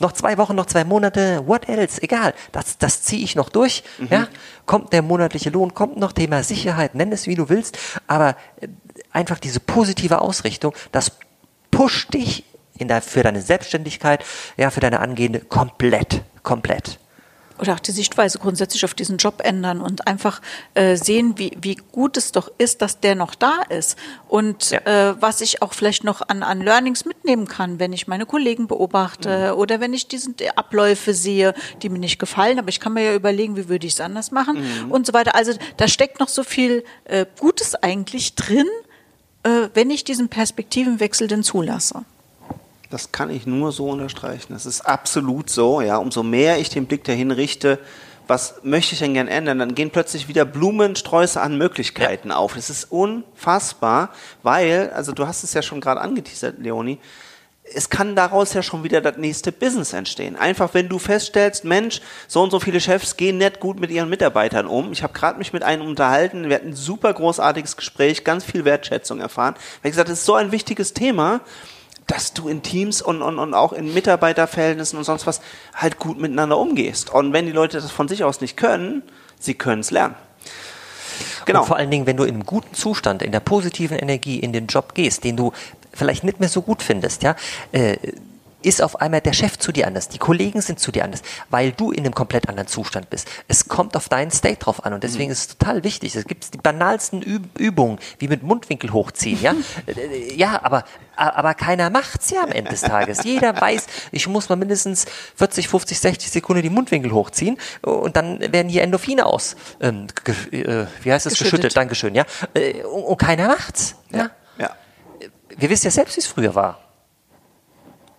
noch 0.00 0.12
zwei 0.12 0.38
Wochen, 0.38 0.54
noch 0.54 0.66
zwei 0.66 0.84
Monate, 0.84 1.46
what 1.46 1.68
else, 1.68 2.00
egal, 2.02 2.34
das, 2.52 2.78
das 2.78 3.02
ziehe 3.02 3.24
ich 3.24 3.34
noch 3.34 3.48
durch. 3.48 3.82
Mhm. 3.98 4.08
Ja? 4.10 4.28
Kommt 4.66 4.92
der 4.92 5.02
monatliche 5.02 5.50
Lohn, 5.50 5.74
kommt 5.74 5.96
noch 5.96 6.12
Thema 6.12 6.42
Sicherheit, 6.42 6.94
nenn 6.94 7.12
es 7.12 7.26
wie 7.26 7.34
du 7.34 7.48
willst, 7.48 7.78
aber 8.06 8.36
äh, 8.60 8.68
einfach 9.12 9.38
diese 9.38 9.60
positive 9.60 10.20
Ausrichtung, 10.20 10.74
das 10.92 11.12
pusht 11.70 12.14
dich 12.14 12.44
in 12.76 12.88
der, 12.88 13.02
für 13.02 13.22
deine 13.22 13.42
Selbstständigkeit, 13.42 14.24
ja, 14.56 14.70
für 14.70 14.80
deine 14.80 15.00
Angehende 15.00 15.40
komplett, 15.40 16.22
komplett 16.42 16.98
oder 17.58 17.74
auch 17.74 17.80
die 17.80 17.92
Sichtweise 17.92 18.38
grundsätzlich 18.38 18.84
auf 18.84 18.94
diesen 18.94 19.18
Job 19.18 19.40
ändern 19.44 19.80
und 19.80 20.06
einfach 20.06 20.40
äh, 20.74 20.96
sehen, 20.96 21.34
wie, 21.36 21.56
wie 21.60 21.76
gut 21.76 22.16
es 22.16 22.32
doch 22.32 22.50
ist, 22.58 22.82
dass 22.82 23.00
der 23.00 23.14
noch 23.14 23.34
da 23.34 23.62
ist 23.68 23.98
und 24.28 24.70
ja. 24.70 24.80
äh, 25.10 25.14
was 25.20 25.40
ich 25.40 25.62
auch 25.62 25.74
vielleicht 25.74 26.04
noch 26.04 26.28
an, 26.28 26.42
an 26.42 26.60
Learnings 26.60 27.04
mitnehmen 27.04 27.46
kann, 27.46 27.78
wenn 27.78 27.92
ich 27.92 28.06
meine 28.06 28.26
Kollegen 28.26 28.66
beobachte 28.66 29.52
mhm. 29.52 29.58
oder 29.58 29.80
wenn 29.80 29.92
ich 29.94 30.08
diese 30.08 30.34
Abläufe 30.56 31.14
sehe, 31.14 31.54
die 31.82 31.88
mir 31.88 31.98
nicht 31.98 32.18
gefallen, 32.18 32.58
aber 32.58 32.68
ich 32.68 32.80
kann 32.80 32.92
mir 32.92 33.04
ja 33.04 33.14
überlegen, 33.14 33.56
wie 33.56 33.68
würde 33.68 33.86
ich 33.86 33.94
es 33.94 34.00
anders 34.00 34.30
machen 34.30 34.58
mhm. 34.58 34.92
und 34.92 35.06
so 35.06 35.12
weiter. 35.12 35.34
Also 35.34 35.52
da 35.76 35.88
steckt 35.88 36.20
noch 36.20 36.28
so 36.28 36.44
viel 36.44 36.84
äh, 37.04 37.26
Gutes 37.38 37.74
eigentlich 37.74 38.34
drin, 38.34 38.66
äh, 39.42 39.68
wenn 39.74 39.90
ich 39.90 40.04
diesen 40.04 40.28
Perspektivenwechsel 40.28 41.28
denn 41.28 41.42
zulasse. 41.42 42.04
Das 42.90 43.12
kann 43.12 43.30
ich 43.30 43.46
nur 43.46 43.72
so 43.72 43.88
unterstreichen. 43.90 44.52
Das 44.52 44.64
ist 44.64 44.80
absolut 44.80 45.50
so. 45.50 45.80
Ja, 45.80 45.98
umso 45.98 46.22
mehr 46.22 46.58
ich 46.58 46.70
den 46.70 46.86
Blick 46.86 47.04
dahin 47.04 47.30
richte, 47.30 47.78
was 48.28 48.56
möchte 48.62 48.92
ich 48.92 49.00
denn 49.00 49.14
gern 49.14 49.26
ändern, 49.26 49.58
dann 49.58 49.74
gehen 49.74 49.90
plötzlich 49.90 50.28
wieder 50.28 50.44
Blumensträuße 50.44 51.40
an 51.40 51.56
Möglichkeiten 51.56 52.28
ja. 52.28 52.36
auf. 52.36 52.54
Das 52.54 52.70
ist 52.70 52.84
unfassbar, 52.92 54.10
weil, 54.42 54.90
also 54.94 55.12
du 55.12 55.26
hast 55.26 55.44
es 55.44 55.54
ja 55.54 55.62
schon 55.62 55.80
gerade 55.80 56.00
angeteasert, 56.00 56.58
Leonie, 56.58 56.98
es 57.74 57.90
kann 57.90 58.16
daraus 58.16 58.54
ja 58.54 58.62
schon 58.62 58.82
wieder 58.82 59.00
das 59.00 59.16
nächste 59.16 59.52
Business 59.52 59.92
entstehen. 59.92 60.36
Einfach 60.36 60.72
wenn 60.72 60.88
du 60.88 60.98
feststellst, 60.98 61.64
Mensch, 61.64 62.00
so 62.26 62.42
und 62.42 62.50
so 62.50 62.60
viele 62.60 62.80
Chefs 62.80 63.16
gehen 63.16 63.38
nicht 63.38 63.60
gut 63.60 63.78
mit 63.80 63.90
ihren 63.90 64.08
Mitarbeitern 64.08 64.66
um. 64.66 64.92
Ich 64.92 65.02
habe 65.02 65.12
gerade 65.12 65.38
mich 65.38 65.52
mit 65.52 65.62
einem 65.62 65.86
unterhalten, 65.86 66.48
wir 66.48 66.56
hatten 66.56 66.68
ein 66.68 66.76
super 66.76 67.12
großartiges 67.12 67.76
Gespräch, 67.76 68.24
ganz 68.24 68.44
viel 68.44 68.64
Wertschätzung 68.64 69.20
erfahren. 69.20 69.54
Weil 69.82 69.90
ich 69.90 69.92
gesagt, 69.92 70.08
das 70.08 70.20
ist 70.20 70.26
so 70.26 70.34
ein 70.34 70.52
wichtiges 70.52 70.94
Thema 70.94 71.40
dass 72.08 72.32
du 72.32 72.48
in 72.48 72.62
Teams 72.62 73.00
und, 73.00 73.22
und, 73.22 73.38
und 73.38 73.54
auch 73.54 73.72
in 73.72 73.94
Mitarbeiterverhältnissen 73.94 74.98
und 74.98 75.04
sonst 75.04 75.26
was 75.26 75.40
halt 75.74 75.98
gut 75.98 76.18
miteinander 76.18 76.58
umgehst. 76.58 77.10
Und 77.10 77.32
wenn 77.32 77.46
die 77.46 77.52
Leute 77.52 77.80
das 77.80 77.90
von 77.90 78.08
sich 78.08 78.24
aus 78.24 78.40
nicht 78.40 78.56
können, 78.56 79.02
sie 79.38 79.54
können 79.54 79.82
es 79.82 79.92
lernen. 79.92 80.16
Genau. 81.44 81.60
Und 81.60 81.66
vor 81.66 81.76
allen 81.76 81.90
Dingen, 81.90 82.06
wenn 82.06 82.16
du 82.16 82.24
in 82.24 82.34
einem 82.34 82.46
guten 82.46 82.74
Zustand, 82.74 83.22
in 83.22 83.30
der 83.30 83.40
positiven 83.40 83.98
Energie 83.98 84.38
in 84.38 84.52
den 84.52 84.66
Job 84.66 84.94
gehst, 84.94 85.24
den 85.24 85.36
du 85.36 85.52
vielleicht 85.92 86.24
nicht 86.24 86.40
mehr 86.40 86.48
so 86.48 86.62
gut 86.62 86.82
findest, 86.82 87.22
ja, 87.22 87.36
äh, 87.72 87.96
ist 88.62 88.82
auf 88.82 89.00
einmal 89.00 89.20
der 89.20 89.32
Chef 89.32 89.58
zu 89.58 89.72
dir 89.72 89.86
anders, 89.86 90.08
die 90.08 90.18
Kollegen 90.18 90.60
sind 90.60 90.80
zu 90.80 90.90
dir 90.90 91.04
anders, 91.04 91.22
weil 91.50 91.72
du 91.72 91.92
in 91.92 92.04
einem 92.04 92.14
komplett 92.14 92.48
anderen 92.48 92.66
Zustand 92.66 93.08
bist. 93.10 93.28
Es 93.46 93.68
kommt 93.68 93.96
auf 93.96 94.08
deinen 94.08 94.30
State 94.30 94.58
drauf 94.58 94.84
an 94.84 94.92
und 94.92 95.04
deswegen 95.04 95.26
mhm. 95.26 95.32
ist 95.32 95.38
es 95.38 95.58
total 95.58 95.84
wichtig. 95.84 96.16
Es 96.16 96.24
gibt 96.24 96.52
die 96.54 96.58
banalsten 96.58 97.22
Üb 97.22 97.58
Übungen, 97.58 97.98
wie 98.18 98.28
mit 98.28 98.42
Mundwinkel 98.42 98.92
hochziehen, 98.92 99.40
ja? 99.40 99.54
Ja, 100.36 100.60
aber, 100.62 100.84
aber 101.16 101.54
keiner 101.54 101.90
macht's 101.90 102.30
ja 102.30 102.42
am 102.42 102.50
Ende 102.50 102.70
des 102.70 102.82
Tages. 102.82 103.24
Jeder 103.24 103.58
weiß, 103.60 103.86
ich 104.12 104.26
muss 104.28 104.48
mal 104.48 104.56
mindestens 104.56 105.06
40, 105.36 105.68
50, 105.68 105.98
60 105.98 106.30
Sekunden 106.30 106.62
die 106.62 106.70
Mundwinkel 106.70 107.12
hochziehen 107.12 107.58
und 107.82 108.16
dann 108.16 108.40
werden 108.40 108.68
hier 108.68 108.82
Endorphine 108.82 109.26
aus, 109.26 109.56
ähm, 109.80 110.06
äh, 110.52 110.86
wie 111.02 111.12
heißt 111.12 111.26
es, 111.26 111.32
geschüttet. 111.32 111.38
geschüttet, 111.38 111.76
Dankeschön, 111.76 112.14
ja? 112.14 112.24
Äh, 112.54 112.82
und, 112.84 113.04
und 113.04 113.16
keiner 113.16 113.48
macht's, 113.48 113.96
ja? 114.10 114.18
ja? 114.18 114.30
ja. 114.58 114.70
Wir 115.56 115.70
wissen 115.70 115.86
ja 115.86 115.90
selbst, 115.90 116.16
wie 116.16 116.20
es 116.20 116.26
früher 116.26 116.54
war. 116.54 116.87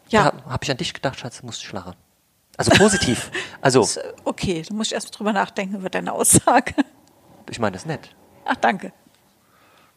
Ja. 0.10 0.34
Habe 0.46 0.64
ich 0.64 0.72
an 0.72 0.78
dich 0.78 0.94
gedacht, 0.94 1.20
Schatz, 1.20 1.44
musst 1.44 1.68
du 1.70 1.76
lachen. 1.76 1.96
Also 2.58 2.72
positiv. 2.72 3.32
Also. 3.62 3.86
okay, 4.24 4.64
du 4.68 4.74
musst 4.74 4.94
erst 4.94 5.20
drüber 5.20 5.34
nachdenken 5.34 5.76
über 5.76 5.90
deine 5.90 6.14
Aussage. 6.14 6.74
Ich 7.50 7.60
meine 7.60 7.74
das 7.74 7.86
nett. 7.86 8.16
Ach, 8.46 8.56
danke. 8.56 8.94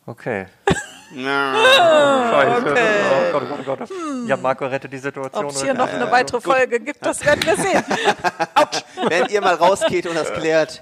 Okay. 0.05 0.47
Scheiße. 1.15 2.67
Okay. 2.67 2.89
Oh 3.11 3.33
Gott, 3.33 3.43
oh 3.43 3.47
Gott, 3.49 3.59
oh 3.61 3.77
Gott. 3.77 3.89
Hm. 3.89 4.27
Ja, 4.27 4.37
Marco 4.37 4.67
rettet 4.67 4.93
die 4.93 4.99
Situation. 4.99 5.45
Ob 5.45 5.51
es 5.53 5.63
hier 5.63 5.75
noch 5.75 5.89
eine 5.89 6.11
weitere 6.11 6.41
Folge 6.41 6.81
gibt, 6.81 7.05
das 7.05 7.25
werden 7.25 7.43
wir 7.45 7.57
sehen. 7.57 7.85
Wenn 9.09 9.27
ihr 9.27 9.41
mal 9.41 9.55
rausgeht 9.55 10.07
und 10.07 10.15
das 10.15 10.33
klärt. 10.33 10.81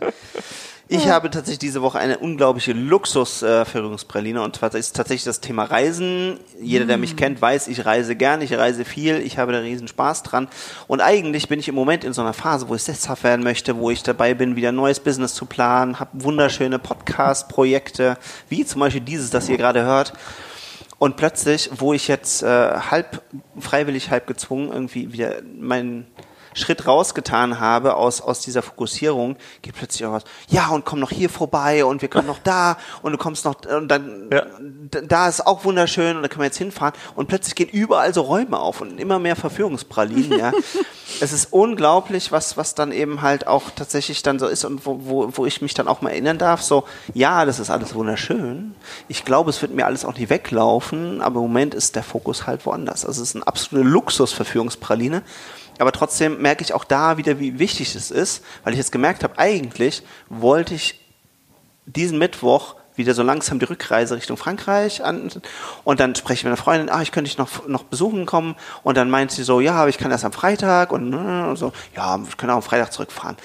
Ich 0.93 1.09
habe 1.09 1.31
tatsächlich 1.31 1.61
diese 1.61 1.83
Woche 1.83 2.01
eine 2.01 2.19
unglaubliche 2.19 2.73
Luxus-Verführungspraline 2.73 4.43
und 4.43 4.57
zwar 4.57 4.75
ist 4.75 4.97
tatsächlich 4.97 5.23
das 5.23 5.41
Thema 5.41 5.63
Reisen. 5.63 6.41
Jeder, 6.61 6.85
der 6.85 6.99
mich 6.99 7.15
mm. 7.15 7.17
kennt, 7.17 7.41
weiß, 7.41 7.69
ich 7.69 7.87
reise 7.87 8.17
gern, 8.17 8.43
ich 8.43 8.53
reise 8.55 8.85
viel, 8.85 9.19
ich 9.19 9.39
habe 9.39 9.53
da 9.53 9.61
riesen 9.61 9.87
Spaß 9.87 10.25
dran. 10.25 10.49
Und 10.89 11.01
eigentlich 11.01 11.49
bin 11.49 11.61
ich 11.61 11.69
im 11.69 11.77
Moment 11.77 12.03
in 12.03 12.13
so 12.13 12.23
einer 12.23 12.33
Phase, 12.33 12.69
wo 12.69 12.75
ich 12.75 12.83
sesshaft 12.83 13.23
werden 13.23 13.45
möchte, 13.45 13.77
wo 13.77 13.91
ich 13.91 14.03
dabei 14.03 14.35
bin, 14.35 14.57
wieder 14.57 14.71
ein 14.71 14.75
neues 14.75 14.99
Business 14.99 15.35
zu 15.35 15.47
planen, 15.47 16.01
habe 16.01 16.11
wunderschöne 16.25 16.81
Podcast-Projekte, 16.81 18.19
wie 18.49 18.67
zum 18.67 18.81
Beispiel 18.81 19.01
dieses, 19.01 19.31
das 19.31 19.49
ihr 19.49 19.59
gerade 19.59 19.85
hört. 19.85 20.13
Und 20.99 21.17
plötzlich, 21.17 21.71
wo 21.73 21.93
ich 21.93 22.09
jetzt 22.09 22.43
äh, 22.43 22.47
halb 22.47 23.23
freiwillig, 23.61 24.11
halb 24.11 24.27
gezwungen 24.27 24.73
irgendwie 24.73 25.13
wieder 25.13 25.37
mein 25.57 26.09
Schritt 26.55 26.87
rausgetan 26.87 27.61
habe 27.61 27.97
aus, 27.97 28.21
aus 28.21 28.41
dieser 28.41 28.63
Fokussierung, 28.63 29.37
geht 29.63 29.75
plötzlich 29.75 30.07
auch 30.07 30.13
was, 30.13 30.25
ja, 30.49 30.69
und 30.69 30.85
komm 30.85 31.01
noch 31.01 31.11
hier 31.11 31.31
vorbei 31.31 31.85
und 31.85 32.03
wir 32.03 32.09
können 32.09 32.27
noch 32.27 32.39
da 32.39 32.77
und 33.03 33.13
du 33.13 33.19
kommst 33.19 33.45
noch, 33.45 33.57
und 33.67 33.89
dann, 33.89 34.31
Ja. 34.33 34.47
da 35.03 35.29
ist 35.29 35.47
auch 35.47 35.65
wunderschön 35.65 36.17
und 36.17 36.23
da 36.23 36.29
können 36.29 36.41
wir 36.43 36.47
jetzt 36.47 36.59
hinfahren 36.59 36.95
und 37.15 37.29
plötzlich 37.29 37.55
gehen 37.55 37.69
überall 37.69 38.13
so 38.15 38.23
Räume 38.23 38.59
auf 38.59 38.81
und 38.81 38.99
immer 38.99 39.19
mehr 39.19 39.37
Verführungspralinen, 39.37 40.39
ja. 40.39 40.53
Es 41.21 41.33
ist 41.33 41.53
unglaublich, 41.53 42.31
was, 42.31 42.57
was 42.57 42.77
dann 42.77 42.93
eben 42.93 43.21
halt 43.21 43.49
auch 43.49 43.65
tatsächlich 43.75 44.23
dann 44.23 44.39
so 44.39 44.47
ist 44.47 44.65
und 44.65 44.87
wo, 44.87 45.01
wo, 45.03 45.29
wo 45.33 45.45
ich 45.45 45.61
mich 45.61 45.75
dann 45.75 45.89
auch 45.89 46.03
mal 46.03 46.11
erinnern 46.11 46.39
darf, 46.39 46.63
so, 46.63 46.85
ja, 47.15 47.45
das 47.45 47.59
ist 47.59 47.69
alles 47.69 47.97
wunderschön. 47.97 48.77
Ich 49.09 49.25
glaube, 49.25 49.51
es 49.51 49.61
wird 49.61 49.75
mir 49.75 49.87
alles 49.87 50.05
auch 50.05 50.15
nicht 50.15 50.31
weglaufen, 50.31 51.21
aber 51.21 51.41
im 51.41 51.47
Moment 51.47 51.75
ist 51.75 51.97
der 51.97 52.05
Fokus 52.05 52.47
halt 52.47 52.65
woanders. 52.65 53.05
Also 53.05 53.23
es 53.23 53.31
ist 53.31 53.35
eine 53.37 53.47
absolute 53.47 53.89
Luxusverführungspraline. 53.89 55.23
Aber 55.81 55.93
trotzdem 55.93 56.43
merke 56.43 56.63
ich 56.63 56.75
auch 56.75 56.85
da 56.85 57.17
wieder, 57.17 57.41
wie 57.41 57.59
wichtig 57.59 57.95
es 57.95 58.11
ist, 58.11 58.45
weil 58.65 58.75
ich 58.75 58.79
jetzt 58.79 58.93
gemerkt 58.93 59.25
habe, 59.25 59.39
eigentlich 59.39 60.03
wollte 60.29 60.75
ich 60.75 61.01
diesen 61.87 62.19
Mittwoch 62.19 62.77
wieder 62.97 63.15
so 63.15 63.23
langsam 63.23 63.59
die 63.59 63.65
Rückreise 63.65 64.15
Richtung 64.15 64.37
Frankreich 64.37 65.03
an 65.03 65.31
und 65.85 66.01
dann 66.01 66.15
spreche 66.15 66.41
ich 66.41 66.45
mit 66.45 66.51
einer 66.51 66.59
Freundin, 66.59 66.91
ah, 66.91 67.01
ich 67.01 67.13
könnte 67.13 67.31
dich 67.31 67.39
noch, 67.39 67.67
noch 67.67 67.85
besuchen 67.85 68.27
kommen 68.27 68.57
und 68.83 68.99
dann 68.99 69.09
meint 69.09 69.31
sie 69.31 69.43
so, 69.43 69.61
ja, 69.61 69.73
aber 69.73 69.89
ich 69.89 69.97
kann 69.97 70.11
erst 70.11 70.27
am 70.27 70.33
Freitag 70.33 70.93
und, 70.93 71.15
äh, 71.15 71.17
und 71.17 71.57
so, 71.57 71.73
ja, 71.97 72.19
wir 72.19 72.37
können 72.37 72.53
auch 72.53 72.57
am 72.57 72.63
Freitag 72.63 72.93
zurückfahren. 72.93 73.39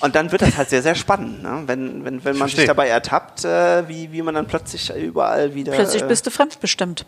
Und 0.00 0.14
dann 0.14 0.30
wird 0.30 0.42
das 0.42 0.56
halt 0.56 0.70
sehr, 0.70 0.82
sehr 0.82 0.94
spannend, 0.94 1.42
ne? 1.42 1.64
wenn, 1.66 2.04
wenn, 2.04 2.24
wenn 2.24 2.38
man 2.38 2.48
sich 2.48 2.64
dabei 2.64 2.88
ertappt, 2.88 3.44
äh, 3.44 3.88
wie, 3.88 4.12
wie 4.12 4.22
man 4.22 4.34
dann 4.34 4.46
plötzlich 4.46 4.94
überall 4.94 5.54
wieder... 5.54 5.72
Plötzlich 5.72 6.02
äh, 6.02 6.06
bist 6.06 6.26
du 6.26 6.30
fremdbestimmt. 6.30 7.04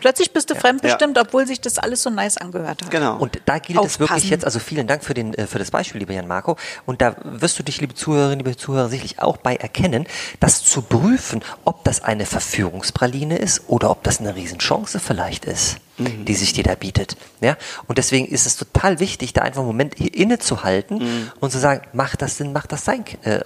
Plötzlich 0.00 0.32
bist 0.32 0.50
du 0.50 0.54
fremdbestimmt, 0.54 1.18
obwohl 1.18 1.46
sich 1.46 1.60
das 1.60 1.78
alles 1.78 2.02
so 2.02 2.10
nice 2.10 2.36
angehört 2.36 2.82
hat. 2.82 2.90
Genau. 2.90 3.16
Und 3.16 3.40
da 3.46 3.58
gilt 3.58 3.78
es 3.84 3.98
wirklich 3.98 4.10
Aufpassen. 4.16 4.30
jetzt, 4.30 4.44
also 4.44 4.58
vielen 4.58 4.86
Dank 4.86 5.04
für, 5.04 5.14
den, 5.14 5.34
äh, 5.34 5.46
für 5.46 5.58
das 5.58 5.70
Beispiel, 5.70 6.00
lieber 6.00 6.12
Jan 6.12 6.26
Marco. 6.28 6.56
Und 6.86 7.00
da 7.02 7.16
wirst 7.24 7.58
du 7.58 7.62
dich, 7.62 7.80
liebe 7.80 7.94
Zuhörerinnen, 7.94 8.44
liebe 8.44 8.56
Zuhörer, 8.56 8.88
sicherlich 8.88 9.20
auch 9.20 9.36
bei 9.38 9.56
erkennen, 9.56 10.06
das 10.40 10.64
zu 10.64 10.82
prüfen, 10.82 11.42
ob 11.64 11.84
das 11.84 12.02
eine 12.02 12.26
Verführungspraline 12.26 13.36
ist 13.38 13.62
oder 13.68 13.90
ob 13.90 14.02
das 14.02 14.20
eine 14.20 14.34
Riesenchance 14.34 14.98
vielleicht 15.00 15.44
ist, 15.44 15.76
Mhm. 15.98 16.24
die 16.26 16.34
sich 16.34 16.52
dir 16.52 16.62
da 16.62 16.76
bietet. 16.76 17.16
Ja? 17.40 17.56
Und 17.88 17.98
deswegen 17.98 18.26
ist 18.26 18.46
es 18.46 18.56
total 18.56 19.00
wichtig, 19.00 19.32
da 19.32 19.42
einfach 19.42 19.60
einen 19.62 19.66
Moment 19.66 19.94
innezuhalten 19.94 20.98
Mhm. 20.98 21.30
und 21.40 21.50
zu 21.50 21.58
sagen, 21.58 21.82
macht 21.92 22.22
das 22.22 22.36
Sinn, 22.36 22.52
macht 22.52 22.70
das 22.70 22.84
sein, 22.84 23.04
äh, 23.24 23.40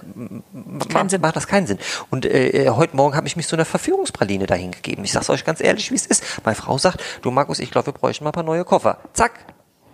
macht, 0.53 0.89
Keinen 0.89 1.09
Sinn. 1.09 1.21
macht 1.21 1.35
das 1.35 1.47
keinen 1.47 1.65
Sinn. 1.65 1.79
Und 2.11 2.25
äh, 2.25 2.69
heute 2.69 2.95
Morgen 2.95 3.15
habe 3.15 3.25
ich 3.27 3.35
mich 3.35 3.47
so 3.47 3.55
einer 3.55 3.65
Verführungspraline 3.65 4.45
dahin 4.45 4.71
gegeben. 4.71 5.03
Ich 5.03 5.11
sage 5.11 5.23
es 5.23 5.29
euch 5.31 5.45
ganz 5.45 5.61
ehrlich, 5.61 5.89
wie 5.91 5.95
es 5.95 6.05
ist. 6.05 6.23
Meine 6.43 6.55
Frau 6.55 6.77
sagt, 6.77 7.01
du 7.21 7.31
Markus, 7.31 7.59
ich 7.59 7.71
glaube, 7.71 7.87
wir 7.87 7.93
bräuchten 7.93 8.23
mal 8.23 8.29
ein 8.29 8.33
paar 8.33 8.43
neue 8.43 8.65
Koffer. 8.65 8.97
Zack, 9.13 9.31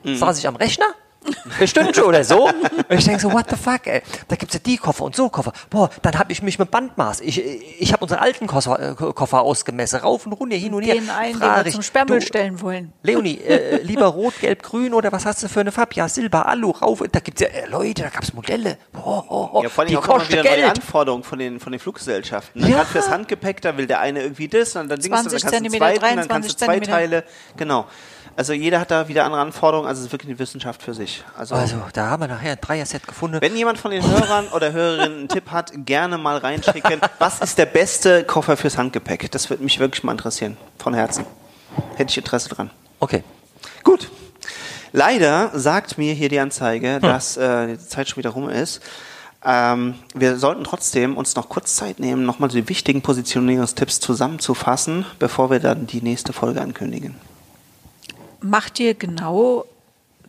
Mhm. 0.04 0.16
saß 0.16 0.38
ich 0.40 0.48
am 0.48 0.56
Rechner. 0.56 0.86
Bestimmt 1.60 1.96
schon 1.96 2.06
oder 2.06 2.24
so. 2.24 2.46
Und 2.46 2.54
ich 2.90 3.04
denke 3.04 3.20
so, 3.20 3.32
what 3.32 3.50
the 3.50 3.56
fuck, 3.56 3.86
ey. 3.88 4.02
Da 4.28 4.36
gibt's 4.36 4.54
ja 4.54 4.60
die 4.66 4.78
Koffer 4.78 5.04
und 5.04 5.16
so 5.16 5.30
Koffer. 5.30 5.52
Boah, 5.70 5.90
dann 6.02 6.18
habe 6.18 6.32
ich 6.32 6.42
mich 6.42 6.58
mit 6.60 6.72
Bandmaß. 6.72 7.22
Ich, 7.22 7.40
ich 7.80 7.92
habe 7.92 8.04
unseren 8.04 8.20
alten 8.20 8.48
Koffer, 8.48 8.92
äh, 8.92 8.96
Koffer 8.96 9.42
ausgemessen. 9.42 10.00
Rauf 10.00 10.26
und 10.26 10.34
runter, 10.34 10.56
hin 10.56 10.74
und 10.74 10.84
her. 10.84 10.96
Den 10.96 11.10
einen, 11.10 11.40
den 11.40 11.50
wir 11.50 11.66
ich, 11.66 11.74
zum 11.74 11.84
Sperrmüll 11.84 12.20
du, 12.20 12.26
stellen 12.26 12.62
wollen. 12.62 12.94
Leonie, 13.04 13.38
äh, 13.38 13.82
lieber 13.84 14.08
rot, 14.08 14.40
gelb, 14.40 14.64
grün 14.64 14.94
oder 14.94 15.12
was 15.12 15.26
hast 15.26 15.44
du 15.44 15.50
für 15.50 15.60
eine 15.60 15.72
Farbe? 15.72 15.96
Ja, 15.96 16.08
Silber, 16.08 16.48
Alu, 16.48 16.72
rauf. 16.72 17.04
Da 17.12 17.20
gibt's 17.20 17.42
ja, 17.42 17.48
äh, 17.48 17.68
Leute, 17.68 18.04
da 18.04 18.10
gab's 18.10 18.34
Modelle. 18.34 18.78
Oh, 18.94 19.24
oh, 19.28 19.50
oh, 19.54 19.64
Ja, 19.64 19.70
vor 19.70 19.84
allem 19.84 19.90
die 19.90 19.98
auch 19.98 20.04
kosten 20.04 20.32
wieder 20.32 20.44
neue 20.44 20.56
Geld. 20.56 20.70
Anforderungen 20.70 21.24
von 21.24 21.40
den, 21.40 21.60
von 21.60 21.72
den 21.72 21.80
Fluggesellschaften. 21.80 22.62
Ne? 22.62 22.70
Ja. 22.70 22.78
Gerade 22.78 22.90
fürs 22.90 23.10
Handgepäck, 23.10 23.62
da 23.62 23.76
will 23.78 23.88
der 23.88 24.00
eine 24.00 24.22
irgendwie 24.22 24.48
das 24.48 24.76
und 24.76 24.90
dann 24.90 25.00
Dings, 25.00 25.06
und 25.06 25.12
dann 25.12 25.30
20 25.30 25.42
kannst 25.42 25.54
du 25.54 25.58
einen 25.58 25.64
Zentimeter, 25.72 26.00
zweiten, 26.00 26.16
dann 26.18 26.28
kannst 26.28 26.50
du 26.50 26.54
23 26.56 26.58
zwei 26.58 26.66
Zentimeter. 26.66 26.92
Teile. 26.92 27.24
Genau. 27.58 27.86
Also 28.40 28.54
jeder 28.54 28.80
hat 28.80 28.90
da 28.90 29.10
wieder 29.10 29.26
andere 29.26 29.42
Anforderungen, 29.42 29.86
also 29.86 30.00
es 30.00 30.06
ist 30.06 30.12
wirklich 30.14 30.30
eine 30.30 30.40
Wissenschaft 30.40 30.82
für 30.82 30.94
sich. 30.94 31.26
Also, 31.38 31.56
Also, 31.56 31.76
da 31.92 32.10
haben 32.10 32.24
wir 32.24 32.30
nachher 32.30 32.54
ein 32.54 32.62
Dreier-Set 32.62 33.06
gefunden. 33.06 33.42
wenn 33.42 33.54
jemand 33.54 33.80
von 33.80 33.92
den 33.92 34.02
Hörern 34.02 34.48
oder 34.56 34.72
Hörerinnen 34.72 35.18
einen 35.20 35.28
Tipp 35.28 35.52
hat, 35.52 35.74
gerne 35.86 36.18
mal 36.18 36.38
reinschicken. 36.38 37.02
Was 37.20 37.42
ist 37.42 37.58
der 37.58 37.66
beste 37.66 38.24
Koffer 38.24 38.56
fürs 38.56 38.78
Handgepäck? 38.78 39.30
Das 39.32 39.50
würde 39.50 39.62
mich 39.62 39.82
wirklich 39.82 40.06
mal 40.06 40.14
interessieren. 40.14 40.56
Von 40.78 40.94
Herzen. 40.94 41.26
Hätte 41.98 42.12
ich 42.12 42.18
Interesse 42.18 42.48
dran. 42.48 42.70
Okay. 43.02 43.26
Gut. 43.84 44.10
Leider 44.94 45.52
sagt 45.54 45.98
mir 45.98 46.14
hier 46.14 46.30
die 46.30 46.40
Anzeige, 46.40 47.02
dass 47.02 47.36
äh, 47.36 47.76
die 47.76 47.78
Zeit 47.78 48.08
schon 48.08 48.20
wieder 48.20 48.30
rum 48.30 48.48
ist. 48.48 48.82
Ähm, 49.44 49.96
wir 50.16 50.38
sollten 50.38 50.64
trotzdem 50.64 51.18
uns 51.18 51.36
noch 51.36 51.50
kurz 51.50 51.76
Zeit 51.76 52.00
nehmen, 52.00 52.26
nochmal 52.26 52.48
die 52.48 52.70
wichtigen 52.70 53.02
Positionierungstipps 53.02 54.00
zusammenzufassen, 54.00 55.06
bevor 55.20 55.52
wir 55.52 55.60
dann 55.60 55.88
die 55.88 56.02
nächste 56.02 56.32
Folge 56.32 56.62
ankündigen. 56.62 57.16
Mach 58.42 58.70
dir 58.70 58.94
genau 58.94 59.66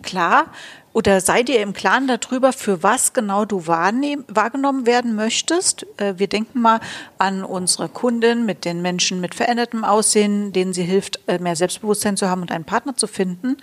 klar 0.02 0.46
oder 0.92 1.20
sei 1.20 1.42
dir 1.44 1.60
im 1.60 1.72
Klaren 1.72 2.08
darüber, 2.08 2.52
für 2.52 2.82
was 2.82 3.12
genau 3.12 3.44
du 3.44 3.66
wahrgenommen 3.66 4.86
werden 4.86 5.14
möchtest. 5.14 5.86
Äh, 5.98 6.14
wir 6.16 6.26
denken 6.26 6.60
mal 6.60 6.80
an 7.18 7.44
unsere 7.44 7.88
Kunden 7.88 8.44
mit 8.44 8.64
den 8.64 8.82
Menschen 8.82 9.20
mit 9.20 9.36
verändertem 9.36 9.84
Aussehen, 9.84 10.52
denen 10.52 10.72
sie 10.72 10.82
hilft, 10.82 11.20
äh, 11.28 11.38
mehr 11.38 11.54
Selbstbewusstsein 11.54 12.16
zu 12.16 12.28
haben 12.28 12.42
und 12.42 12.50
einen 12.50 12.64
Partner 12.64 12.96
zu 12.96 13.06
finden. 13.06 13.56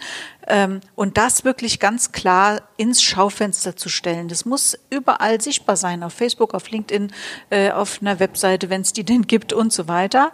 Ähm, 0.48 0.80
und 0.96 1.18
das 1.18 1.44
wirklich 1.44 1.82
ganz 1.82 2.14
klar 2.14 2.62
ins 2.78 3.02
Schaufenster 3.04 3.76
zu 3.76 3.90
stellen. 3.90 4.30
Das 4.30 4.46
muss 4.46 4.80
überall 4.90 5.42
sichtbar 5.42 5.76
sein, 5.76 6.04
auf 6.04 6.14
Facebook, 6.14 6.54
auf 6.54 6.70
LinkedIn, 6.70 7.12
äh, 7.50 7.72
auf 7.72 7.98
einer 8.00 8.22
Webseite, 8.22 8.70
wenn 8.70 8.82
es 8.82 8.94
die 8.94 9.04
denn 9.04 9.24
gibt 9.24 9.52
und 9.52 9.74
so 9.74 9.88
weiter. 9.88 10.32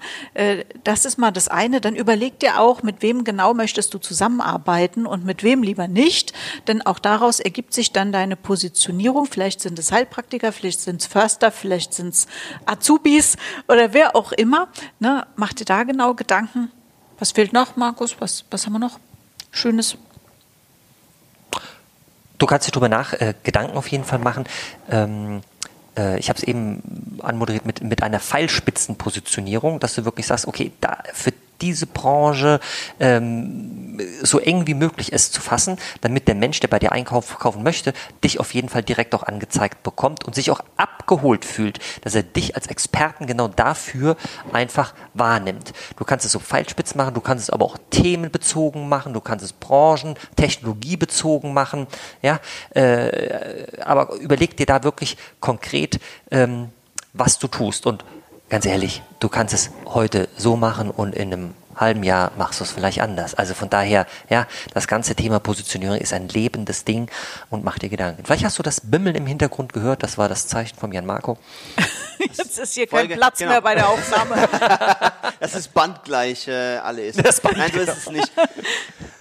Das 0.83 1.05
ist 1.05 1.17
mal 1.17 1.31
das 1.31 1.47
eine. 1.47 1.81
Dann 1.81 1.95
überleg 1.95 2.39
dir 2.39 2.59
auch, 2.59 2.83
mit 2.83 3.01
wem 3.01 3.23
genau 3.23 3.53
möchtest 3.53 3.93
du 3.93 3.97
zusammenarbeiten 3.97 5.05
und 5.05 5.25
mit 5.25 5.43
wem 5.43 5.63
lieber 5.63 5.87
nicht. 5.87 6.33
Denn 6.67 6.81
auch 6.93 6.99
daraus 6.99 7.39
ergibt 7.39 7.73
sich 7.73 7.91
dann 7.91 8.11
deine 8.11 8.35
Positionierung. 8.35 9.25
Vielleicht 9.25 9.61
sind 9.61 9.79
es 9.79 9.91
Heilpraktiker, 9.91 10.51
vielleicht 10.51 10.79
sind 10.79 11.01
es 11.01 11.07
Förster, 11.07 11.51
vielleicht 11.51 11.91
sind 11.91 12.13
es 12.13 12.27
Azubis 12.67 13.35
oder 13.67 13.93
wer 13.93 14.15
auch 14.15 14.31
immer. 14.31 14.67
Ne? 14.99 15.25
Mach 15.35 15.53
dir 15.53 15.65
da 15.65 15.85
genau 15.85 16.13
Gedanken. 16.13 16.71
Was 17.17 17.31
fehlt 17.31 17.51
noch, 17.51 17.77
Markus? 17.77 18.15
Was, 18.19 18.45
was 18.51 18.67
haben 18.67 18.73
wir 18.73 18.79
noch? 18.79 18.99
Schönes. 19.49 19.97
Du 22.37 22.45
kannst 22.45 22.67
dir 22.67 22.71
darüber 22.71 22.89
nach 22.89 23.13
äh, 23.13 23.33
Gedanken 23.41 23.75
auf 23.75 23.87
jeden 23.87 24.03
Fall 24.03 24.19
machen. 24.19 24.45
Ähm, 24.87 25.41
äh, 25.97 26.19
ich 26.19 26.29
habe 26.29 26.37
es 26.37 26.43
eben 26.43 27.17
anmoderiert 27.23 27.65
mit, 27.65 27.81
mit 27.81 28.03
einer 28.03 28.19
Pfeilspitzenpositionierung, 28.19 29.79
dass 29.79 29.95
du 29.95 30.05
wirklich 30.05 30.27
sagst, 30.27 30.45
okay, 30.45 30.71
da 30.79 31.01
für 31.11 31.33
diese 31.62 31.88
Branche 31.88 32.60
ähm, 32.99 33.99
so 34.22 34.39
eng 34.39 34.68
wie 34.68 34.74
möglich 34.74 35.14
es 35.14 35.32
zu 35.32 35.41
fassen, 35.41 35.78
damit 36.01 36.28
der 36.28 36.36
Mensch, 36.36 36.60
der 36.60 36.68
bei 36.68 36.80
dir 36.80 36.91
einkaufen 36.91 37.38
kaufen 37.38 37.64
möchte, 37.64 37.93
dich 38.24 38.39
auf 38.39 38.54
jeden 38.54 38.70
Fall 38.70 38.84
direkt 38.84 39.14
auch 39.16 39.24
angezeigt 39.24 39.84
bekommt 39.84 40.24
und 40.26 40.36
sich 40.36 40.51
auch 40.51 40.62
abgeholt 40.78 41.45
fühlt, 41.45 41.80
dass 42.01 42.16
er 42.16 42.24
dich 42.24 42.56
als 42.56 42.68
Experten 42.68 43.28
genau 43.28 43.47
dafür 43.47 44.18
einfach 44.51 44.93
wahrnimmt. 45.14 45.74
Du 45.97 46.06
kannst 46.06 46.26
es 46.26 46.32
so 46.32 46.39
pfeilspitz 46.39 46.95
machen, 46.95 47.14
du 47.14 47.22
kannst 47.22 47.43
es 47.43 47.49
aber 47.49 47.66
auch 47.66 47.78
themenbezogen 47.89 48.89
machen, 48.89 49.14
du 49.14 49.22
kannst 49.22 49.45
es 49.45 49.54
branchen, 49.54 50.16
technologiebezogen 50.36 51.54
machen, 51.54 51.88
ja, 52.22 52.39
äh, 52.72 53.82
aber 53.82 54.16
überleg 54.16 54.58
dir 54.58 54.66
da 54.66 54.84
wirklich 54.84 55.18
konkret, 55.39 55.99
ähm, 56.32 56.70
was 57.14 57.38
du 57.38 57.47
tust 57.47 57.86
und 57.86 58.04
ganz 58.54 58.68
ehrlich, 58.68 59.01
du 59.20 59.30
kannst 59.30 59.51
es 59.51 59.72
heute 59.86 60.30
so 60.38 60.56
machen 60.56 60.91
und 60.91 61.16
in 61.16 61.34
einem 61.34 61.54
halben 61.76 62.04
Jahr 62.04 62.32
machst 62.38 62.60
du 62.60 62.64
es 62.66 62.72
vielleicht 62.72 63.01
anders. 63.01 63.34
Also 63.34 63.56
von 63.56 63.68
daher, 63.68 64.06
ja, 64.30 64.45
das 64.76 64.88
ganze 64.88 65.16
Thema 65.16 65.39
Positionierung 65.39 65.97
ist 65.97 66.14
ein 66.14 66.30
lebendes 66.30 66.86
Ding 66.86 67.10
und 67.49 67.64
mach 67.64 67.80
dir 67.80 67.89
Gedanken. 67.89 68.24
Vielleicht 68.24 68.45
hast 68.45 68.60
du 68.60 68.64
das 68.64 68.80
Bimmeln 68.82 69.16
im 69.16 69.26
Hintergrund 69.26 69.74
gehört, 69.74 70.04
das 70.04 70.20
war 70.20 70.30
das 70.30 70.47
Zeichen 70.47 70.78
von 70.78 70.91
Jan 70.91 71.08
Marco. 71.08 71.39
Jetzt 72.20 72.60
ist 72.60 72.76
hier 72.76 72.86
kein 72.86 72.99
Folge- 72.99 73.16
Platz 73.16 73.39
genau. 73.39 73.54
mehr 73.54 73.62
bei 73.62 73.74
der 73.74 73.89
Aufnahme. 73.89 74.47
Das 75.39 75.56
ist 75.56 75.74
bandgleich 75.74 76.47
äh, 76.47 76.78
alle 76.78 77.01
ist. 77.01 77.26
Das 77.26 77.41
Band- 77.41 77.58
Nein, 77.58 77.72
so 77.74 77.80
ist 77.82 77.97
es 77.97 78.10
nicht. 78.10 78.32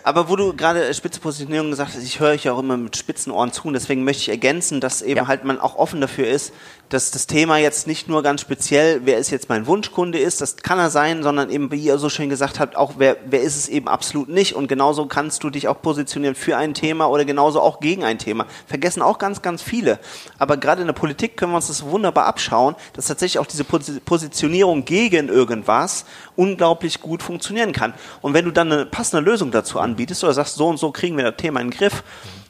Aber 0.05 0.29
wo 0.29 0.37
du 0.37 0.55
gerade 0.55 0.87
äh, 0.87 0.95
spitze 0.95 1.19
Positionierung 1.19 1.71
gesagt 1.71 1.95
hast, 1.97 2.03
ich 2.05 2.21
höre 2.21 2.31
euch 2.31 2.45
ja 2.45 2.53
auch 2.53 2.61
immer 2.61 2.77
mit 2.77 2.97
spitzen 2.97 3.33
Ohren 3.33 3.51
zu 3.53 3.67
und 3.67 3.73
deswegen 3.75 4.05
möchte 4.05 4.23
ich 4.23 4.29
ergänzen, 4.29 4.81
dass 4.81 5.03
eben 5.03 5.17
Ja. 5.17 5.27
halt 5.27 5.43
man 5.43 5.59
auch 5.59 5.75
offen 5.77 6.01
dafür 6.01 6.29
ist, 6.29 6.53
dass 6.93 7.11
das 7.11 7.27
Thema 7.27 7.57
jetzt 7.57 7.87
nicht 7.87 8.09
nur 8.09 8.23
ganz 8.23 8.43
speziell, 8.43 9.01
wer 9.05 9.17
ist 9.17 9.31
jetzt 9.31 9.49
mein 9.49 9.67
Wunschkunde 9.67 10.19
ist, 10.19 10.43
das 10.43 10.57
kann 10.57 10.79
er 10.79 10.91
sein, 10.91 11.23
sondern 11.23 11.49
eben, 11.49 11.73
wie 11.73 11.81
ihr 11.81 11.97
so 11.97 12.11
schön 12.11 12.29
gesagt 12.29 12.61
habt, 12.61 12.77
auch 12.77 12.95
wer, 12.99 13.17
wer 13.25 13.41
ist 13.41 13.57
es 13.57 13.69
eben 13.69 13.89
absolut 13.89 14.29
nicht 14.29 14.55
und 14.55 14.69
genauso 14.69 15.07
kannst 15.07 15.43
du 15.43 15.49
dich 15.49 15.69
auch 15.69 15.81
positionieren 15.81 16.35
für 16.35 16.59
ein 16.59 16.75
Thema 16.75 17.07
oder 17.07 17.25
genauso 17.25 17.63
auch 17.63 17.81
gegen 17.81 18.05
ein 18.05 18.19
Thema. 18.19 18.47
Vergessen 18.67 19.01
auch 19.01 19.17
ganz, 19.17 19.41
ganz 19.41 19.63
viele. 19.63 20.01
Aber 20.39 20.59
gerade 20.59 20.83
in 20.83 20.87
der 20.87 20.93
Politik 20.93 21.39
können 21.39 21.53
wir 21.53 21.57
uns 21.57 21.69
das 21.69 21.83
wunderbar 21.83 22.27
abschauen, 22.27 22.77
dass 22.93 23.07
tatsächlich 23.07 23.39
auch 23.39 23.47
diese 23.47 23.63
Posi- 23.63 24.01
Positionierung 24.01 24.85
gegen 24.85 25.29
irgendwas 25.29 26.05
unglaublich 26.37 27.01
gut 27.01 27.23
funktionieren 27.23 27.73
kann. 27.73 27.95
Und 28.21 28.35
wenn 28.35 28.45
du 28.45 28.51
dann 28.51 28.71
eine 28.71 28.85
passende 28.85 29.25
Lösung 29.25 29.51
dazu 29.51 29.81
anbietest 29.81 30.25
oder 30.25 30.35
sagst, 30.35 30.57
so 30.57 30.69
und 30.69 30.79
so 30.79 30.91
kriegen 30.93 31.17
wir 31.17 31.25
das 31.25 31.37
Thema 31.39 31.61
in 31.61 31.71
den 31.71 31.79
Griff, 31.79 32.03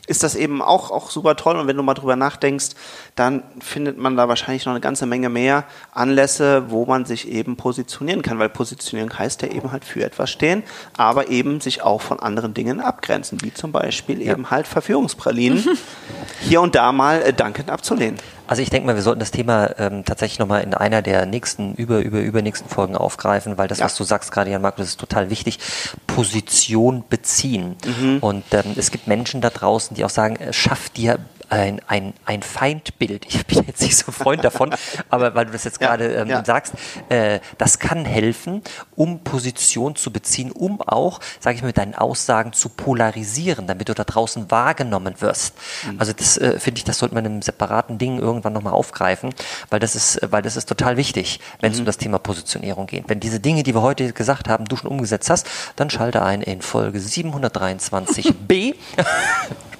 ist 0.08 0.24
das 0.24 0.34
eben 0.34 0.62
auch, 0.62 0.90
auch 0.90 1.10
super 1.10 1.36
toll. 1.36 1.56
Und 1.56 1.68
wenn 1.68 1.76
du 1.76 1.82
mal 1.82 1.94
drüber 1.94 2.16
nachdenkst, 2.16 2.70
dann 3.14 3.44
findet 3.60 3.98
man 3.98 4.16
da 4.16 4.28
wahrscheinlich 4.28 4.66
noch 4.66 4.72
eine 4.72 4.80
ganze 4.80 5.06
Menge 5.06 5.28
mehr 5.28 5.64
Anlässe, 5.92 6.70
wo 6.70 6.86
man 6.86 7.04
sich 7.04 7.28
eben 7.28 7.56
positionieren 7.56 8.22
kann, 8.22 8.38
weil 8.38 8.48
Positionierung 8.48 9.16
heißt 9.16 9.42
ja 9.42 9.48
eben 9.48 9.70
halt 9.70 9.84
für 9.84 10.04
etwas 10.04 10.30
stehen, 10.30 10.64
aber 10.96 11.28
eben 11.28 11.60
sich 11.60 11.82
auch 11.82 12.00
von 12.00 12.18
anderen 12.18 12.52
Dingen 12.52 12.80
abgrenzen, 12.80 13.38
wie 13.42 13.54
zum 13.54 13.70
Beispiel 13.70 14.20
ja. 14.20 14.32
eben 14.32 14.50
halt 14.50 14.66
Verführungspralinen 14.66 15.64
hier 16.40 16.60
und 16.60 16.74
da 16.74 16.90
mal 16.90 17.22
äh, 17.22 17.32
dankend 17.32 17.70
abzulehnen. 17.70 18.18
Also 18.52 18.60
ich 18.60 18.68
denke 18.68 18.86
mal, 18.86 18.96
wir 18.96 19.02
sollten 19.02 19.20
das 19.20 19.30
Thema 19.30 19.70
ähm, 19.78 20.04
tatsächlich 20.04 20.38
nochmal 20.38 20.62
in 20.62 20.74
einer 20.74 21.00
der 21.00 21.24
nächsten, 21.24 21.72
über, 21.72 22.00
über, 22.00 22.20
übernächsten 22.20 22.68
Folgen 22.68 22.96
aufgreifen, 22.96 23.56
weil 23.56 23.66
das, 23.66 23.78
ja. 23.78 23.86
was 23.86 23.96
du 23.96 24.04
sagst 24.04 24.30
gerade, 24.30 24.50
Jan 24.50 24.60
Markus, 24.60 24.88
ist 24.88 25.00
total 25.00 25.30
wichtig. 25.30 25.58
Position 26.06 27.02
beziehen. 27.08 27.76
Mhm. 27.86 28.18
Und 28.20 28.44
ähm, 28.52 28.74
es 28.76 28.90
gibt 28.90 29.06
Menschen 29.06 29.40
da 29.40 29.48
draußen, 29.48 29.96
die 29.96 30.04
auch 30.04 30.10
sagen, 30.10 30.36
äh, 30.36 30.52
schaff 30.52 30.90
dir 30.90 31.18
ein, 31.52 31.80
ein, 31.86 32.14
ein 32.24 32.42
Feindbild. 32.42 33.26
Ich 33.26 33.46
bin 33.46 33.64
jetzt 33.66 33.82
nicht 33.82 33.96
so 33.96 34.06
ein 34.08 34.12
Freund 34.12 34.42
davon, 34.42 34.74
aber 35.10 35.34
weil 35.34 35.46
du 35.46 35.52
das 35.52 35.64
jetzt 35.64 35.80
gerade 35.80 36.14
ähm, 36.14 36.28
ja. 36.28 36.44
sagst, 36.44 36.72
äh, 37.10 37.40
das 37.58 37.78
kann 37.78 38.06
helfen, 38.06 38.62
um 38.96 39.20
Position 39.22 39.94
zu 39.94 40.10
beziehen, 40.10 40.50
um 40.50 40.80
auch, 40.80 41.20
sage 41.40 41.56
ich 41.56 41.62
mal, 41.62 41.68
mit 41.68 41.76
deinen 41.76 41.94
Aussagen 41.94 42.54
zu 42.54 42.70
polarisieren, 42.70 43.66
damit 43.66 43.90
du 43.90 43.94
da 43.94 44.04
draußen 44.04 44.50
wahrgenommen 44.50 45.20
wirst. 45.20 45.54
Mhm. 45.86 46.00
Also 46.00 46.14
das 46.14 46.38
äh, 46.38 46.58
finde 46.58 46.78
ich, 46.78 46.84
das 46.84 46.98
sollte 46.98 47.14
man 47.14 47.26
in 47.26 47.32
einem 47.32 47.42
separaten 47.42 47.98
Ding 47.98 48.18
irgendwann 48.18 48.54
nochmal 48.54 48.72
aufgreifen, 48.72 49.34
weil 49.68 49.78
das 49.78 49.94
ist, 49.94 50.20
weil 50.30 50.40
das 50.40 50.56
ist 50.56 50.70
total 50.70 50.96
wichtig, 50.96 51.38
wenn 51.60 51.70
es 51.70 51.76
mhm. 51.76 51.82
um 51.82 51.86
das 51.86 51.98
Thema 51.98 52.18
Positionierung 52.18 52.86
geht. 52.86 53.08
Wenn 53.08 53.20
diese 53.20 53.40
Dinge, 53.40 53.62
die 53.62 53.74
wir 53.74 53.82
heute 53.82 54.14
gesagt 54.14 54.48
haben, 54.48 54.64
du 54.64 54.76
schon 54.76 54.90
umgesetzt 54.90 55.28
hast, 55.28 55.46
dann 55.76 55.90
schalte 55.90 56.22
ein 56.22 56.40
in 56.40 56.62
Folge 56.62 56.98
723b. 56.98 58.74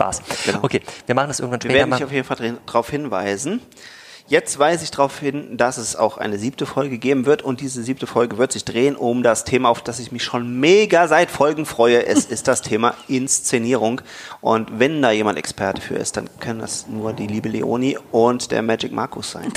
Spaß. 0.03 0.23
Genau. 0.47 0.59
Okay, 0.63 0.83
wir 1.07 1.15
machen 1.15 1.29
das 1.29 1.41
irgendwann 1.41 1.61
Wir 1.63 1.75
werden 1.75 1.91
dich 1.93 2.05
auf 2.05 2.13
jeden 2.13 2.25
Fall 2.25 2.59
darauf 2.67 2.91
hinweisen. 2.91 3.61
Jetzt 4.29 4.59
weise 4.59 4.85
ich 4.85 4.91
darauf 4.91 5.19
hin, 5.19 5.57
dass 5.57 5.77
es 5.77 5.97
auch 5.97 6.17
eine 6.17 6.39
siebte 6.39 6.65
Folge 6.65 6.97
geben 6.97 7.27
wird 7.27 7.43
und 7.43 7.61
diese 7.61 7.83
siebte 7.83 8.07
Folge 8.07 8.39
wird 8.39 8.53
sich 8.53 8.65
drehen 8.65 8.97
um 8.97 9.23
das 9.23 9.45
Thema, 9.45 9.69
auf 9.69 9.83
das 9.83 9.99
ich 9.99 10.13
mich 10.13 10.23
schon 10.23 10.59
mega 10.59 11.09
seit 11.09 11.31
Folgen 11.31 11.67
freue. 11.67 12.07
Es 12.07 12.25
ist 12.27 12.49
das 12.49 12.63
Thema 12.63 12.95
Inszenierung 13.09 14.01
und 14.41 14.79
wenn 14.79 15.03
da 15.03 15.11
jemand 15.11 15.39
Experte 15.39 15.83
für 15.83 15.97
ist, 15.97 16.17
dann 16.17 16.31
können 16.39 16.61
das 16.61 16.87
nur 16.87 17.13
die 17.13 17.27
liebe 17.27 17.49
Leonie 17.49 17.99
und 18.13 18.51
der 18.53 18.63
Magic 18.63 18.93
Markus 18.93 19.33
sein. 19.33 19.53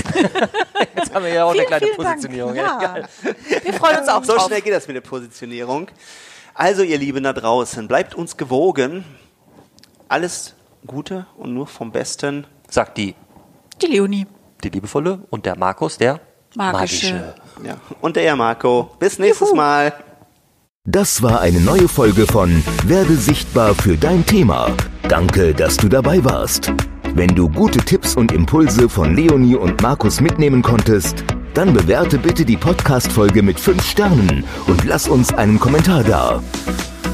Jetzt 0.96 1.14
haben 1.14 1.24
wir 1.24 1.34
ja 1.34 1.46
auch 1.46 1.54
vielen, 1.54 1.68
eine 1.68 1.78
kleine 1.78 1.94
Positionierung. 1.94 2.56
Ja. 2.56 2.96
Wir 3.64 3.74
freuen 3.74 4.00
uns 4.00 4.10
auch 4.10 4.24
So 4.24 4.34
drauf. 4.34 4.48
schnell 4.48 4.62
geht 4.62 4.74
das 4.74 4.88
mit 4.88 4.96
der 4.96 5.02
Positionierung. 5.02 5.88
Also 6.54 6.82
ihr 6.84 6.98
Lieben 6.98 7.24
da 7.24 7.34
draußen, 7.34 7.88
bleibt 7.88 8.16
uns 8.16 8.36
gewogen 8.36 9.06
alles 10.08 10.55
Gute 10.86 11.26
und 11.38 11.54
nur 11.54 11.68
vom 11.68 11.92
Besten. 11.92 12.46
Sagt 12.70 12.98
die. 12.98 13.16
Die 13.82 13.88
Leonie. 13.88 14.28
Die 14.64 14.70
liebevolle 14.70 15.20
und 15.30 15.46
der 15.46 15.58
Markus, 15.58 15.98
der 15.98 16.20
magische. 16.56 17.14
magische. 17.14 17.36
Ja. 17.64 17.78
Und 18.02 18.16
der 18.16 18.36
Marco. 18.36 18.92
Bis 19.00 19.20
nächstes 19.20 19.50
Juhu. 19.50 19.58
Mal. 19.58 19.94
Das 20.88 21.24
war 21.24 21.42
eine 21.42 21.60
neue 21.60 21.88
Folge 21.88 22.28
von 22.28 22.64
Werde 22.86 23.16
sichtbar 23.16 23.74
für 23.74 23.98
dein 23.98 24.26
Thema. 24.26 24.70
Danke, 25.08 25.54
dass 25.54 25.78
du 25.78 25.88
dabei 25.90 26.24
warst. 26.24 26.72
Wenn 27.16 27.34
du 27.34 27.50
gute 27.50 27.80
Tipps 27.80 28.16
und 28.16 28.32
Impulse 28.32 28.88
von 28.90 29.16
Leonie 29.16 29.56
und 29.56 29.82
Markus 29.82 30.22
mitnehmen 30.22 30.62
konntest, 30.62 31.24
dann 31.54 31.74
bewerte 31.74 32.20
bitte 32.20 32.46
die 32.46 32.58
Podcast-Folge 32.58 33.42
mit 33.42 33.60
5 33.60 33.82
Sternen 33.84 34.44
und 34.68 34.84
lass 34.84 35.08
uns 35.08 35.34
einen 35.34 35.60
Kommentar 35.60 36.04
da. 36.04 36.44